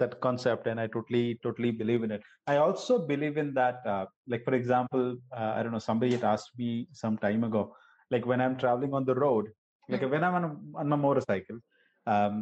that 0.00 0.12
concept, 0.20 0.66
and 0.70 0.78
I 0.82 0.86
totally 0.86 1.22
totally 1.42 1.70
believe 1.80 2.02
in 2.06 2.10
it. 2.16 2.22
I 2.46 2.56
also 2.64 2.98
believe 3.12 3.38
in 3.42 3.48
that. 3.54 3.78
Uh, 3.92 4.04
like 4.34 4.44
for 4.48 4.54
example, 4.58 5.16
uh, 5.36 5.52
I 5.56 5.62
don't 5.62 5.72
know. 5.72 5.80
Somebody 5.86 6.12
had 6.16 6.24
asked 6.32 6.52
me 6.58 6.86
some 6.92 7.16
time 7.24 7.42
ago, 7.48 7.62
like 8.10 8.26
when 8.26 8.40
I'm 8.44 8.56
traveling 8.64 8.92
on 8.98 9.04
the 9.10 9.14
road, 9.24 9.48
like 9.88 10.02
Mm. 10.02 10.10
when 10.10 10.22
I'm 10.28 10.34
on 10.40 10.44
a, 10.50 10.52
on 10.82 10.92
a 10.92 11.00
motorcycle, 11.06 11.58
um, 12.06 12.36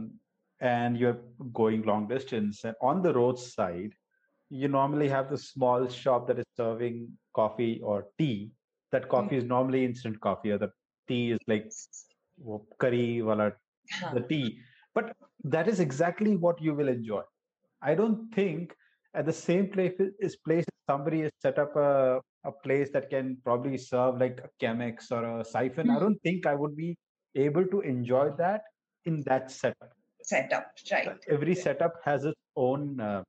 and 0.60 0.98
you're 1.04 1.20
going 1.62 1.82
long 1.92 2.08
distance, 2.08 2.64
and 2.64 2.76
on 2.90 3.02
the 3.06 3.14
roadside, 3.20 3.94
you 4.50 4.68
normally 4.68 5.08
have 5.08 5.30
the 5.30 5.38
small 5.38 5.88
shop 5.88 6.26
that 6.28 6.38
is 6.38 6.44
serving 6.56 7.08
coffee 7.34 7.80
or 7.82 8.06
tea. 8.18 8.52
That 8.92 9.08
coffee 9.08 9.36
is 9.36 9.44
normally 9.44 9.84
instant 9.84 10.20
coffee, 10.20 10.52
or 10.52 10.58
the 10.58 10.70
tea 11.08 11.32
is 11.32 11.38
like 11.46 11.70
curry 12.80 13.22
wala 13.22 13.52
the 14.14 14.20
tea. 14.20 14.60
But 14.94 15.12
that 15.44 15.68
is 15.68 15.80
exactly 15.80 16.36
what 16.36 16.60
you 16.60 16.74
will 16.74 16.88
enjoy. 16.88 17.22
I 17.82 17.94
don't 17.94 18.32
think 18.34 18.74
at 19.14 19.26
the 19.26 19.32
same 19.32 19.70
place 19.70 19.94
is 20.20 20.36
place 20.36 20.64
somebody 20.88 21.22
has 21.22 21.32
set 21.40 21.58
up 21.58 21.74
a, 21.76 22.20
a 22.44 22.52
place 22.52 22.90
that 22.90 23.10
can 23.10 23.36
probably 23.44 23.76
serve 23.78 24.18
like 24.18 24.40
a 24.44 24.48
Chemex 24.64 25.10
or 25.10 25.40
a 25.40 25.44
siphon. 25.44 25.90
I 25.90 25.96
Mhm. 25.96 26.00
don't 26.00 26.22
think 26.22 26.46
I 26.46 26.54
would 26.54 26.76
be 26.76 26.96
able 27.34 27.66
to 27.66 27.80
enjoy 27.80 28.30
that 28.38 28.62
in 29.04 29.22
that 29.26 29.50
setup. 29.50 29.92
setup 30.22 30.66
right 30.92 31.24
Every 31.28 31.54
Yeah. 31.54 31.62
setup 31.62 31.94
has 32.04 32.24
its 32.24 32.40
own 32.56 33.00
uh, 33.00 33.22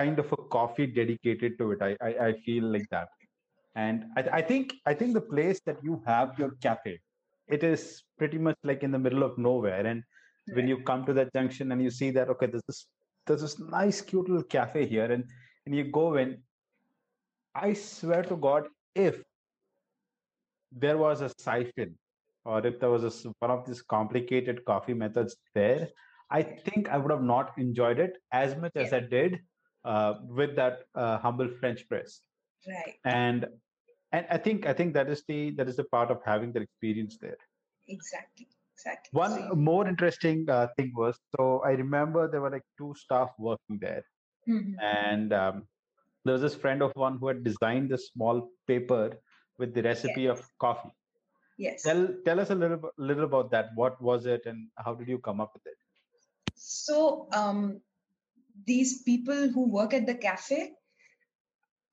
kind 0.00 0.18
of 0.18 0.32
a 0.32 0.36
coffee 0.56 0.86
dedicated 0.86 1.58
to 1.58 1.72
it. 1.72 1.82
I 1.82 1.96
I, 2.08 2.10
I 2.28 2.32
feel 2.46 2.64
like 2.76 2.88
that, 2.90 3.08
and 3.74 4.04
I, 4.16 4.22
I 4.38 4.42
think 4.42 4.74
I 4.86 4.94
think 4.94 5.14
the 5.14 5.26
place 5.32 5.60
that 5.66 5.82
you 5.88 6.02
have 6.06 6.38
your 6.38 6.52
cafe, 6.66 6.98
it 7.48 7.64
is 7.72 8.02
pretty 8.18 8.38
much 8.38 8.56
like 8.64 8.82
in 8.82 8.90
the 8.96 9.02
middle 9.06 9.22
of 9.22 9.38
nowhere. 9.38 9.86
And 9.86 10.02
when 10.58 10.68
you 10.68 10.78
come 10.90 11.04
to 11.06 11.12
that 11.14 11.32
junction 11.32 11.72
and 11.72 11.82
you 11.82 11.90
see 11.90 12.10
that 12.18 12.28
okay, 12.36 12.46
there's 12.46 12.68
this 12.68 12.86
there's 13.26 13.42
this 13.42 13.58
nice 13.58 14.00
cute 14.00 14.28
little 14.28 14.48
cafe 14.58 14.86
here, 14.86 15.10
and 15.18 15.24
and 15.66 15.74
you 15.74 15.84
go 16.00 16.06
in. 16.16 16.38
I 17.54 17.72
swear 17.74 18.22
to 18.22 18.36
God, 18.36 18.68
if 18.94 19.22
there 20.72 20.98
was 20.98 21.20
a 21.20 21.30
siphon 21.38 21.96
or 22.44 22.64
if 22.64 22.78
there 22.80 22.90
was 22.90 23.04
a, 23.04 23.32
one 23.40 23.50
of 23.50 23.66
these 23.66 23.82
complicated 23.82 24.64
coffee 24.64 24.94
methods 24.94 25.36
there, 25.54 25.88
I 26.30 26.42
think 26.42 26.88
I 26.88 26.96
would 26.96 27.10
have 27.10 27.22
not 27.22 27.52
enjoyed 27.58 27.98
it 27.98 28.18
as 28.32 28.56
much 28.56 28.76
as 28.76 28.92
I 28.92 29.00
did 29.00 29.40
uh, 29.84 30.14
with 30.28 30.56
that 30.56 30.84
uh, 30.94 31.18
humble 31.18 31.48
French 31.48 31.88
press. 31.88 32.22
right 32.66 33.00
And 33.04 33.46
and 34.12 34.26
I 34.30 34.38
think 34.38 34.66
I 34.66 34.74
think 34.74 34.94
that 34.94 35.10
is 35.10 35.24
the 35.26 35.52
that 35.56 35.68
is 35.68 35.76
the 35.76 35.84
part 35.84 36.10
of 36.10 36.22
having 36.24 36.52
that 36.52 36.62
experience 36.62 37.18
there. 37.20 37.38
exactly 37.88 38.48
exactly 38.72 39.12
One 39.12 39.48
So 39.50 39.54
more 39.54 39.86
interesting 39.88 40.48
uh, 40.50 40.68
thing 40.76 40.92
was 40.96 41.18
so 41.36 41.62
I 41.64 41.70
remember 41.72 42.28
there 42.28 42.40
were 42.40 42.50
like 42.50 42.64
two 42.78 42.92
staff 42.96 43.30
working 43.38 43.78
there, 43.80 44.02
Mhm. 44.46 44.80
and 44.80 45.32
um, 45.32 45.68
there 46.24 46.32
was 46.34 46.42
this 46.42 46.54
friend 46.54 46.82
of 46.82 46.92
one 46.96 47.18
who 47.18 47.28
had 47.28 47.44
designed 47.44 47.90
this 47.90 48.08
small 48.08 48.50
paper 48.66 49.18
with 49.58 49.74
the 49.74 49.82
recipe 49.82 50.26
of 50.26 50.48
coffee. 50.60 50.92
yes 51.56 51.84
Tell 51.84 52.08
tell 52.24 52.40
us 52.40 52.50
a 52.50 52.54
little 52.54 52.90
little 52.98 53.24
about 53.24 53.50
that. 53.52 53.70
What 53.74 54.00
was 54.02 54.26
it, 54.26 54.46
and 54.46 54.70
how 54.76 54.94
did 54.94 55.08
you 55.08 55.18
come 55.18 55.40
up 55.40 55.52
with 55.54 55.66
it? 55.66 55.78
so 56.54 57.28
um 57.32 57.80
these 58.66 59.02
people 59.02 59.48
who 59.48 59.68
work 59.70 59.94
at 59.94 60.06
the 60.06 60.14
cafe 60.14 60.72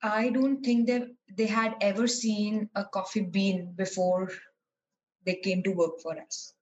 i 0.01 0.29
don't 0.29 0.63
think 0.63 0.87
they 0.87 0.99
they 1.37 1.47
had 1.47 1.75
ever 1.81 2.07
seen 2.07 2.69
a 2.75 2.85
coffee 2.85 3.25
bean 3.37 3.73
before 3.75 4.29
they 5.25 5.35
came 5.35 5.61
to 5.61 5.71
work 5.71 5.99
for 6.01 6.17
us. 6.17 6.53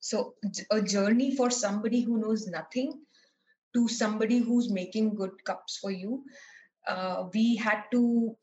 So 0.00 0.34
a 0.70 0.82
journey 0.82 1.36
for 1.36 1.48
somebody 1.48 2.00
who 2.00 2.18
knows 2.18 2.48
nothing 2.48 3.00
to 3.74 3.88
somebody 3.88 4.38
who's 4.38 4.68
making 4.68 5.14
good 5.14 5.44
cups 5.44 5.78
for 5.78 5.90
you 5.90 6.24
uh, 6.86 7.28
we 7.32 7.56
had 7.56 7.84
to 7.92 8.36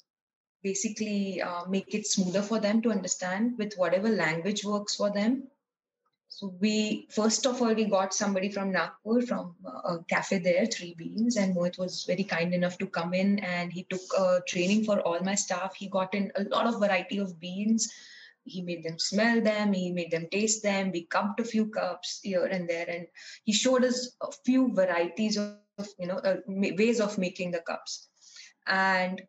basically 0.63 1.41
uh, 1.41 1.65
make 1.65 1.93
it 1.93 2.07
smoother 2.07 2.41
for 2.41 2.59
them 2.59 2.81
to 2.81 2.91
understand 2.91 3.57
with 3.57 3.73
whatever 3.75 4.09
language 4.09 4.63
works 4.63 4.95
for 4.95 5.11
them 5.11 5.43
so 6.31 6.53
we 6.61 7.07
first 7.09 7.45
of 7.47 7.59
all 7.59 7.73
we 7.73 7.85
got 7.85 8.13
somebody 8.13 8.49
from 8.49 8.71
Nagpur 8.71 9.21
from 9.23 9.55
uh, 9.65 9.95
a 9.95 10.03
cafe 10.07 10.37
there, 10.37 10.67
Three 10.67 10.93
Beans, 10.93 11.37
and 11.37 11.55
Mohit 11.55 11.79
was 11.79 12.05
very 12.05 12.23
kind 12.23 12.53
enough 12.53 12.77
to 12.77 12.85
come 12.85 13.15
in 13.15 13.39
and 13.39 13.73
he 13.73 13.83
took 13.89 14.01
uh, 14.17 14.39
training 14.47 14.83
for 14.85 15.01
all 15.01 15.19
my 15.21 15.33
staff. 15.33 15.75
He 15.75 15.89
got 15.89 16.13
in 16.13 16.31
a 16.35 16.43
lot 16.43 16.67
of 16.67 16.79
variety 16.79 17.17
of 17.17 17.39
beans. 17.39 17.91
He 18.43 18.61
made 18.61 18.83
them 18.83 18.99
smell 18.99 19.41
them. 19.41 19.73
He 19.73 19.91
made 19.91 20.11
them 20.11 20.27
taste 20.31 20.61
them. 20.61 20.91
We 20.91 21.05
cupped 21.05 21.39
a 21.39 21.43
few 21.43 21.65
cups 21.65 22.19
here 22.21 22.45
and 22.45 22.69
there, 22.69 22.87
and 22.87 23.07
he 23.43 23.51
showed 23.51 23.83
us 23.83 24.15
a 24.21 24.31
few 24.45 24.73
varieties 24.73 25.37
of 25.37 25.87
you 25.97 26.07
know 26.07 26.17
uh, 26.17 26.37
ways 26.47 26.99
of 26.99 27.17
making 27.17 27.51
the 27.51 27.59
cups. 27.59 28.07
And 28.67 29.21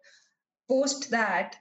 post 0.69 1.11
that, 1.11 1.57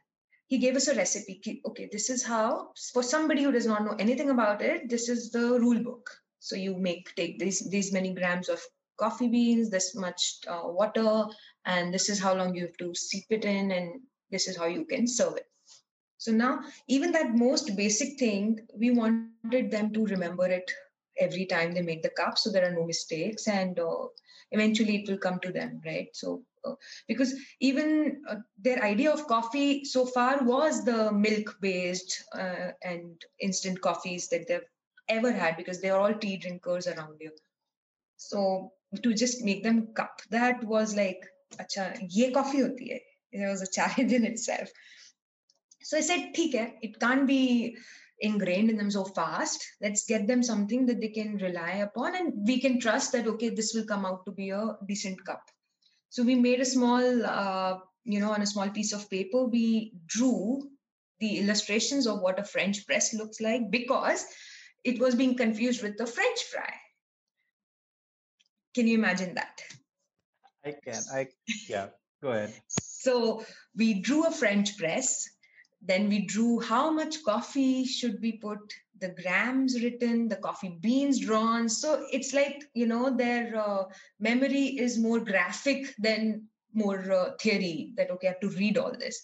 he 0.50 0.58
gave 0.58 0.76
us 0.76 0.88
a 0.88 0.96
recipe 0.96 1.62
okay 1.66 1.88
this 1.92 2.10
is 2.10 2.24
how 2.24 2.72
for 2.94 3.04
somebody 3.04 3.44
who 3.44 3.52
does 3.52 3.68
not 3.68 3.86
know 3.86 3.96
anything 4.00 4.32
about 4.32 4.62
it 4.62 4.90
this 4.90 5.08
is 5.08 5.32
the 5.32 5.60
rule 5.60 5.82
book. 5.84 6.10
So 6.42 6.56
you 6.56 6.76
make 6.76 7.14
take 7.16 7.38
these 7.38 7.60
these 7.70 7.92
many 7.94 8.14
grams 8.14 8.50
of 8.50 8.62
coffee 8.98 9.28
beans 9.28 9.70
this 9.70 9.96
much 9.96 10.40
uh, 10.48 10.64
water 10.66 11.26
and 11.66 11.94
this 11.94 12.10
is 12.10 12.20
how 12.20 12.34
long 12.34 12.56
you 12.56 12.64
have 12.68 12.78
to 12.78 12.96
steep 12.96 13.26
it 13.30 13.46
in 13.46 13.72
and 13.72 14.02
this 14.32 14.48
is 14.48 14.58
how 14.58 14.66
you 14.66 14.86
can 14.86 15.08
serve 15.08 15.38
it. 15.38 15.48
So 16.18 16.32
now 16.32 16.62
even 16.88 17.12
that 17.12 17.36
most 17.36 17.76
basic 17.78 18.18
thing 18.18 18.60
we 18.76 18.92
wanted 18.92 19.70
them 19.70 19.94
to 19.94 20.06
remember 20.06 20.48
it 20.48 20.72
every 21.20 21.46
time 21.46 21.74
they 21.74 21.82
make 21.82 22.02
the 22.02 22.16
cup 22.22 22.38
so 22.38 22.50
there 22.50 22.66
are 22.68 22.76
no 22.76 22.86
mistakes 22.86 23.48
and 23.48 23.80
uh, 23.80 24.06
eventually 24.52 24.96
it 25.04 25.10
will 25.10 25.18
come 25.18 25.40
to 25.42 25.52
them 25.52 25.82
right? 25.86 26.08
So 26.14 26.44
because 27.08 27.34
even 27.60 28.22
uh, 28.30 28.36
their 28.58 28.84
idea 28.84 29.12
of 29.12 29.28
coffee 29.28 29.84
so 29.86 30.06
far 30.06 30.44
was 30.44 30.84
the 30.84 31.12
milk 31.12 31.58
based 31.62 32.24
uh, 32.34 32.72
and 32.84 33.22
instant 33.40 33.82
coffees 33.82 34.28
that 34.30 34.48
they've 34.48 34.70
ever 35.08 35.32
had 35.32 35.58
because 35.58 35.82
they're 35.82 35.98
all 35.98 36.14
tea 36.14 36.38
drinkers 36.38 36.88
around 36.88 37.16
here. 37.20 37.32
So 38.18 38.74
to 39.04 39.14
just 39.14 39.44
make 39.44 39.64
them 39.64 39.88
cup 39.94 40.22
that 40.32 40.64
was 40.64 40.96
like 40.96 41.26
acha 41.62 41.86
ye 42.10 42.32
coffee 42.32 42.62
hoti 42.62 42.90
hai. 42.92 43.02
It 43.32 43.48
was 43.48 43.62
a 43.62 43.72
challenge 43.72 44.12
in 44.20 44.26
itself. 44.26 44.70
So 45.82 45.98
i 45.98 46.02
said 46.02 46.32
hai 46.36 46.74
it 46.82 47.00
can't 47.00 47.28
be 47.28 47.78
ingrained 48.22 48.70
in 48.70 48.78
them 48.78 48.92
so 48.92 49.06
fast. 49.06 49.66
Let's 49.82 50.06
get 50.06 50.28
them 50.28 50.44
something 50.44 50.86
that 50.88 51.00
they 51.00 51.08
can 51.08 51.38
rely 51.38 51.72
upon 51.88 52.16
and 52.16 52.34
we 52.46 52.60
can 52.60 52.80
trust 52.80 53.14
that 53.14 53.28
okay 53.28 53.50
this 53.50 53.74
will 53.74 53.86
come 53.86 54.06
out 54.06 54.26
to 54.26 54.32
be 54.32 54.50
a 54.50 54.76
decent 54.86 55.24
cup 55.26 55.42
so 56.10 56.24
we 56.24 56.36
made 56.36 56.60
a 56.60 56.66
small, 56.66 57.26
uh, 57.26 57.80
you 58.04 58.20
know, 58.20 58.32
on 58.32 58.42
a 58.42 58.48
small 58.48 58.70
piece 58.70 58.94
of 58.94 59.10
paper, 59.10 59.46
we 59.46 59.94
drew 60.08 60.70
the 61.20 61.40
illustrations 61.40 62.08
of 62.08 62.22
what 62.22 62.40
a 62.40 62.44
French 62.44 62.86
press 62.88 63.14
looks 63.14 63.40
like 63.40 63.70
because 63.70 64.26
it 64.84 65.00
was 65.00 65.16
being 65.16 65.36
confused 65.36 65.84
with 65.84 65.98
the 65.98 66.08
French 66.08 66.44
fry. 66.52 66.74
Can 68.74 68.88
you 68.88 68.98
imagine 68.98 69.36
that? 69.36 69.62
I 70.66 70.76
can. 70.84 71.02
I 71.14 71.28
yeah. 71.68 71.88
Go 72.22 72.30
ahead. 72.30 72.54
So 72.68 73.46
we 73.76 74.02
drew 74.02 74.26
a 74.26 74.32
French 74.32 74.78
press. 74.78 75.30
Then 75.82 76.10
we 76.10 76.26
drew 76.26 76.60
how 76.60 76.92
much 76.92 77.24
coffee 77.24 77.86
should 77.86 78.20
we 78.22 78.34
put, 78.34 78.60
the 79.00 79.16
grams 79.22 79.82
written, 79.82 80.28
the 80.28 80.36
coffee 80.38 80.78
beans 80.82 81.20
drawn. 81.20 81.70
So 81.70 82.06
it's 82.12 82.34
like 82.34 82.64
you 82.74 82.88
know 82.88 83.16
their 83.16 83.56
uh, 83.58 83.84
memory 84.20 84.78
is 84.78 84.98
more 84.98 85.20
graphic 85.20 85.94
than 85.98 86.48
more 86.74 87.12
uh, 87.12 87.32
theory. 87.42 87.94
That 87.98 88.12
okay, 88.12 88.28
I 88.28 88.32
have 88.32 88.40
to 88.42 88.58
read 88.58 88.78
all 88.78 88.96
this, 88.98 89.20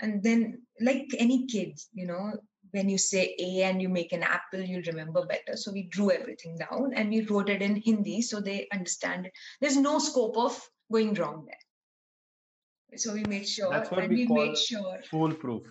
and 0.00 0.22
then 0.22 0.62
like 0.80 1.06
any 1.18 1.46
kids, 1.46 1.88
you 1.92 2.06
know, 2.06 2.32
when 2.72 2.88
you 2.88 2.98
say 2.98 3.34
A 3.38 3.62
and 3.64 3.80
you 3.82 3.88
make 3.88 4.12
an 4.12 4.22
apple, 4.22 4.60
you'll 4.60 4.82
remember 4.82 5.26
better. 5.26 5.56
So 5.56 5.72
we 5.72 5.84
drew 5.84 6.10
everything 6.10 6.56
down 6.56 6.92
and 6.94 7.10
we 7.10 7.22
wrote 7.22 7.48
it 7.48 7.62
in 7.62 7.76
Hindi 7.76 8.22
so 8.22 8.40
they 8.40 8.68
understand 8.72 9.26
it. 9.26 9.32
There's 9.60 9.76
no 9.76 9.98
scope 9.98 10.36
of 10.36 10.60
going 10.90 11.14
wrong 11.14 11.46
there. 11.46 12.98
So 12.98 13.12
we 13.12 13.24
made 13.24 13.48
sure 13.48 13.70
That's 13.70 13.90
what 13.90 14.00
and 14.04 14.10
we 14.10 14.26
we 14.26 14.34
made 14.34 14.58
sure 14.58 14.98
foolproof. 15.08 15.62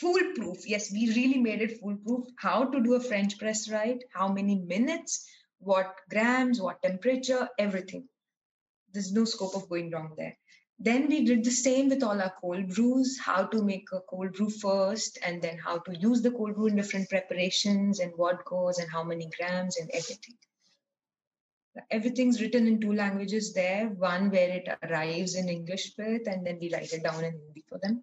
Foolproof. 0.00 0.66
Yes, 0.66 0.92
we 0.92 1.12
really 1.14 1.38
made 1.38 1.60
it 1.60 1.80
foolproof. 1.80 2.26
How 2.36 2.64
to 2.64 2.80
do 2.80 2.94
a 2.94 3.00
French 3.00 3.38
press 3.38 3.68
right, 3.70 4.02
how 4.14 4.28
many 4.28 4.56
minutes, 4.56 5.28
what 5.58 5.94
grams, 6.08 6.60
what 6.60 6.82
temperature, 6.82 7.48
everything. 7.58 8.08
There's 8.92 9.12
no 9.12 9.24
scope 9.24 9.54
of 9.54 9.68
going 9.68 9.90
wrong 9.90 10.14
there. 10.16 10.36
Then 10.80 11.08
we 11.08 11.24
did 11.24 11.42
the 11.42 11.50
same 11.50 11.88
with 11.88 12.04
all 12.04 12.22
our 12.22 12.32
cold 12.40 12.68
brews, 12.68 13.18
how 13.18 13.44
to 13.46 13.62
make 13.62 13.88
a 13.92 14.00
cold 14.00 14.34
brew 14.34 14.48
first, 14.48 15.18
and 15.26 15.42
then 15.42 15.58
how 15.58 15.78
to 15.78 15.96
use 15.96 16.22
the 16.22 16.30
cold 16.30 16.54
brew 16.54 16.68
in 16.68 16.76
different 16.76 17.08
preparations 17.08 17.98
and 17.98 18.12
what 18.14 18.44
goes 18.44 18.78
and 18.78 18.88
how 18.88 19.02
many 19.02 19.28
grams 19.36 19.76
and 19.76 19.90
everything. 19.92 20.36
Everything's 21.90 22.40
written 22.40 22.68
in 22.68 22.80
two 22.80 22.92
languages 22.92 23.52
there, 23.52 23.88
one 23.88 24.30
where 24.30 24.50
it 24.50 24.68
arrives 24.84 25.34
in 25.34 25.48
English 25.48 25.92
with, 25.98 26.28
and 26.28 26.46
then 26.46 26.58
we 26.60 26.72
write 26.72 26.92
it 26.92 27.02
down 27.02 27.24
in 27.24 27.32
Hindi 27.32 27.64
for 27.68 27.78
them. 27.78 28.02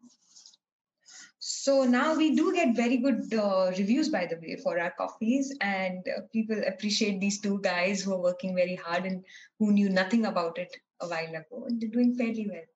So 1.66 1.84
now 1.84 2.14
we 2.14 2.36
do 2.36 2.54
get 2.54 2.76
very 2.76 2.98
good 2.98 3.34
uh, 3.34 3.72
reviews, 3.76 4.10
by 4.10 4.28
the 4.28 4.36
way, 4.36 4.56
for 4.62 4.80
our 4.80 4.92
coffees, 4.92 5.52
and 5.62 6.08
uh, 6.16 6.22
people 6.32 6.62
appreciate 6.68 7.20
these 7.20 7.42
two 7.42 7.60
guys 7.62 8.04
who 8.04 8.14
are 8.14 8.22
working 8.22 8.54
very 8.56 8.76
hard 8.76 9.08
and 9.08 9.26
who 9.58 9.72
knew 9.72 9.90
nothing 9.90 10.28
about 10.28 10.60
it 10.60 10.72
a 11.02 11.08
while 11.08 11.28
ago. 11.28 11.66
And 11.68 11.82
they're 11.82 11.90
doing 11.90 12.14
fairly 12.14 12.48
well. 12.48 12.68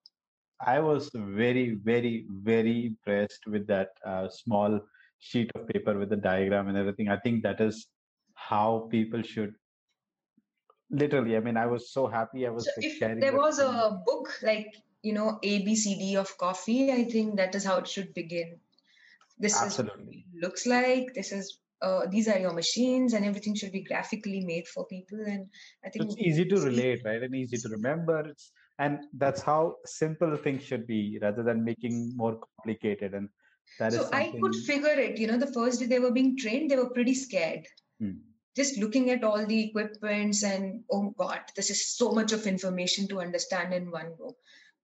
I 0.66 0.80
was 0.80 1.12
very, 1.14 1.76
very, 1.76 2.26
very 2.32 2.88
impressed 2.88 3.46
with 3.46 3.68
that 3.68 3.90
uh, 4.04 4.28
small 4.28 4.80
sheet 5.20 5.52
of 5.54 5.68
paper 5.68 5.96
with 6.00 6.10
the 6.10 6.18
diagram 6.18 6.68
and 6.68 6.76
everything. 6.76 7.10
I 7.10 7.20
think 7.20 7.44
that 7.44 7.62
is 7.62 7.86
how 8.34 8.88
people 8.90 9.22
should 9.22 9.54
literally. 10.90 11.38
I 11.38 11.42
mean, 11.42 11.58
I 11.58 11.68
was 11.68 11.94
so 11.94 12.08
happy. 12.08 12.48
I 12.48 12.50
was 12.50 12.66
So 12.66 12.72
if 12.78 13.00
there 13.00 13.38
was 13.38 13.60
thing. 13.60 13.68
a 13.68 14.02
book 14.04 14.34
like 14.42 14.74
you 15.04 15.14
know 15.14 15.38
ABCD 15.44 16.16
of 16.16 16.36
coffee, 16.40 16.92
I 16.92 17.04
think 17.04 17.36
that 17.36 17.54
is 17.54 17.64
how 17.64 17.78
it 17.78 17.88
should 17.88 18.16
begin. 18.16 18.58
This 19.40 19.54
is 19.54 19.60
what 19.60 19.66
absolutely. 19.68 20.26
it 20.34 20.42
looks 20.42 20.66
like. 20.66 21.14
This 21.14 21.32
is 21.32 21.60
uh, 21.82 22.02
these 22.10 22.28
are 22.28 22.38
your 22.38 22.54
machines, 22.54 23.14
and 23.14 23.26
everything 23.26 23.56
should 23.56 23.72
be 23.72 23.84
graphically 23.84 24.42
made 24.42 24.68
for 24.68 24.86
people. 24.88 25.20
And 25.26 25.48
I 25.86 25.90
think 25.90 26.06
it's 26.06 26.18
easy 26.18 26.46
to 26.46 26.60
relate, 26.60 27.02
right? 27.06 27.24
And 27.24 27.34
easy 27.34 27.58
to 27.58 27.70
remember. 27.70 28.20
It's, 28.28 28.52
and 28.80 29.00
that's 29.14 29.42
how 29.42 29.76
simple 29.86 30.36
things 30.38 30.64
should 30.64 30.88
be 30.88 31.20
rather 31.22 31.44
than 31.44 31.64
making 31.64 32.14
more 32.16 32.40
complicated. 32.58 33.14
And 33.14 33.30
that 33.78 33.94
is 33.94 34.00
So 34.00 34.10
I 34.12 34.34
could 34.42 34.56
figure 34.56 35.00
it. 35.00 35.18
You 35.18 35.28
know, 35.28 35.38
the 35.38 35.54
first 35.54 35.80
day 35.80 35.86
they 35.86 36.00
were 36.00 36.12
being 36.12 36.38
trained, 36.38 36.70
they 36.70 36.76
were 36.76 36.90
pretty 36.90 37.14
scared. 37.14 37.66
Hmm. 38.00 38.20
Just 38.56 38.78
looking 38.78 39.10
at 39.10 39.24
all 39.24 39.46
the 39.46 39.70
equipments 39.70 40.44
and 40.44 40.84
oh 40.92 41.14
god, 41.18 41.42
this 41.56 41.70
is 41.70 41.96
so 41.96 42.12
much 42.12 42.34
of 42.34 42.46
information 42.46 43.08
to 43.08 43.22
understand 43.22 43.74
in 43.74 43.92
one 43.92 44.14
go. 44.18 44.36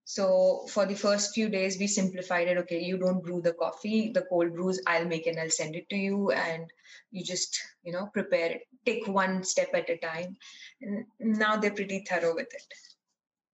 So 0.08 0.66
for 0.68 0.86
the 0.86 0.94
first 0.94 1.34
few 1.34 1.48
days, 1.48 1.80
we 1.80 1.88
simplified 1.88 2.46
it. 2.46 2.56
Okay, 2.58 2.80
you 2.80 2.96
don't 2.96 3.24
brew 3.24 3.40
the 3.42 3.54
coffee, 3.54 4.12
the 4.14 4.22
cold 4.22 4.54
brews, 4.54 4.80
I'll 4.86 5.04
make 5.04 5.26
and 5.26 5.36
I'll 5.36 5.50
send 5.50 5.74
it 5.74 5.88
to 5.90 5.96
you, 5.96 6.30
and 6.30 6.70
you 7.10 7.24
just 7.24 7.58
you 7.82 7.92
know 7.92 8.08
prepare 8.14 8.52
it. 8.52 8.62
Take 8.84 9.08
one 9.08 9.42
step 9.42 9.74
at 9.74 9.90
a 9.90 9.96
time. 9.96 10.36
And 10.80 11.06
now 11.18 11.56
they're 11.56 11.72
pretty 11.72 12.04
thorough 12.08 12.36
with 12.36 12.46
it. 12.54 12.62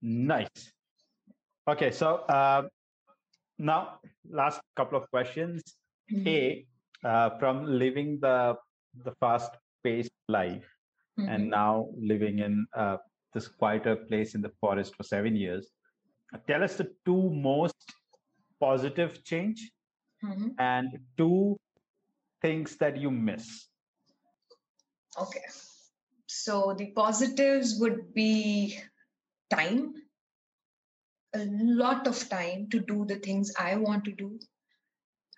Nice. 0.02 0.72
Okay, 1.66 1.90
so 1.90 2.16
uh, 2.28 2.68
now 3.58 4.00
last 4.28 4.60
couple 4.76 4.98
of 4.98 5.10
questions. 5.10 5.62
Mhm. 6.12 6.28
A, 6.28 6.66
uh, 7.02 7.38
from 7.38 7.64
living 7.64 8.18
the 8.20 8.56
the 9.04 9.12
fast-paced 9.20 10.12
life 10.28 10.68
and 11.16 11.44
Mhm. 11.44 11.48
now 11.48 11.88
living 11.96 12.40
in 12.40 12.66
uh, 12.76 12.98
this 13.32 13.48
quieter 13.48 13.96
place 13.96 14.34
in 14.34 14.42
the 14.42 14.52
forest 14.60 14.94
for 14.94 15.02
seven 15.02 15.34
years, 15.34 15.72
tell 16.46 16.62
us 16.62 16.76
the 16.76 16.94
two 17.04 17.30
most 17.30 17.76
positive 18.60 19.24
change 19.24 19.70
Mhm. 20.22 20.54
and 20.58 20.98
two 21.16 21.58
things 22.40 22.76
that 22.76 22.96
you 22.96 23.10
miss. 23.10 23.68
Okay. 25.18 25.44
So 26.26 26.74
the 26.74 26.92
positives 26.92 27.78
would 27.78 28.14
be 28.14 28.78
time, 29.50 29.94
a 31.34 31.44
lot 31.44 32.06
of 32.06 32.28
time 32.28 32.68
to 32.70 32.80
do 32.80 33.04
the 33.04 33.16
things 33.16 33.52
I 33.58 33.76
want 33.76 34.04
to 34.04 34.12
do 34.12 34.38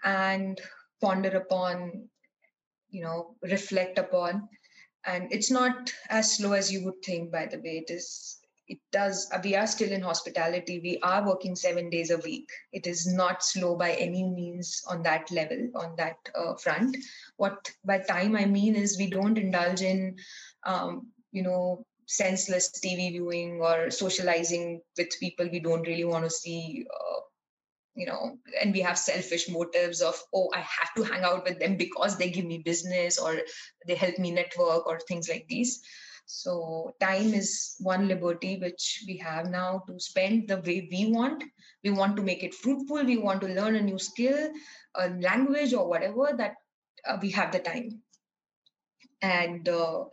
and 0.05 0.61
ponder 1.01 1.31
upon, 1.37 2.11
you 2.91 3.03
know, 3.03 3.37
reflect 3.43 3.99
upon. 3.99 4.49
And 5.07 5.33
it's 5.33 5.51
not 5.51 5.93
as 6.09 6.37
slow 6.37 6.53
as 6.53 6.73
you 6.73 6.85
would 6.85 7.03
think, 7.05 7.33
by 7.33 7.47
the 7.47 7.59
way. 7.59 7.85
It 7.87 7.91
is, 7.91 8.41
it 8.67 8.79
does, 8.93 9.31
uh, 9.33 9.41
we 9.45 9.55
are 9.57 9.67
still 9.67 9.93
in 9.93 10.01
hospitality. 10.01 10.81
We 10.83 10.99
are 11.03 11.27
working 11.27 11.55
seven 11.55 11.91
days 11.91 12.11
a 12.11 12.19
week. 12.19 12.49
It 12.73 12.87
is 12.87 13.07
not 13.07 13.45
slow 13.45 13.77
by 13.77 13.93
any 13.93 14.23
means 14.23 14.83
on 14.89 15.03
that 15.03 15.31
level, 15.31 15.71
on 15.75 15.95
that 15.97 16.17
uh, 16.35 16.55
front 16.55 16.97
what 17.37 17.71
by 17.85 17.99
time 17.99 18.37
i 18.37 18.45
mean 18.45 18.75
is 18.75 18.99
we 18.99 19.09
don't 19.11 19.39
indulge 19.39 19.83
in 19.83 20.17
um, 20.65 21.07
you 21.33 21.43
know 21.43 21.85
senseless 22.07 22.71
tv 22.85 23.11
viewing 23.11 23.61
or 23.61 23.91
socializing 23.91 24.81
with 24.99 25.19
people 25.21 25.49
we 25.51 25.61
don't 25.61 25.87
really 25.89 26.05
want 26.05 26.25
to 26.25 26.31
see 26.31 26.85
uh, 26.95 27.21
you 27.95 28.07
know 28.07 28.37
and 28.61 28.73
we 28.73 28.81
have 28.81 28.99
selfish 28.99 29.49
motives 29.49 30.01
of 30.01 30.21
oh 30.35 30.51
i 30.55 30.59
have 30.59 30.93
to 30.97 31.03
hang 31.03 31.25
out 31.25 31.45
with 31.45 31.59
them 31.59 31.77
because 31.77 32.17
they 32.17 32.31
give 32.31 32.45
me 32.45 32.59
business 32.59 33.19
or 33.19 33.41
they 33.87 33.95
help 33.95 34.19
me 34.19 34.31
network 34.31 34.87
or 34.87 35.01
things 35.01 35.29
like 35.29 35.47
these 35.49 35.81
so 36.27 36.95
time 37.01 37.35
is 37.35 37.77
one 37.81 38.09
liberty 38.09 38.59
which 38.59 39.05
we 39.07 39.17
have 39.19 39.51
now 39.51 39.83
to 39.87 40.01
spend 40.01 40.49
the 40.49 40.57
way 40.59 40.89
we 40.91 41.13
want. 41.13 41.45
We 41.83 41.91
want 41.91 42.17
to 42.17 42.23
make 42.23 42.43
it 42.43 42.55
fruitful. 42.55 43.05
We 43.05 43.19
want 43.19 43.41
to 43.43 43.49
learn 43.49 43.77
a 43.77 43.83
new 43.83 43.99
skill 43.99 44.51
a 44.95 45.09
language 45.11 45.73
or 45.75 45.89
whatever 45.89 46.31
that 46.37 46.55
uh, 47.07 47.19
we 47.21 47.31
have 47.31 47.53
the 47.53 47.59
time. 47.59 48.01
And 49.21 49.69
uh, 49.69 50.05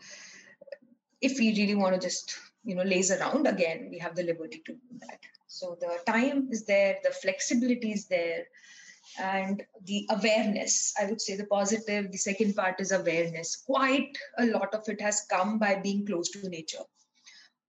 if 1.21 1.37
we 1.39 1.55
really 1.55 1.75
want 1.75 1.93
to 1.93 2.01
just 2.01 2.37
you 2.63 2.75
know 2.75 2.83
laze 2.83 3.11
around 3.11 3.47
again 3.47 3.87
we 3.89 3.97
have 3.97 4.15
the 4.15 4.23
liberty 4.23 4.61
to 4.65 4.73
do 4.73 4.99
that. 4.99 5.19
So 5.47 5.77
the 5.79 5.99
time 6.09 6.47
is 6.51 6.65
there. 6.65 6.97
The 7.03 7.11
flexibility 7.11 7.91
is 7.91 8.07
there 8.07 8.45
and 9.19 9.63
the 9.85 10.07
awareness 10.09 10.93
i 10.99 11.05
would 11.05 11.21
say 11.21 11.35
the 11.35 11.45
positive 11.45 12.11
the 12.11 12.17
second 12.17 12.55
part 12.55 12.79
is 12.79 12.91
awareness. 12.91 13.63
Quite 13.65 14.17
a 14.37 14.45
lot 14.45 14.73
of 14.73 14.87
it 14.87 15.01
has 15.01 15.25
come 15.29 15.59
by 15.59 15.75
being 15.75 16.05
close 16.05 16.29
to 16.31 16.49
nature. 16.49 16.83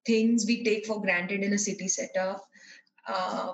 Things 0.06 0.44
we 0.46 0.64
take 0.64 0.86
for 0.86 1.00
granted 1.00 1.42
in 1.42 1.52
a 1.52 1.58
city 1.58 1.88
setup 1.88 2.44
uh, 3.08 3.52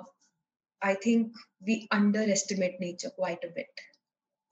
i 0.82 0.94
think 0.94 1.32
we 1.66 1.88
underestimate 1.90 2.80
nature 2.80 3.10
quite 3.10 3.42
a 3.44 3.54
bit. 3.54 3.70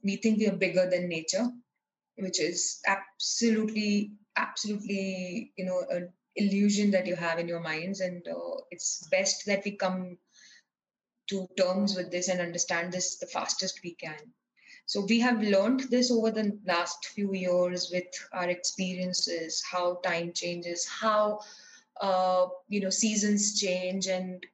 We 0.03 0.17
think 0.17 0.39
we 0.39 0.49
are 0.49 0.57
bigger 0.57 0.89
than 0.89 1.09
nature 1.09 1.49
which 2.17 2.41
is 2.41 2.81
absolutely 2.87 4.13
absolutely 4.37 5.53
you 5.57 5.65
know 5.65 5.85
an 5.91 6.13
illusion 6.37 6.91
that 6.91 7.07
you 7.07 7.17
have 7.17 7.39
in 7.39 7.49
your 7.49 7.61
minds 7.61 8.01
and 8.01 8.27
uh, 8.29 8.57
it's 8.71 9.07
best 9.11 9.47
that 9.47 9.65
we 9.65 9.73
come 9.73 10.19
to 11.29 11.49
terms 11.57 11.97
with 11.97 12.11
this 12.11 12.29
and 12.29 12.41
understand 12.41 12.93
this 12.93 13.17
the 13.19 13.27
fastest 13.27 13.81
we 13.83 13.95
can. 13.95 14.33
So 14.87 15.05
we 15.05 15.19
have 15.21 15.43
learned 15.43 15.81
this 15.91 16.11
over 16.11 16.31
the 16.31 16.59
last 16.65 17.07
few 17.07 17.35
years 17.35 17.91
with 17.93 18.07
our 18.33 18.49
experiences 18.49 19.63
how 19.69 19.97
time 20.05 20.33
changes 20.33 20.87
how 20.87 21.41
uh, 22.01 22.47
you 22.69 22.81
know 22.81 22.91
seasons 22.91 23.59
change 23.59 24.07
and 24.07 24.45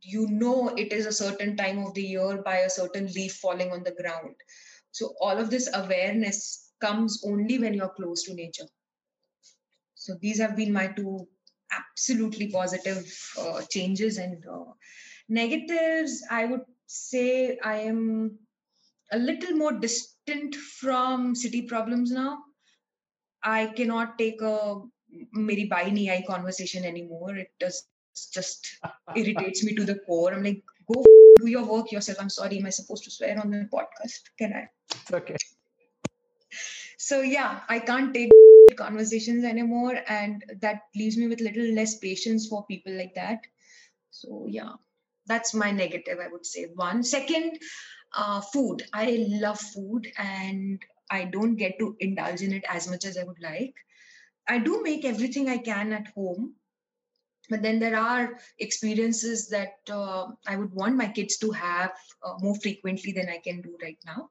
you 0.00 0.26
know 0.28 0.68
it 0.68 0.92
is 0.92 1.06
a 1.06 1.12
certain 1.12 1.56
time 1.56 1.78
of 1.84 1.94
the 1.94 2.02
year 2.02 2.42
by 2.42 2.58
a 2.58 2.70
certain 2.70 3.06
leaf 3.08 3.34
falling 3.34 3.72
on 3.72 3.82
the 3.82 3.92
ground. 3.92 4.34
So 4.92 5.14
all 5.20 5.38
of 5.38 5.50
this 5.50 5.68
awareness 5.74 6.72
comes 6.80 7.22
only 7.26 7.58
when 7.58 7.74
you're 7.74 7.94
close 7.96 8.22
to 8.24 8.34
nature. 8.34 8.68
So 9.94 10.14
these 10.20 10.38
have 10.38 10.56
been 10.56 10.72
my 10.72 10.88
two 10.88 11.26
absolutely 11.72 12.48
positive 12.48 13.06
uh, 13.38 13.62
changes 13.70 14.18
and 14.18 14.44
uh, 14.46 14.72
negatives 15.28 16.22
i 16.30 16.44
would 16.44 16.64
say 16.86 17.58
i 17.64 17.76
am 17.76 18.38
a 19.12 19.18
little 19.18 19.56
more 19.56 19.72
distant 19.72 20.54
from 20.54 21.34
city 21.34 21.62
problems 21.62 22.10
now 22.10 22.38
I 23.44 23.66
cannot 23.66 24.18
take 24.18 24.40
a 24.40 24.80
maybe 25.32 25.66
buy 25.66 25.84
nahi 25.84 26.10
eye 26.10 26.24
conversation 26.26 26.84
anymore. 26.84 27.36
It 27.36 27.50
does 27.60 27.86
just 28.32 28.66
irritates 29.16 29.62
me 29.64 29.74
to 29.74 29.84
the 29.84 29.96
core. 30.06 30.32
I'm 30.32 30.42
like, 30.42 30.62
go 30.90 31.04
do 31.40 31.50
your 31.50 31.64
work 31.64 31.92
yourself. 31.92 32.18
I'm 32.20 32.30
sorry, 32.30 32.58
am 32.58 32.66
I 32.66 32.70
supposed 32.70 33.04
to 33.04 33.10
swear 33.10 33.38
on 33.38 33.50
the 33.50 33.68
podcast? 33.72 34.30
Can 34.38 34.54
I? 34.54 34.68
okay. 35.16 35.36
So 36.96 37.20
yeah, 37.20 37.60
I 37.68 37.80
can't 37.80 38.14
take 38.14 38.30
conversations 38.76 39.44
anymore, 39.44 39.96
and 40.08 40.42
that 40.60 40.82
leaves 40.96 41.18
me 41.18 41.26
with 41.26 41.40
little 41.40 41.74
less 41.74 41.98
patience 41.98 42.48
for 42.48 42.64
people 42.66 42.96
like 42.96 43.14
that. 43.14 43.40
So 44.10 44.46
yeah, 44.48 44.72
that's 45.26 45.54
my 45.54 45.70
negative. 45.70 46.18
I 46.20 46.28
would 46.28 46.46
say 46.46 46.66
one 46.74 47.02
second 47.02 47.58
uh, 48.16 48.40
food. 48.40 48.82
I 48.92 49.26
love 49.28 49.60
food, 49.60 50.06
and 50.18 50.82
I 51.10 51.24
don't 51.24 51.56
get 51.56 51.78
to 51.78 51.96
indulge 52.00 52.42
in 52.42 52.52
it 52.52 52.64
as 52.68 52.88
much 52.88 53.04
as 53.04 53.16
I 53.16 53.24
would 53.24 53.40
like. 53.40 53.74
I 54.48 54.58
do 54.58 54.82
make 54.82 55.04
everything 55.04 55.48
I 55.48 55.58
can 55.58 55.92
at 55.92 56.08
home, 56.08 56.54
but 57.48 57.62
then 57.62 57.78
there 57.78 57.96
are 57.98 58.38
experiences 58.58 59.48
that 59.48 59.74
uh, 59.90 60.26
I 60.46 60.56
would 60.56 60.72
want 60.72 60.96
my 60.96 61.08
kids 61.08 61.38
to 61.38 61.50
have 61.52 61.92
uh, 62.22 62.34
more 62.40 62.54
frequently 62.56 63.12
than 63.12 63.28
I 63.28 63.38
can 63.38 63.62
do 63.62 63.76
right 63.82 63.98
now, 64.06 64.30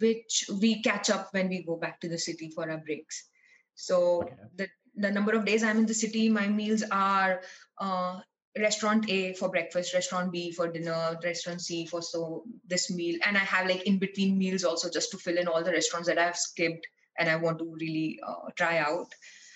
which 0.00 0.44
we 0.60 0.82
catch 0.82 1.10
up 1.10 1.28
when 1.32 1.48
we 1.48 1.62
go 1.62 1.76
back 1.76 2.00
to 2.00 2.08
the 2.08 2.18
city 2.18 2.50
for 2.50 2.70
our 2.70 2.78
breaks. 2.78 3.28
So 3.74 4.22
Okay. 4.22 4.34
the 4.56 4.68
the 4.98 5.10
number 5.10 5.32
of 5.32 5.44
days 5.44 5.62
I'm 5.62 5.78
in 5.78 5.86
the 5.86 5.94
city, 5.94 6.30
my 6.30 6.48
meals 6.48 6.82
are 6.90 7.42
uh, 7.78 8.20
restaurant 8.58 9.08
A 9.10 9.32
for 9.34 9.48
breakfast, 9.48 9.94
restaurant 9.94 10.32
B 10.32 10.50
for 10.52 10.68
dinner, 10.68 11.18
restaurant 11.22 11.60
C 11.60 11.86
for 11.86 12.02
so 12.02 12.44
this 12.66 12.90
meal, 12.90 13.18
and 13.26 13.36
I 13.36 13.40
have 13.40 13.68
like 13.68 13.82
in 13.82 13.98
between 13.98 14.38
meals 14.38 14.64
also 14.64 14.90
just 14.90 15.10
to 15.12 15.18
fill 15.18 15.38
in 15.38 15.48
all 15.48 15.62
the 15.62 15.72
restaurants 15.72 16.08
that 16.08 16.18
I've 16.18 16.36
skipped 16.36 16.86
and 17.18 17.28
I 17.28 17.36
want 17.36 17.58
to 17.58 17.74
really 17.80 18.18
uh, 18.26 18.50
try 18.56 18.78
out. 18.78 19.08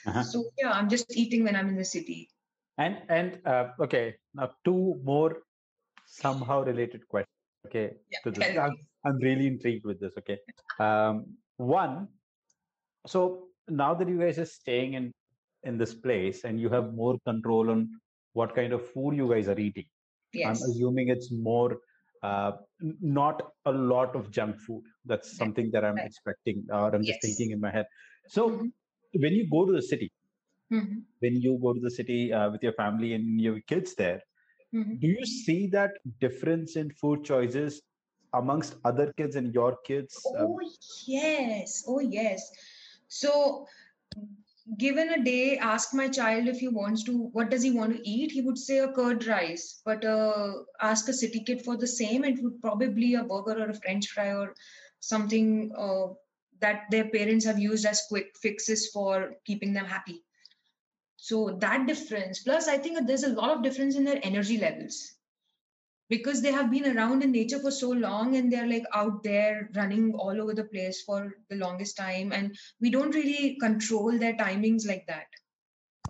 Uh-huh. 0.07 0.23
So 0.23 0.45
yeah, 0.59 0.71
I'm 0.71 0.89
just 0.89 1.15
eating 1.17 1.45
when 1.45 1.57
I'm 1.57 1.69
in 1.69 1.77
the 1.77 1.85
city. 1.85 2.29
And 2.79 2.99
and 3.09 3.39
uh, 3.45 3.69
okay, 3.81 4.17
now 4.35 4.51
two 4.65 5.01
more 5.05 5.43
somehow 6.07 6.63
related 6.63 7.07
questions. 7.09 7.37
Okay, 7.67 7.91
Yeah, 8.11 8.19
to 8.25 8.31
this. 8.31 8.57
I'm, 8.57 8.77
I'm 9.05 9.17
really 9.19 9.47
intrigued 9.47 9.85
with 9.85 10.01
this. 10.01 10.13
Okay, 10.19 10.39
um, 10.79 11.27
one. 11.57 12.09
So 13.07 13.49
now 13.69 13.95
that 13.95 14.09
you 14.09 14.19
guys 14.19 14.39
are 14.39 14.47
staying 14.47 14.95
in 14.95 15.13
in 15.65 15.77
this 15.77 15.93
place 15.93 16.45
and 16.45 16.59
you 16.59 16.71
have 16.71 16.95
more 16.95 17.19
control 17.27 17.71
on 17.71 17.89
what 18.33 18.55
kind 18.55 18.73
of 18.73 18.87
food 18.91 19.17
you 19.17 19.29
guys 19.31 19.49
are 19.49 19.59
eating, 19.59 19.87
Yes. 20.33 20.47
I'm 20.47 20.63
assuming 20.63 21.09
it's 21.09 21.31
more. 21.33 21.79
Uh, 22.23 22.53
not 23.01 23.43
a 23.67 23.73
lot 23.73 24.15
of 24.15 24.31
junk 24.31 24.59
food. 24.61 24.83
That's 25.07 25.37
something 25.37 25.71
that 25.73 25.85
I'm 25.85 26.03
right. 26.03 26.05
expecting, 26.05 26.67
or 26.71 26.95
I'm 26.95 27.07
just 27.07 27.21
Yes. 27.21 27.23
thinking 27.23 27.51
in 27.51 27.61
my 27.61 27.71
head. 27.71 27.87
So, 28.27 28.63
Mhm. 28.63 28.73
when 29.15 29.33
you 29.33 29.49
go 29.51 29.67
to 29.67 29.73
the 29.73 29.83
city, 29.83 30.13
Mhm, 30.71 31.07
when 31.21 31.37
you 31.37 31.59
go 31.63 31.73
to 31.73 31.81
the 31.81 31.91
city 31.91 32.33
uh, 32.33 32.51
with 32.51 32.63
your 32.63 32.73
family 32.75 33.15
and 33.15 33.41
your 33.41 33.61
kids 33.67 33.95
there, 33.95 34.21
mhm. 34.73 35.01
do 35.01 35.09
you 35.09 35.25
see 35.25 35.67
that 35.69 35.93
difference 36.21 36.77
in 36.77 36.91
food 36.91 37.25
choices 37.25 37.83
amongst 38.35 38.77
other 38.85 39.13
kids 39.17 39.37
and 39.37 39.53
your 39.55 39.77
kids? 39.87 40.33
Um, 40.39 40.57
Oh 40.57 40.61
yes, 41.07 41.85
oh 41.87 42.01
yes. 42.01 42.51
So 43.09 43.67
given 44.79 45.11
a 45.11 45.23
day, 45.23 45.59
ask 45.59 45.95
my 45.95 46.09
child 46.09 46.49
if 46.49 46.59
he 46.59 46.69
wants 46.69 47.03
to, 47.05 47.29
what 47.33 47.51
does 47.51 47.63
he 47.63 47.71
want 47.71 47.97
to 47.97 48.09
eat? 48.09 48.31
He 48.31 48.43
would 48.43 48.59
say 48.59 48.79
a 48.79 48.93
curd 48.93 49.27
rice. 49.27 49.81
But 49.85 50.05
uh, 50.05 50.53
ask 50.81 51.09
a 51.09 51.13
city 51.13 51.41
kid 51.41 51.63
for 51.63 51.77
the 51.77 51.87
same, 51.87 52.25
it 52.25 52.43
would 52.43 52.61
probably 52.61 53.15
a 53.15 53.25
burger 53.25 53.63
or 53.63 53.71
a 53.71 53.75
French 53.75 54.09
fry 54.09 54.33
or 54.35 54.55
something 55.01 55.73
uh, 55.77 56.09
that 56.61 56.83
their 56.91 57.09
parents 57.09 57.45
have 57.45 57.59
used 57.59 57.87
as 57.87 58.03
quick 58.09 58.37
fixes 58.41 58.91
for 58.91 59.35
keeping 59.45 59.73
them 59.73 59.87
happy. 59.87 60.23
So 61.17 61.59
that 61.61 61.87
difference, 61.87 62.43
plus 62.43 62.69
I 62.69 62.79
think 62.79 63.07
there's 63.07 63.25
a 63.25 63.35
lot 63.35 63.51
of 63.51 63.63
difference 63.63 63.97
in 63.97 64.05
their 64.05 64.21
energy 64.23 64.59
levels 64.59 65.13
because 66.11 66.43
they 66.43 66.51
have 66.53 66.71
been 66.71 66.97
around 66.97 67.23
in 67.23 67.31
nature 67.31 67.61
for 67.61 67.71
so 67.71 67.89
long 67.89 68.37
and 68.37 68.53
they're 68.53 68.67
like 68.67 68.85
out 68.93 69.23
there 69.23 69.71
running 69.77 70.13
all 70.15 70.43
over 70.43 70.53
the 70.53 70.65
place 70.65 71.03
for 71.03 71.33
the 71.49 71.57
longest 71.57 71.97
time 71.97 72.33
and 72.33 72.57
we 72.81 72.91
don't 72.91 73.15
really 73.15 73.57
control 73.61 74.19
their 74.19 74.35
timings 74.35 74.87
like 74.87 75.07
that. 75.07 75.27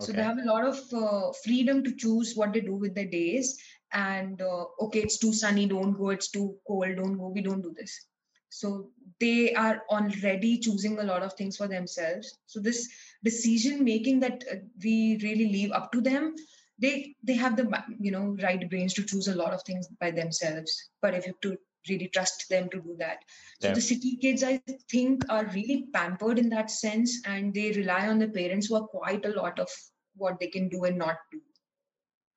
So 0.00 0.12
they 0.12 0.22
have 0.22 0.38
a 0.38 0.46
lot 0.46 0.64
of 0.64 0.78
uh, 0.94 1.32
freedom 1.44 1.84
to 1.84 1.94
choose 1.94 2.34
what 2.34 2.54
they 2.54 2.60
do 2.60 2.74
with 2.74 2.94
their 2.94 3.04
days 3.04 3.58
and 3.92 4.40
uh, 4.40 4.64
okay 4.80 5.00
it's 5.00 5.18
too 5.18 5.32
sunny 5.32 5.66
don't 5.66 5.92
go 5.92 6.10
it's 6.10 6.30
too 6.30 6.56
cold 6.66 6.96
don't 6.96 7.18
go 7.18 7.28
we 7.28 7.42
don't 7.42 7.60
do 7.60 7.74
this. 7.76 8.06
So 8.48 8.88
they 9.20 9.52
are 9.54 9.82
already 9.90 10.58
choosing 10.58 10.98
a 10.98 11.04
lot 11.04 11.22
of 11.22 11.34
things 11.34 11.58
for 11.58 11.68
themselves. 11.68 12.38
So 12.46 12.60
this 12.60 12.88
decision 13.22 13.84
making 13.84 14.20
that 14.20 14.42
uh, 14.50 14.56
we 14.82 15.18
really 15.22 15.52
leave 15.52 15.72
up 15.72 15.92
to 15.92 16.00
them 16.00 16.34
they 16.80 17.14
they 17.22 17.34
have 17.34 17.56
the 17.56 17.66
you 18.00 18.10
know 18.12 18.36
right 18.42 18.68
brains 18.70 18.94
to 18.94 19.04
choose 19.04 19.28
a 19.28 19.34
lot 19.34 19.52
of 19.52 19.62
things 19.62 19.88
by 20.00 20.10
themselves. 20.10 20.90
But 21.02 21.14
if 21.14 21.26
you 21.26 21.32
have 21.32 21.40
to 21.42 21.58
really 21.88 22.08
trust 22.08 22.48
them 22.50 22.68
to 22.70 22.80
do 22.80 22.96
that. 22.98 23.18
So 23.60 23.68
Yeah. 23.68 23.74
the 23.74 23.80
city 23.80 24.16
kids 24.22 24.42
i 24.44 24.58
think 24.90 25.24
are 25.30 25.46
really 25.46 25.86
pampered 25.94 26.38
in 26.38 26.50
that 26.50 26.70
sense 26.70 27.14
and 27.26 27.54
they 27.54 27.72
rely 27.72 28.08
on 28.08 28.18
the 28.18 28.28
parents 28.28 28.66
for 28.68 28.86
quite 28.88 29.24
a 29.24 29.34
lot 29.40 29.58
of 29.58 29.68
what 30.16 30.38
they 30.40 30.48
can 30.48 30.68
do 30.68 30.84
and 30.84 30.98
not 30.98 31.16
do. 31.32 31.40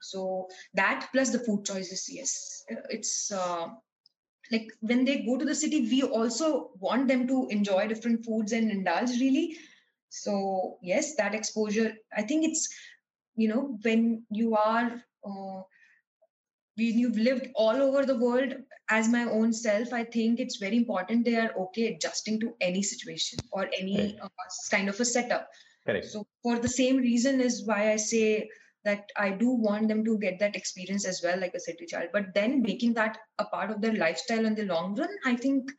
So 0.01 0.47
that 0.73 1.09
plus 1.13 1.31
the 1.31 1.39
food 1.39 1.65
choices 1.65 2.07
yes. 2.09 2.63
It's 2.89 3.31
uh, 3.31 3.67
like 4.51 4.67
when 4.81 5.05
they 5.05 5.23
go 5.23 5.37
to 5.37 5.45
the 5.45 5.55
city 5.55 5.81
we 5.89 6.03
also 6.03 6.71
want 6.79 7.07
them 7.07 7.27
to 7.27 7.47
enjoy 7.49 7.87
different 7.87 8.25
foods 8.25 8.51
and 8.53 8.71
indulge 8.71 9.11
really. 9.19 9.57
So 10.09 10.77
yes 10.81 11.15
that 11.15 11.33
exposure 11.35 11.93
i 12.15 12.21
think 12.21 12.45
it's 12.45 12.67
you 13.35 13.47
know 13.47 13.77
when 13.83 14.23
you 14.29 14.55
are 14.55 15.01
uh, 15.25 15.61
when 16.75 16.97
you've 16.99 17.17
lived 17.17 17.49
all 17.55 17.75
over 17.75 18.05
the 18.05 18.17
world 18.17 18.53
as 18.89 19.07
my 19.07 19.23
own 19.23 19.53
self 19.53 19.93
i 19.93 20.03
think 20.03 20.39
it's 20.39 20.57
very 20.57 20.77
important 20.77 21.25
they 21.25 21.35
are 21.35 21.51
okay 21.57 21.93
adjusting 21.93 22.39
to 22.39 22.53
any 22.61 22.81
situation 22.81 23.39
or 23.51 23.69
any 23.79 24.19
uh, 24.19 24.27
kind 24.71 24.89
of 24.89 24.99
a 24.99 25.05
setup. 25.05 25.47
Correct. 25.85 26.05
so 26.05 26.25
for 26.41 26.59
the 26.59 26.69
same 26.69 26.97
reason 26.97 27.41
is 27.41 27.65
why 27.65 27.91
i 27.91 27.95
say 27.95 28.49
that 28.85 29.11
i 29.17 29.29
do 29.29 29.49
want 29.49 29.87
them 29.87 30.03
to 30.05 30.17
get 30.17 30.39
that 30.39 30.55
experience 30.55 31.05
as 31.05 31.21
well 31.23 31.39
like 31.39 31.53
a 31.55 31.59
city 31.59 31.85
child 31.85 32.09
but 32.13 32.33
then 32.33 32.61
making 32.61 32.93
that 32.93 33.17
a 33.39 33.45
part 33.45 33.69
of 33.69 33.81
their 33.81 33.93
lifestyle 33.93 34.45
in 34.45 34.55
the 34.55 34.65
long 34.65 34.95
run 34.95 35.09
i 35.25 35.35
think 35.35 35.71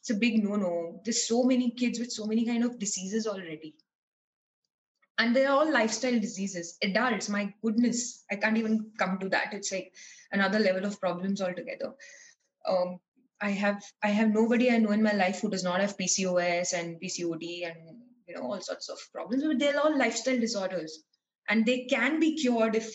it's 0.00 0.10
a 0.10 0.14
big 0.14 0.42
no 0.44 0.56
no 0.56 1.00
there's 1.04 1.26
so 1.26 1.42
many 1.42 1.70
kids 1.70 1.98
with 1.98 2.12
so 2.12 2.26
many 2.26 2.44
kind 2.44 2.64
of 2.64 2.78
diseases 2.78 3.26
already 3.26 3.74
and 5.18 5.34
they're 5.34 5.50
all 5.50 5.72
lifestyle 5.72 6.18
diseases 6.20 6.76
adults 6.82 7.28
my 7.28 7.52
goodness 7.62 8.24
i 8.30 8.36
can't 8.36 8.58
even 8.58 8.90
come 8.98 9.18
to 9.18 9.28
that. 9.28 9.52
It's 9.52 9.72
like 9.72 9.92
another 10.32 10.58
level 10.58 10.84
of 10.84 11.00
problems 11.00 11.40
altogether. 11.40 11.92
Um, 12.68 12.98
i 13.40 13.50
have 13.50 13.82
i 14.02 14.08
have 14.08 14.30
nobody 14.30 14.70
i 14.70 14.78
know 14.78 14.92
in 14.92 15.02
my 15.02 15.12
life 15.12 15.40
who 15.40 15.50
does 15.50 15.62
not 15.62 15.80
have 15.80 15.98
pcos 15.98 16.72
and 16.72 16.98
pcod 17.00 17.66
and 17.68 17.98
you 18.26 18.34
know 18.34 18.44
all 18.50 18.62
sorts 18.62 18.88
of 18.88 18.98
problems 19.12 19.44
but 19.44 19.58
they're 19.58 19.80
all 19.80 19.98
lifestyle 19.98 20.38
disorders. 20.38 21.02
And 21.48 21.64
they 21.64 21.84
can 21.84 22.18
be 22.18 22.36
cured 22.36 22.74
if 22.74 22.92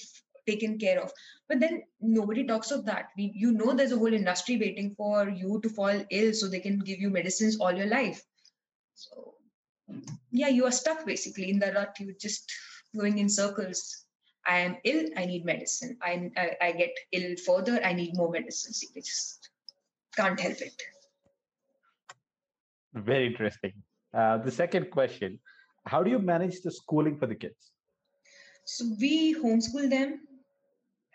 taken 0.48 0.78
care 0.78 1.02
of. 1.02 1.12
But 1.48 1.60
then 1.60 1.84
nobody 2.00 2.46
talks 2.46 2.72
of 2.72 2.86
that. 2.86 3.10
We, 3.18 3.32
you 3.36 3.52
know 3.52 3.74
there's 3.74 3.92
a 3.92 3.98
whole 3.98 4.14
industry 4.14 4.58
waiting 4.58 4.94
for 4.96 5.30
you 5.30 5.60
to 5.64 5.70
fall 5.70 6.04
ill 6.10 6.34
so 6.34 6.48
they 6.48 6.60
can 6.60 6.80
give 6.80 7.00
you 7.00 7.10
medicines 7.10 7.60
all 7.60 7.72
your 7.72 7.88
life. 7.88 8.22
So 8.96 9.36
yeah 10.32 10.48
you 10.48 10.66
are 10.66 10.72
stuck 10.72 11.06
basically 11.06 11.50
in 11.50 11.60
the 11.60 11.72
rut. 11.74 11.96
You're 12.00 12.16
just 12.20 12.52
going 12.98 13.18
in 13.18 13.30
circles. 13.30 14.06
I 14.46 14.60
am 14.60 14.78
ill. 14.84 15.10
I 15.18 15.26
need 15.26 15.46
medicine. 15.46 15.98
I 16.02 16.32
i, 16.38 16.52
I 16.62 16.72
get 16.72 16.96
ill 17.12 17.36
further. 17.46 17.84
I 17.84 17.94
need 17.94 18.16
more 18.16 18.32
medicines 18.32 18.84
i 18.96 19.00
just 19.00 19.50
can't 20.16 20.40
help 20.40 20.62
it. 20.62 20.82
Very 22.94 23.28
interesting. 23.28 23.74
Uh, 24.14 24.38
the 24.38 24.52
second 24.52 24.92
question 24.92 25.40
How 25.86 26.04
do 26.04 26.12
you 26.12 26.20
manage 26.20 26.62
the 26.62 26.72
schooling 26.72 27.18
for 27.18 27.28
the 27.28 27.36
kids? 27.36 27.72
so 28.66 28.86
we 29.00 29.36
homeschool 29.36 29.90
them. 29.90 30.22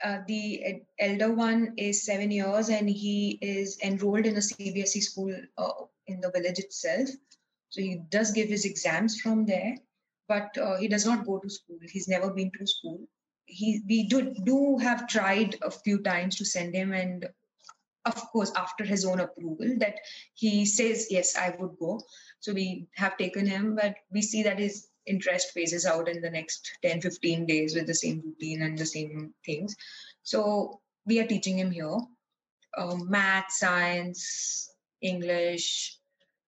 Uh, 0.05 0.19
the 0.27 0.83
elder 1.01 1.33
one 1.33 1.73
is 1.79 2.05
seven 2.05 2.31
years 2.31 2.69
and 2.69 2.89
he 2.89 3.39
is 3.41 3.79
enrolled 3.83 4.27
in 4.27 4.37
a 4.37 4.41
cbse 4.41 5.03
school 5.03 5.35
uh, 5.57 5.73
in 6.07 6.21
the 6.21 6.31
village 6.33 6.59
itself 6.59 7.09
so 7.77 7.83
he 7.83 7.97
does 8.09 8.31
give 8.33 8.49
his 8.49 8.65
exams 8.65 9.21
from 9.21 9.45
there 9.45 9.77
but 10.29 10.57
uh, 10.59 10.77
he 10.77 10.89
does 10.89 11.07
not 11.07 11.27
go 11.27 11.39
to 11.39 11.51
school. 11.51 11.79
He's 11.83 12.09
never 12.09 12.31
been 12.31 12.51
to 12.59 12.67
school. 12.67 13.01
He 13.45 13.83
we 13.89 14.09
do 14.09 14.35
do 14.45 14.79
have 14.79 15.07
tried 15.07 15.57
a 15.63 15.71
few 15.71 16.03
times 16.03 16.37
to 16.37 16.45
send 16.45 16.75
him 16.75 16.93
and 16.93 17.29
of 18.05 18.17
course 18.33 18.51
after 18.57 18.85
his 18.85 19.05
own 19.05 19.21
approval 19.21 19.75
that 19.79 19.97
he 20.35 20.65
says 20.65 21.09
yes 21.11 21.37
i 21.37 21.55
would 21.59 21.77
go. 21.79 22.01
So 22.41 22.55
we 22.55 22.89
have 22.95 23.17
taken 23.19 23.47
him 23.47 23.77
but 23.77 23.95
we 24.11 24.23
see 24.23 24.43
that 24.45 24.59
his 24.59 24.89
interest 25.07 25.53
phases 25.53 25.87
out 25.87 26.09
in 26.09 26.21
the 26.23 26.31
next 26.31 26.73
10 26.83 27.03
15 27.03 27.47
days 27.47 27.77
with 27.77 27.87
the 27.87 27.95
same 27.95 28.23
routine 28.25 28.63
and 28.63 28.77
the 28.77 28.87
same 28.87 29.33
things. 29.45 29.77
So 30.23 30.81
we 31.05 31.21
are 31.21 31.27
teaching 31.27 31.59
him 31.59 31.71
here 31.71 31.99
um, 32.77 33.09
math 33.09 33.53
science 33.53 34.71
english 35.03 35.99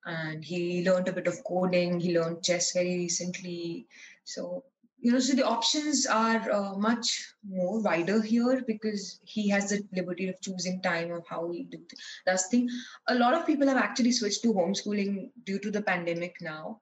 and 0.08 0.42
he 0.42 0.82
learned 0.84 1.08
a 1.08 1.12
bit 1.12 1.26
of 1.26 1.44
coding. 1.44 2.00
He 2.00 2.18
learned 2.18 2.42
chess 2.42 2.72
very 2.72 2.96
recently. 2.96 3.86
So 4.24 4.64
you 5.00 5.12
know, 5.12 5.20
so 5.20 5.34
the 5.34 5.46
options 5.46 6.06
are 6.06 6.50
uh, 6.50 6.76
much 6.76 7.32
more 7.48 7.80
wider 7.80 8.20
here 8.20 8.64
because 8.66 9.20
he 9.22 9.48
has 9.48 9.70
the 9.70 9.80
liberty 9.94 10.28
of 10.28 10.40
choosing 10.40 10.82
time 10.82 11.12
of 11.12 11.24
how 11.28 11.52
he 11.52 11.64
do 11.64 11.78
does 12.26 12.46
thing. 12.46 12.68
A 13.06 13.14
lot 13.14 13.34
of 13.34 13.46
people 13.46 13.68
have 13.68 13.76
actually 13.76 14.10
switched 14.10 14.42
to 14.42 14.52
homeschooling 14.52 15.30
due 15.44 15.60
to 15.60 15.70
the 15.70 15.82
pandemic 15.82 16.34
now. 16.40 16.80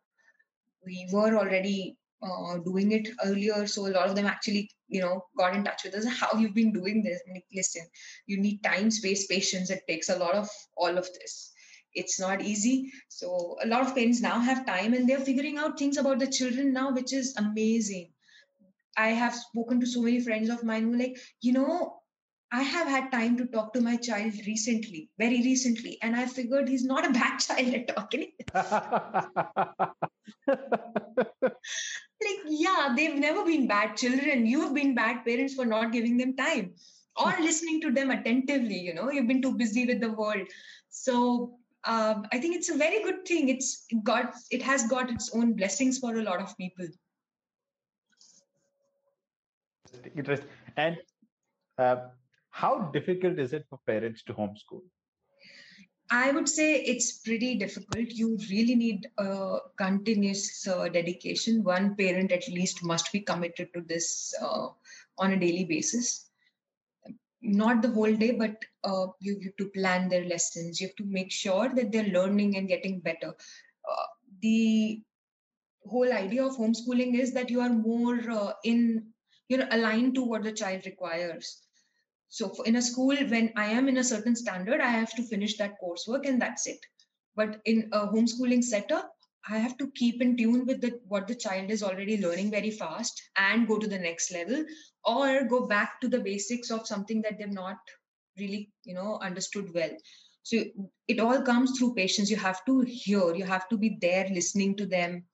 We 0.86 1.06
were 1.12 1.36
already 1.36 1.98
uh, 2.22 2.56
doing 2.64 2.92
it 2.92 3.08
earlier, 3.22 3.66
so 3.66 3.86
a 3.86 3.92
lot 3.92 4.08
of 4.08 4.16
them 4.16 4.24
actually, 4.24 4.70
you 4.88 5.02
know, 5.02 5.26
got 5.36 5.54
in 5.54 5.64
touch 5.64 5.84
with 5.84 5.94
us. 5.94 6.06
How 6.06 6.38
you've 6.38 6.54
been 6.54 6.72
doing 6.72 7.02
this? 7.02 7.20
Listen, 7.54 7.82
you 8.26 8.40
need 8.40 8.62
time, 8.62 8.90
space, 8.90 9.26
patience. 9.26 9.68
It 9.68 9.82
takes 9.86 10.08
a 10.08 10.18
lot 10.18 10.34
of 10.34 10.48
all 10.78 10.96
of 10.96 11.06
this 11.20 11.52
it's 11.96 12.20
not 12.20 12.42
easy. 12.42 12.92
So 13.08 13.56
a 13.62 13.66
lot 13.66 13.82
of 13.82 13.94
parents 13.94 14.20
now 14.20 14.38
have 14.38 14.66
time 14.66 14.94
and 14.94 15.08
they're 15.08 15.18
figuring 15.18 15.58
out 15.58 15.78
things 15.78 15.96
about 15.96 16.18
the 16.18 16.26
children 16.26 16.72
now 16.72 16.92
which 16.92 17.12
is 17.12 17.34
amazing. 17.36 18.12
I 18.96 19.08
have 19.08 19.34
spoken 19.34 19.80
to 19.80 19.86
so 19.86 20.02
many 20.02 20.20
friends 20.20 20.48
of 20.48 20.64
mine 20.64 20.84
who 20.84 20.96
like 20.96 21.18
you 21.40 21.52
know 21.52 22.02
i 22.52 22.62
have 22.62 22.86
had 22.86 23.10
time 23.10 23.36
to 23.36 23.44
talk 23.46 23.72
to 23.72 23.80
my 23.80 23.96
child 23.96 24.32
recently 24.46 25.10
very 25.18 25.38
recently 25.42 25.98
and 26.00 26.14
i 26.14 26.24
figured 26.24 26.68
he's 26.68 26.84
not 26.84 27.04
a 27.04 27.12
bad 27.12 27.38
child 27.46 27.74
at 27.74 27.88
talking 27.88 28.30
like 32.26 32.42
yeah 32.46 32.94
they've 32.96 33.16
never 33.16 33.44
been 33.44 33.66
bad 33.66 33.96
children. 33.96 34.46
You 34.46 34.60
have 34.62 34.74
been 34.74 34.94
bad 34.94 35.24
parents 35.24 35.54
for 35.54 35.64
not 35.64 35.92
giving 35.92 36.16
them 36.16 36.36
time 36.36 36.74
or 37.16 37.34
listening 37.40 37.80
to 37.82 37.90
them 37.92 38.10
attentively 38.10 38.78
you 38.78 38.94
know? 38.94 39.10
You've 39.10 39.28
been 39.28 39.42
too 39.42 39.56
busy 39.56 39.86
with 39.86 40.00
the 40.00 40.12
world. 40.12 40.46
So 40.88 41.55
um, 41.86 42.26
I 42.32 42.38
think 42.38 42.56
it's 42.56 42.68
a 42.68 42.76
very 42.76 43.02
good 43.02 43.24
thing. 43.24 43.48
It's 43.48 43.86
got 44.02 44.34
it 44.50 44.62
has 44.62 44.86
got 44.88 45.10
its 45.10 45.30
own 45.34 45.54
blessings 45.54 45.98
for 45.98 46.16
a 46.16 46.22
lot 46.22 46.40
of 46.40 46.56
people. 46.56 46.86
Interesting. 50.16 50.48
And 50.76 50.96
uh, 51.78 51.96
how 52.50 52.90
difficult 52.92 53.38
is 53.38 53.52
it 53.52 53.64
for 53.70 53.78
parents 53.86 54.22
to 54.24 54.34
homeschool? 54.34 54.82
I 56.10 56.30
would 56.30 56.48
say 56.48 56.76
it's 56.82 57.18
pretty 57.18 57.56
difficult. 57.56 58.10
You 58.10 58.38
really 58.50 58.76
need 58.76 59.08
a 59.18 59.58
continuous 59.76 60.66
uh, 60.66 60.88
dedication. 60.88 61.64
One 61.64 61.96
parent 61.96 62.30
at 62.30 62.46
least 62.48 62.84
must 62.84 63.10
be 63.12 63.20
committed 63.20 63.72
to 63.74 63.80
this 63.80 64.32
uh, 64.40 64.68
on 65.18 65.32
a 65.32 65.38
daily 65.38 65.64
basis 65.64 66.26
not 67.42 67.82
the 67.82 67.90
whole 67.90 68.14
day, 68.14 68.32
but 68.32 68.56
uh, 68.84 69.06
you, 69.20 69.38
have 69.44 69.56
to 69.56 69.70
plan 69.70 70.08
their 70.08 70.24
lessons. 70.24 70.80
You 70.80 70.88
have 70.88 70.96
to 70.96 71.04
make 71.04 71.30
sure 71.30 71.70
that 71.74 71.92
they're 71.92 72.08
learning 72.08 72.56
and 72.56 72.68
getting 72.68 73.00
better. 73.00 73.28
Uh, 73.28 74.06
the 74.42 75.02
whole 75.84 76.12
idea 76.12 76.44
of 76.44 76.56
homeschooling 76.56 77.18
is 77.18 77.32
that 77.32 77.50
you 77.50 77.60
are 77.60 77.70
more 77.70 78.18
uh, 78.30 78.52
in, 78.64 79.06
you 79.48 79.58
know, 79.58 79.68
aligned 79.70 80.14
to 80.14 80.22
what 80.22 80.42
the 80.42 80.52
child 80.52 80.82
requires. 80.86 81.62
So 82.28 82.48
for, 82.48 82.66
in 82.66 82.76
a 82.76 82.82
school, 82.82 83.16
when 83.16 83.52
I 83.56 83.66
am 83.66 83.88
in 83.88 83.98
a 83.98 84.04
certain 84.04 84.34
standard, 84.34 84.80
I 84.80 84.88
have 84.88 85.14
to 85.14 85.22
finish 85.22 85.56
that 85.58 85.74
coursework 85.82 86.26
and 86.26 86.40
that's 86.40 86.66
it. 86.66 86.80
But 87.36 87.60
in 87.64 87.88
a 87.92 88.06
homeschooling 88.08 88.64
setup, 88.64 89.10
I 89.48 89.58
have 89.58 89.76
to 89.78 89.90
keep 89.92 90.20
in 90.20 90.36
tune 90.36 90.66
with 90.66 90.80
the, 90.80 90.98
what 91.06 91.28
the 91.28 91.34
child 91.34 91.70
is 91.70 91.82
already 91.82 92.20
learning 92.20 92.50
very 92.50 92.70
fast 92.70 93.20
and 93.36 93.68
go 93.68 93.78
to 93.78 93.86
the 93.86 93.98
next 93.98 94.32
level 94.32 94.64
or 95.04 95.44
go 95.44 95.66
back 95.66 96.00
to 96.00 96.08
the 96.08 96.20
basics 96.20 96.70
of 96.70 96.86
something 96.86 97.22
that 97.22 97.38
they've 97.38 97.52
not 97.52 97.78
really, 98.38 98.72
you 98.84 98.94
know, 98.94 99.18
understood 99.22 99.72
well. 99.72 99.90
So 100.42 100.62
it 101.08 101.20
all 101.20 101.42
comes 101.42 101.78
through 101.78 101.94
patience. 101.94 102.30
You 102.30 102.36
have 102.36 102.64
to 102.66 102.80
hear, 102.80 103.34
you 103.34 103.44
have 103.44 103.68
to 103.68 103.76
be 103.76 103.98
there 104.00 104.28
listening 104.32 104.76
to 104.76 104.86
them 104.86 105.24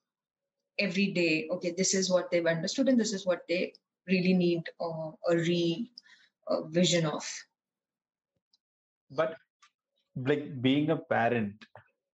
every 0.78 1.12
day. 1.12 1.48
Okay, 1.50 1.74
this 1.76 1.94
is 1.94 2.10
what 2.10 2.30
they've 2.30 2.46
understood 2.46 2.88
and 2.88 3.00
this 3.00 3.12
is 3.12 3.26
what 3.26 3.42
they 3.48 3.72
really 4.06 4.34
need 4.34 4.62
uh, 4.80 5.10
a 5.28 5.36
re 5.36 5.90
uh, 6.48 6.62
vision 6.62 7.06
of. 7.06 7.26
But 9.10 9.36
like 10.16 10.60
being 10.60 10.90
a 10.90 10.96
parent 10.96 11.54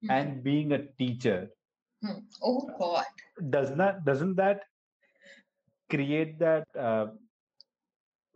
mm-hmm. 0.03 0.11
and 0.11 0.43
being 0.43 0.71
a 0.73 0.85
teacher 0.99 1.49
Hmm. 2.03 2.19
Oh 2.41 2.69
God. 2.77 3.05
Does 3.49 3.71
not 3.71 4.05
doesn't 4.05 4.35
that 4.35 4.63
create 5.89 6.37
that 6.39 6.65
uh, 6.77 7.07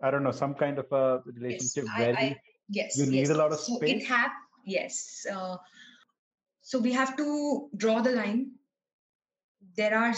I 0.01 0.09
don't 0.09 0.23
know 0.23 0.31
some 0.31 0.55
kind 0.55 0.79
of 0.79 0.91
a 0.91 1.21
relationship 1.25 1.85
yes, 1.85 1.99
where 1.99 2.17
I, 2.17 2.21
I, 2.21 2.37
yes, 2.69 2.97
you 2.97 3.05
need 3.05 3.19
yes. 3.19 3.29
a 3.29 3.35
lot 3.35 3.51
of 3.51 3.59
so 3.59 3.75
space? 3.75 4.01
It 4.01 4.05
have 4.07 4.31
yes. 4.65 5.25
Uh, 5.31 5.57
so 6.61 6.79
we 6.79 6.91
have 6.93 7.15
to 7.17 7.69
draw 7.75 8.01
the 8.01 8.11
line. 8.11 8.51
There 9.77 9.95
are 9.95 10.13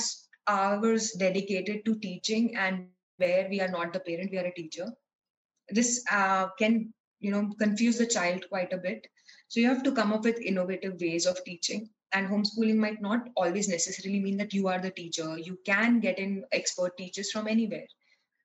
hours 0.47 1.11
dedicated 1.11 1.85
to 1.85 1.95
teaching, 1.99 2.55
and 2.55 2.87
where 3.17 3.47
we 3.49 3.61
are 3.61 3.67
not 3.67 3.93
the 3.93 3.99
parent, 3.99 4.31
we 4.31 4.37
are 4.37 4.45
a 4.45 4.53
teacher. 4.53 4.87
This 5.69 6.03
uh, 6.11 6.47
can 6.57 6.93
you 7.19 7.31
know 7.31 7.51
confuse 7.59 7.97
the 7.97 8.07
child 8.07 8.45
quite 8.49 8.71
a 8.73 8.77
bit. 8.77 9.07
So 9.53 9.59
you 9.59 9.67
have 9.67 9.83
to 9.83 9.91
come 9.91 10.11
up 10.11 10.23
with 10.23 10.41
innovative 10.41 10.99
ways 10.99 11.27
of 11.27 11.43
teaching 11.43 11.87
and 12.11 12.27
homeschooling 12.27 12.77
might 12.77 13.03
not 13.03 13.29
always 13.37 13.69
necessarily 13.69 14.19
mean 14.19 14.35
that 14.37 14.51
you 14.51 14.67
are 14.67 14.79
the 14.79 14.89
teacher. 14.89 15.37
You 15.37 15.59
can 15.63 15.99
get 15.99 16.17
in 16.17 16.43
expert 16.51 16.97
teachers 16.97 17.29
from 17.29 17.47
anywhere. 17.47 17.85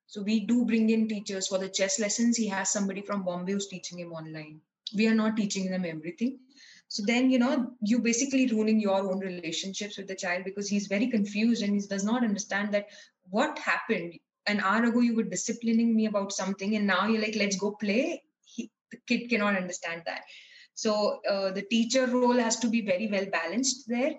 So 0.07 0.21
we 0.21 0.41
do 0.41 0.67
bring 0.67 0.91
in 0.91 1.09
teachers 1.09 1.49
for 1.49 1.57
the 1.57 1.71
chess 1.71 1.99
lessons. 1.99 2.37
He 2.37 2.47
has 2.49 2.69
somebody 2.69 3.01
from 3.01 3.23
bombay 3.23 3.53
who's 3.53 3.69
teaching 3.69 4.01
him 4.01 4.13
online. 4.13 4.61
We 4.95 5.09
are 5.09 5.15
not 5.15 5.39
teaching 5.39 5.71
them 5.71 5.87
everything. 5.87 6.41
So 6.89 7.03
then 7.07 7.31
you 7.31 7.39
know 7.39 7.73
you 7.81 8.01
basically 8.01 8.47
ruining 8.47 8.79
your 8.79 9.01
own 9.11 9.21
relationships 9.21 9.97
with 9.97 10.09
the 10.09 10.15
child 10.15 10.45
because 10.45 10.69
he's 10.69 10.89
very 10.89 11.07
confused 11.07 11.63
and 11.63 11.73
he 11.75 11.87
does 11.87 12.05
not 12.05 12.23
understand 12.23 12.75
that 12.75 12.89
what 13.31 13.59
happened. 13.59 14.13
An 14.47 14.61
hour 14.61 14.85
ago 14.85 15.01
you 15.01 15.17
were 15.17 15.23
disciplining 15.23 15.97
me 15.97 16.05
about 16.05 16.33
something 16.33 16.77
and 16.77 16.87
now 16.87 17.07
you're 17.07 17.23
like 17.23 17.37
let's 17.37 17.57
go 17.57 17.71
play. 17.71 18.23
He, 18.45 18.71
the 18.91 18.99
kid 19.07 19.31
cannot 19.31 19.57
understand 19.57 20.03
that 20.05 20.25
so 20.79 21.18
uh, 21.29 21.51
the 21.51 21.62
teacher 21.62 22.07
role 22.07 22.39
has 22.39 22.57
to 22.59 22.68
be 22.68 22.83
very 22.83 23.09
well 23.09 23.26
balanced 23.33 23.89
there 23.89 24.14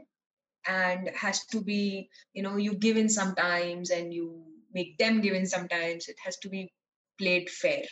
and 0.68 1.08
has 1.16 1.46
to 1.46 1.62
be, 1.62 2.10
you 2.34 2.44
know, 2.44 2.58
you 2.58 2.74
give 2.74 2.98
in 2.98 3.08
sometimes 3.08 3.92
and 3.92 4.14
you 4.14 4.44
make 4.74 4.98
them 4.98 5.22
give 5.22 5.36
in 5.36 5.48
sometimes. 5.48 6.10
It 6.10 6.18
has 6.26 6.36
to 6.40 6.50
be 6.50 6.70
played 7.18 7.50
fair. 7.50 7.84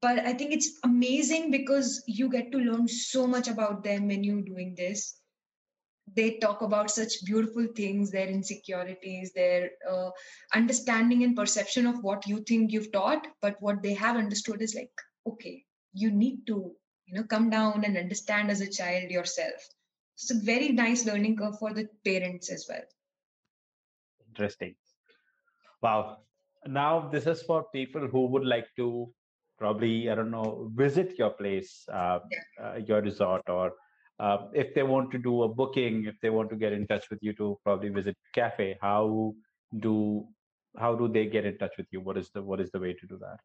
But 0.00 0.20
I 0.20 0.32
think 0.32 0.54
it's 0.54 0.78
amazing 0.84 1.50
because 1.50 2.02
you 2.06 2.30
get 2.30 2.50
to 2.52 2.58
learn 2.58 2.88
so 2.88 3.26
much 3.26 3.48
about 3.48 3.84
them 3.84 4.08
when 4.08 4.24
you're 4.24 4.40
doing 4.40 4.74
this 4.74 5.20
they 6.16 6.36
talk 6.36 6.60
about 6.60 6.90
such 6.90 7.24
beautiful 7.24 7.66
things 7.74 8.10
their 8.10 8.28
insecurities 8.28 9.32
their 9.32 9.70
uh, 9.90 10.10
understanding 10.54 11.24
and 11.24 11.34
perception 11.34 11.86
of 11.86 12.02
what 12.02 12.26
you 12.26 12.42
think 12.42 12.72
you've 12.72 12.92
taught 12.92 13.26
but 13.40 13.56
what 13.60 13.82
they 13.82 13.94
have 13.94 14.18
understood 14.18 14.60
is 14.60 14.74
like 14.74 14.92
okay 15.26 15.64
you 15.94 16.10
need 16.10 16.46
to 16.46 16.72
you 17.06 17.14
know 17.14 17.24
come 17.24 17.50
down 17.50 17.84
and 17.84 17.96
understand 17.96 18.50
as 18.50 18.60
a 18.60 18.70
child 18.70 19.10
yourself. 19.10 19.68
It's 20.14 20.30
a 20.30 20.40
very 20.44 20.68
nice 20.70 21.06
learning 21.06 21.36
curve 21.36 21.58
for 21.58 21.72
the 21.72 21.88
parents 22.04 22.50
as 22.50 22.66
well. 22.68 22.84
Interesting. 24.28 24.74
Wow. 25.82 26.18
Now 26.66 27.08
this 27.08 27.26
is 27.26 27.42
for 27.42 27.64
people 27.72 28.06
who 28.08 28.26
would 28.26 28.44
like 28.44 28.66
to 28.76 29.12
probably 29.56 30.10
i 30.10 30.14
don't 30.16 30.32
know 30.32 30.68
visit 30.74 31.16
your 31.16 31.30
place 31.30 31.86
uh, 31.92 32.18
yeah. 32.32 32.38
uh, 32.60 32.76
your 32.88 33.00
resort 33.00 33.42
or 33.48 33.72
uh, 34.18 34.38
if 34.52 34.74
they 34.74 34.82
want 34.82 35.12
to 35.12 35.18
do 35.26 35.44
a 35.44 35.48
booking 35.48 36.06
if 36.06 36.16
they 36.20 36.28
want 36.28 36.50
to 36.50 36.56
get 36.56 36.72
in 36.72 36.84
touch 36.88 37.08
with 37.08 37.20
you 37.22 37.32
to 37.32 37.56
probably 37.62 37.88
visit 37.88 38.16
cafe 38.34 38.76
how 38.80 39.32
do 39.78 40.26
how 40.78 40.94
do 40.94 41.08
they 41.08 41.26
get 41.26 41.44
in 41.44 41.58
touch 41.58 41.72
with 41.76 41.86
you? 41.90 42.00
What 42.00 42.16
is 42.16 42.30
the 42.30 42.42
what 42.42 42.60
is 42.60 42.70
the 42.70 42.78
way 42.78 42.92
to 42.94 43.06
do 43.06 43.18
that? 43.18 43.38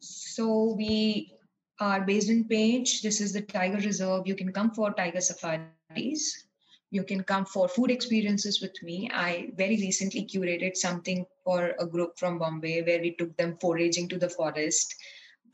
So 0.00 0.74
we 0.76 1.32
are 1.80 2.02
based 2.02 2.28
in 2.28 2.44
Pench. 2.44 3.00
This 3.02 3.20
is 3.20 3.32
the 3.32 3.40
Tiger 3.40 3.78
Reserve. 3.78 4.26
You 4.26 4.36
can 4.36 4.52
come 4.52 4.70
for 4.70 4.92
tiger 4.92 5.20
safaris. 5.20 6.44
You 6.90 7.04
can 7.04 7.22
come 7.22 7.46
for 7.46 7.68
food 7.68 7.90
experiences 7.90 8.60
with 8.60 8.82
me. 8.82 9.08
I 9.12 9.52
very 9.56 9.76
recently 9.76 10.26
curated 10.26 10.76
something 10.76 11.24
for 11.44 11.74
a 11.78 11.86
group 11.86 12.18
from 12.18 12.38
Bombay 12.38 12.82
where 12.82 13.00
we 13.00 13.14
took 13.14 13.34
them 13.36 13.56
foraging 13.60 14.08
to 14.08 14.18
the 14.18 14.28
forest. 14.28 14.94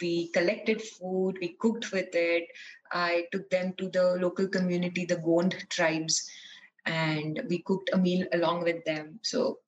We 0.01 0.29
collected 0.29 0.83
food, 0.83 1.37
we 1.41 1.57
cooked 1.61 1.93
with 1.93 2.09
it. 2.13 2.45
I 2.93 3.27
took 3.33 3.49
them 3.51 3.75
to 3.79 3.89
the 3.89 4.17
local 4.21 4.49
community, 4.49 5.05
the 5.05 5.17
Gond 5.17 5.67
tribes, 5.71 6.29
and 6.87 7.43
we 7.49 7.63
cooked 7.63 7.91
a 7.93 7.99
meal 7.99 8.27
along 8.33 8.65
with 8.65 8.85
them. 8.85 9.21
So 9.23 9.59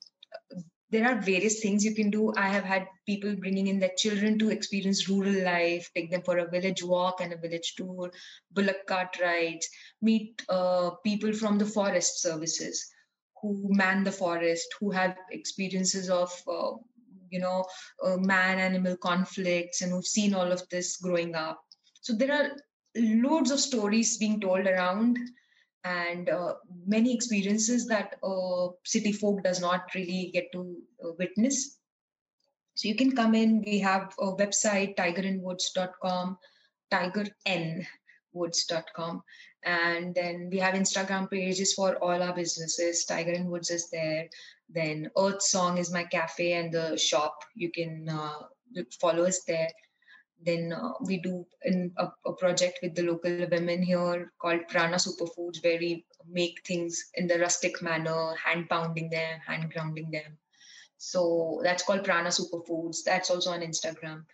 there 0.91 1.07
are 1.07 1.21
various 1.21 1.61
things 1.61 1.85
you 1.85 1.95
can 1.95 2.11
do. 2.11 2.33
I 2.37 2.49
have 2.49 2.65
had 2.65 2.87
people 3.07 3.35
bringing 3.37 3.67
in 3.67 3.79
their 3.79 3.93
children 3.97 4.39
to 4.39 4.51
experience 4.51 5.09
rural 5.09 5.45
life, 5.45 5.91
take 5.95 6.11
them 6.11 6.23
for 6.23 6.39
a 6.39 6.49
village 6.49 6.83
walk 6.83 7.21
and 7.21 7.33
a 7.33 7.37
village 7.39 7.75
tour, 7.77 8.11
bullock 8.53 8.87
cart 8.87 9.19
rides, 9.21 9.69
meet 10.01 10.43
uh, 10.49 10.91
people 11.05 11.33
from 11.33 11.59
the 11.59 11.67
forest 11.67 12.23
services 12.23 12.91
who 13.43 13.69
man 13.71 14.05
the 14.05 14.13
forest, 14.13 14.67
who 14.81 14.91
have 14.91 15.17
experiences 15.31 16.11
of, 16.11 16.33
uh, 16.49 16.73
you 17.31 17.39
know, 17.39 17.65
uh, 18.05 18.17
man 18.17 18.59
animal 18.59 18.97
conflicts 18.97 19.83
and 19.83 19.93
who've 19.93 20.07
seen 20.07 20.35
all 20.35 20.51
of 20.51 20.63
this 20.71 20.97
growing 20.97 21.35
up. 21.35 21.61
So 22.01 22.15
there 22.15 22.33
are 22.33 22.51
loads 22.97 23.51
of 23.51 23.61
stories 23.61 24.19
being 24.19 24.41
told 24.41 24.67
around 24.67 25.19
and 25.85 26.29
uh, 26.29 26.55
many 26.87 27.15
experiences 27.15 27.87
that 27.87 28.17
uh, 28.23 28.69
city 28.85 29.13
folk 29.13 29.43
does 29.43 29.61
not 29.61 29.87
really 29.95 30.31
get 30.33 30.51
to 30.53 30.77
uh, 31.05 31.11
witness. 31.19 31.79
So 32.75 32.89
you 32.89 32.95
can 32.95 33.15
come 33.15 33.35
in. 33.35 33.63
We 33.65 33.79
have 33.81 34.15
a 34.19 34.35
website 34.35 34.97
tigerinwoods.com 34.97 36.39
tigernwoods.com 36.93 39.23
and 39.65 40.15
then 40.15 40.49
we 40.51 40.59
have 40.59 40.75
instagram 40.75 41.31
pages 41.31 41.73
for 41.75 41.97
all 41.97 42.23
our 42.23 42.35
businesses. 42.35 43.05
Tiger 43.05 43.33
in 43.33 43.51
woods 43.51 43.71
is 43.71 43.91
there. 43.91 44.29
Then 44.69 45.11
earth 45.19 45.43
song 45.43 45.79
is 45.79 45.93
my 45.93 46.05
cafe 46.05 46.53
and 46.55 46.73
the 46.73 46.97
shop. 46.97 47.43
You 47.55 47.71
can 47.71 48.09
uh, 48.09 48.45
follow 49.01 49.25
us 49.25 49.43
there 49.45 49.69
then 50.45 50.73
uh, 50.73 50.93
we 51.01 51.19
do 51.19 51.47
in 51.65 51.93
a, 51.97 52.09
a, 52.27 52.33
project 52.33 52.79
with 52.83 52.95
the 52.95 53.03
local 53.03 53.47
women 53.51 53.83
here 53.83 54.33
called 54.41 54.69
Prana 54.69 54.97
Superfoods, 54.97 55.63
where 55.65 55.79
we 55.79 56.05
make 56.31 56.65
things 56.67 57.11
in 57.15 57.27
the 57.27 57.39
rustic 57.39 57.83
manner, 57.83 58.35
hand 58.35 58.69
pounding 58.69 59.11
them, 59.11 59.41
hand 59.47 59.73
grounding 59.73 60.11
them. 60.11 60.39
So 60.99 61.61
that's 61.63 61.83
called 61.83 62.05
Prana 62.05 62.29
Superfoods. 62.29 62.99
That's 63.05 63.31
also 63.31 63.51
on 63.51 63.61
Instagram. 63.61 64.25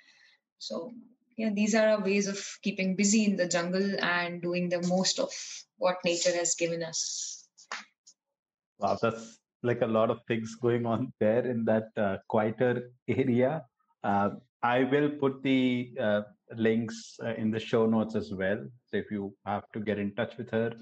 So 0.58 0.92
yeah, 1.36 1.50
these 1.52 1.74
are 1.74 1.88
our 1.88 2.00
ways 2.00 2.28
of 2.28 2.38
keeping 2.62 2.96
busy 2.96 3.24
in 3.24 3.36
the 3.36 3.48
jungle 3.48 3.96
and 4.00 4.40
doing 4.40 4.68
the 4.68 4.86
most 4.86 5.18
of 5.18 5.30
what 5.78 5.96
nature 6.04 6.34
has 6.34 6.54
given 6.54 6.82
us. 6.82 7.46
Wow, 8.78 8.98
that's 9.00 9.38
like 9.62 9.80
a 9.82 9.86
lot 9.86 10.10
of 10.10 10.20
things 10.28 10.54
going 10.56 10.86
on 10.86 11.12
there 11.20 11.46
in 11.46 11.64
that 11.64 11.88
uh, 11.96 12.16
quieter 12.28 12.90
area. 13.08 13.64
Uh, 14.02 14.30
I 14.64 14.84
will 14.84 15.10
put 15.10 15.42
the 15.42 15.92
uh, 16.00 16.22
links 16.56 17.18
uh, 17.22 17.34
in 17.34 17.50
the 17.50 17.60
show 17.60 17.84
notes 17.84 18.14
as 18.16 18.32
well. 18.32 18.58
So 18.86 18.96
if 18.96 19.10
you 19.10 19.34
have 19.44 19.70
to 19.74 19.80
get 19.80 19.98
in 19.98 20.14
touch 20.14 20.38
with 20.38 20.50
her, 20.52 20.72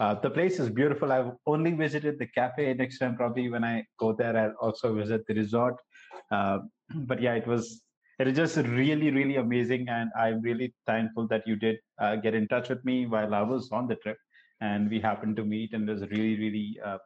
uh, 0.00 0.14
the 0.14 0.30
place 0.30 0.58
is 0.58 0.70
beautiful. 0.70 1.12
I've 1.12 1.32
only 1.46 1.72
visited 1.72 2.18
the 2.18 2.28
cafe. 2.28 2.72
Next 2.72 2.98
time, 2.98 3.14
probably 3.14 3.50
when 3.50 3.62
I 3.62 3.84
go 4.00 4.14
there, 4.14 4.36
I'll 4.36 4.54
also 4.66 4.94
visit 4.94 5.26
the 5.26 5.34
resort. 5.34 5.76
Uh, 6.30 6.60
but 7.10 7.20
yeah, 7.20 7.34
it 7.34 7.46
was 7.46 7.82
it 8.18 8.26
is 8.26 8.36
just 8.36 8.56
really, 8.56 9.10
really 9.10 9.36
amazing, 9.36 9.90
and 9.90 10.10
I'm 10.18 10.40
really 10.40 10.74
thankful 10.86 11.28
that 11.28 11.46
you 11.46 11.56
did 11.56 11.76
uh, 12.00 12.16
get 12.16 12.34
in 12.34 12.48
touch 12.48 12.70
with 12.70 12.82
me 12.82 13.04
while 13.04 13.34
I 13.34 13.42
was 13.42 13.70
on 13.70 13.86
the 13.86 13.96
trip, 13.96 14.16
and 14.62 14.88
we 14.88 14.98
happened 14.98 15.36
to 15.36 15.44
meet. 15.44 15.74
And 15.74 15.86
it 15.86 15.92
was 15.92 16.02
really, 16.10 16.38
really 16.38 16.80
uh, 16.82 16.96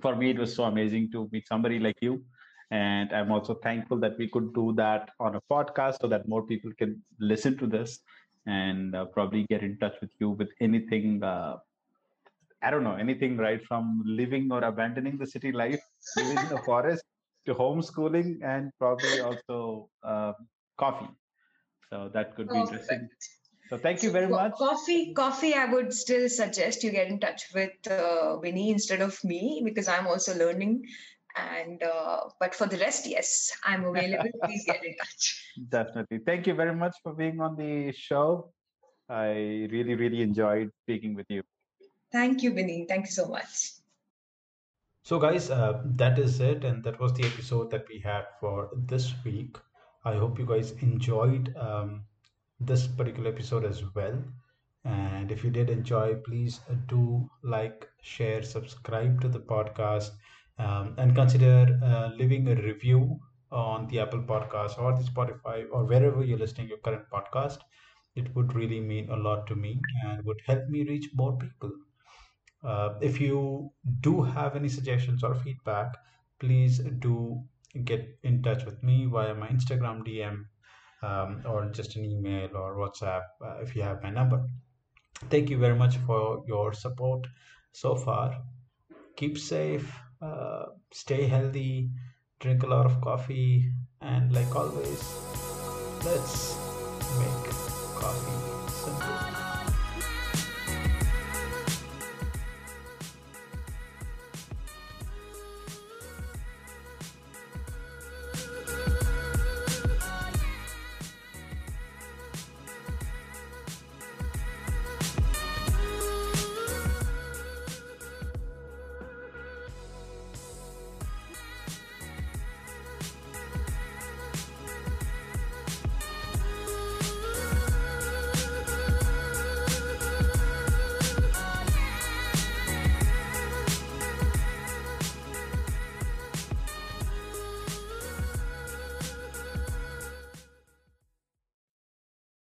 for 0.00 0.14
me, 0.14 0.30
it 0.30 0.38
was 0.38 0.54
so 0.54 0.64
amazing 0.64 1.10
to 1.12 1.28
meet 1.32 1.48
somebody 1.48 1.80
like 1.80 1.96
you 2.00 2.22
and 2.70 3.12
I'm 3.12 3.30
also 3.30 3.54
thankful 3.54 3.98
that 4.00 4.18
we 4.18 4.28
could 4.28 4.52
do 4.54 4.72
that 4.76 5.10
on 5.20 5.36
a 5.36 5.40
podcast 5.50 5.98
so 6.00 6.08
that 6.08 6.28
more 6.28 6.42
people 6.42 6.72
can 6.76 7.02
listen 7.20 7.56
to 7.58 7.66
this 7.66 8.00
and 8.46 8.94
uh, 8.94 9.04
probably 9.06 9.44
get 9.48 9.62
in 9.62 9.78
touch 9.78 9.94
with 10.00 10.10
you 10.18 10.30
with 10.30 10.48
anything. 10.60 11.22
Uh, 11.22 11.56
I 12.62 12.70
don't 12.70 12.82
know, 12.82 12.96
anything 12.96 13.36
right 13.36 13.64
from 13.64 14.02
living 14.04 14.50
or 14.50 14.64
abandoning 14.64 15.18
the 15.18 15.26
city 15.26 15.52
life, 15.52 15.80
living 16.16 16.38
in 16.38 16.48
the 16.48 16.58
forest 16.64 17.04
to 17.46 17.54
homeschooling 17.54 18.42
and 18.42 18.72
probably 18.78 19.20
also 19.20 19.88
uh, 20.02 20.32
coffee. 20.76 21.10
So 21.90 22.10
that 22.12 22.34
could 22.34 22.48
be 22.48 22.58
interesting. 22.58 23.08
So 23.68 23.78
thank 23.78 24.02
you 24.02 24.10
very 24.10 24.28
much. 24.28 24.52
Coffee, 24.52 25.12
coffee. 25.12 25.54
I 25.54 25.66
would 25.66 25.92
still 25.92 26.28
suggest 26.28 26.84
you 26.84 26.90
get 26.90 27.08
in 27.08 27.18
touch 27.18 27.42
with 27.54 27.72
uh, 27.88 28.38
Vinny 28.38 28.70
instead 28.70 29.00
of 29.00 29.18
me 29.24 29.62
because 29.64 29.88
I'm 29.88 30.06
also 30.06 30.36
learning 30.36 30.84
and 31.36 31.82
uh, 31.82 32.20
but 32.40 32.54
for 32.54 32.66
the 32.66 32.78
rest 32.78 33.06
yes 33.06 33.52
i'm 33.64 33.84
available. 33.84 34.30
Please 34.44 34.64
get 34.66 34.84
in 34.84 34.94
touch. 34.96 35.52
Definitely. 35.68 36.20
Thank 36.24 36.46
you 36.46 36.54
very 36.54 36.74
much 36.74 36.96
for 37.02 37.12
being 37.12 37.40
on 37.40 37.56
the 37.56 37.92
show. 37.92 38.52
I 39.08 39.68
really 39.70 39.94
really 39.94 40.22
enjoyed 40.22 40.70
speaking 40.82 41.14
with 41.14 41.26
you. 41.28 41.42
Thank 42.12 42.42
you 42.42 42.52
Vinny. 42.52 42.86
thank 42.88 43.06
you 43.06 43.12
so 43.12 43.26
much. 43.28 43.72
So 45.02 45.18
guys 45.18 45.50
uh, 45.50 45.82
that 45.96 46.18
is 46.18 46.40
it 46.40 46.64
and 46.64 46.82
that 46.84 46.98
was 46.98 47.12
the 47.12 47.24
episode 47.24 47.70
that 47.70 47.86
we 47.88 47.98
had 48.00 48.26
for 48.40 48.70
this 48.74 49.12
week. 49.24 49.56
I 50.04 50.14
hope 50.14 50.38
you 50.38 50.46
guys 50.46 50.72
enjoyed 50.80 51.54
um, 51.56 52.04
this 52.60 52.86
particular 52.86 53.30
episode 53.30 53.64
as 53.64 53.82
well. 53.94 54.18
And 54.84 55.32
if 55.32 55.42
you 55.44 55.50
did 55.50 55.68
enjoy 55.68 56.14
please 56.14 56.60
do 56.86 57.28
like 57.42 57.88
share 58.02 58.42
subscribe 58.42 59.20
to 59.20 59.28
the 59.28 59.40
podcast 59.40 60.10
um, 60.58 60.94
and 60.98 61.14
consider 61.14 61.78
uh, 61.82 62.08
leaving 62.16 62.48
a 62.48 62.54
review 62.56 63.18
on 63.50 63.86
the 63.88 64.00
Apple 64.00 64.22
Podcast 64.22 64.78
or 64.78 64.92
the 64.96 65.04
Spotify 65.04 65.66
or 65.70 65.84
wherever 65.84 66.24
you're 66.24 66.38
listening 66.38 66.68
your 66.68 66.78
current 66.78 67.06
podcast. 67.12 67.58
It 68.14 68.34
would 68.34 68.54
really 68.54 68.80
mean 68.80 69.10
a 69.10 69.16
lot 69.16 69.46
to 69.48 69.56
me 69.56 69.80
and 70.04 70.24
would 70.24 70.40
help 70.46 70.68
me 70.68 70.84
reach 70.84 71.10
more 71.14 71.36
people. 71.38 71.72
Uh, 72.62 72.98
if 73.00 73.20
you 73.20 73.70
do 74.00 74.22
have 74.22 74.56
any 74.56 74.68
suggestions 74.68 75.22
or 75.22 75.34
feedback, 75.34 75.94
please 76.38 76.78
do 76.98 77.42
get 77.84 78.18
in 78.22 78.42
touch 78.42 78.64
with 78.64 78.82
me 78.82 79.06
via 79.06 79.34
my 79.34 79.48
Instagram 79.48 80.04
DM 80.04 80.48
um, 81.02 81.42
or 81.46 81.70
just 81.70 81.96
an 81.96 82.04
email 82.04 82.50
or 82.56 82.76
WhatsApp 82.76 83.24
uh, 83.44 83.58
if 83.62 83.76
you 83.76 83.82
have 83.82 84.02
my 84.02 84.10
number. 84.10 84.46
Thank 85.30 85.50
you 85.50 85.58
very 85.58 85.76
much 85.76 85.96
for 85.98 86.44
your 86.48 86.72
support 86.72 87.26
so 87.72 87.96
far. 87.96 88.42
Keep 89.16 89.38
safe 89.38 89.92
uh, 90.26 90.66
stay 90.92 91.26
healthy, 91.26 91.90
drink 92.40 92.62
a 92.62 92.66
lot 92.66 92.86
of 92.86 93.00
coffee, 93.00 93.70
and 94.00 94.32
like 94.32 94.54
always, 94.54 95.02
let's 96.04 96.56
make 97.18 97.44
coffee 98.02 98.40
simple. 98.72 99.35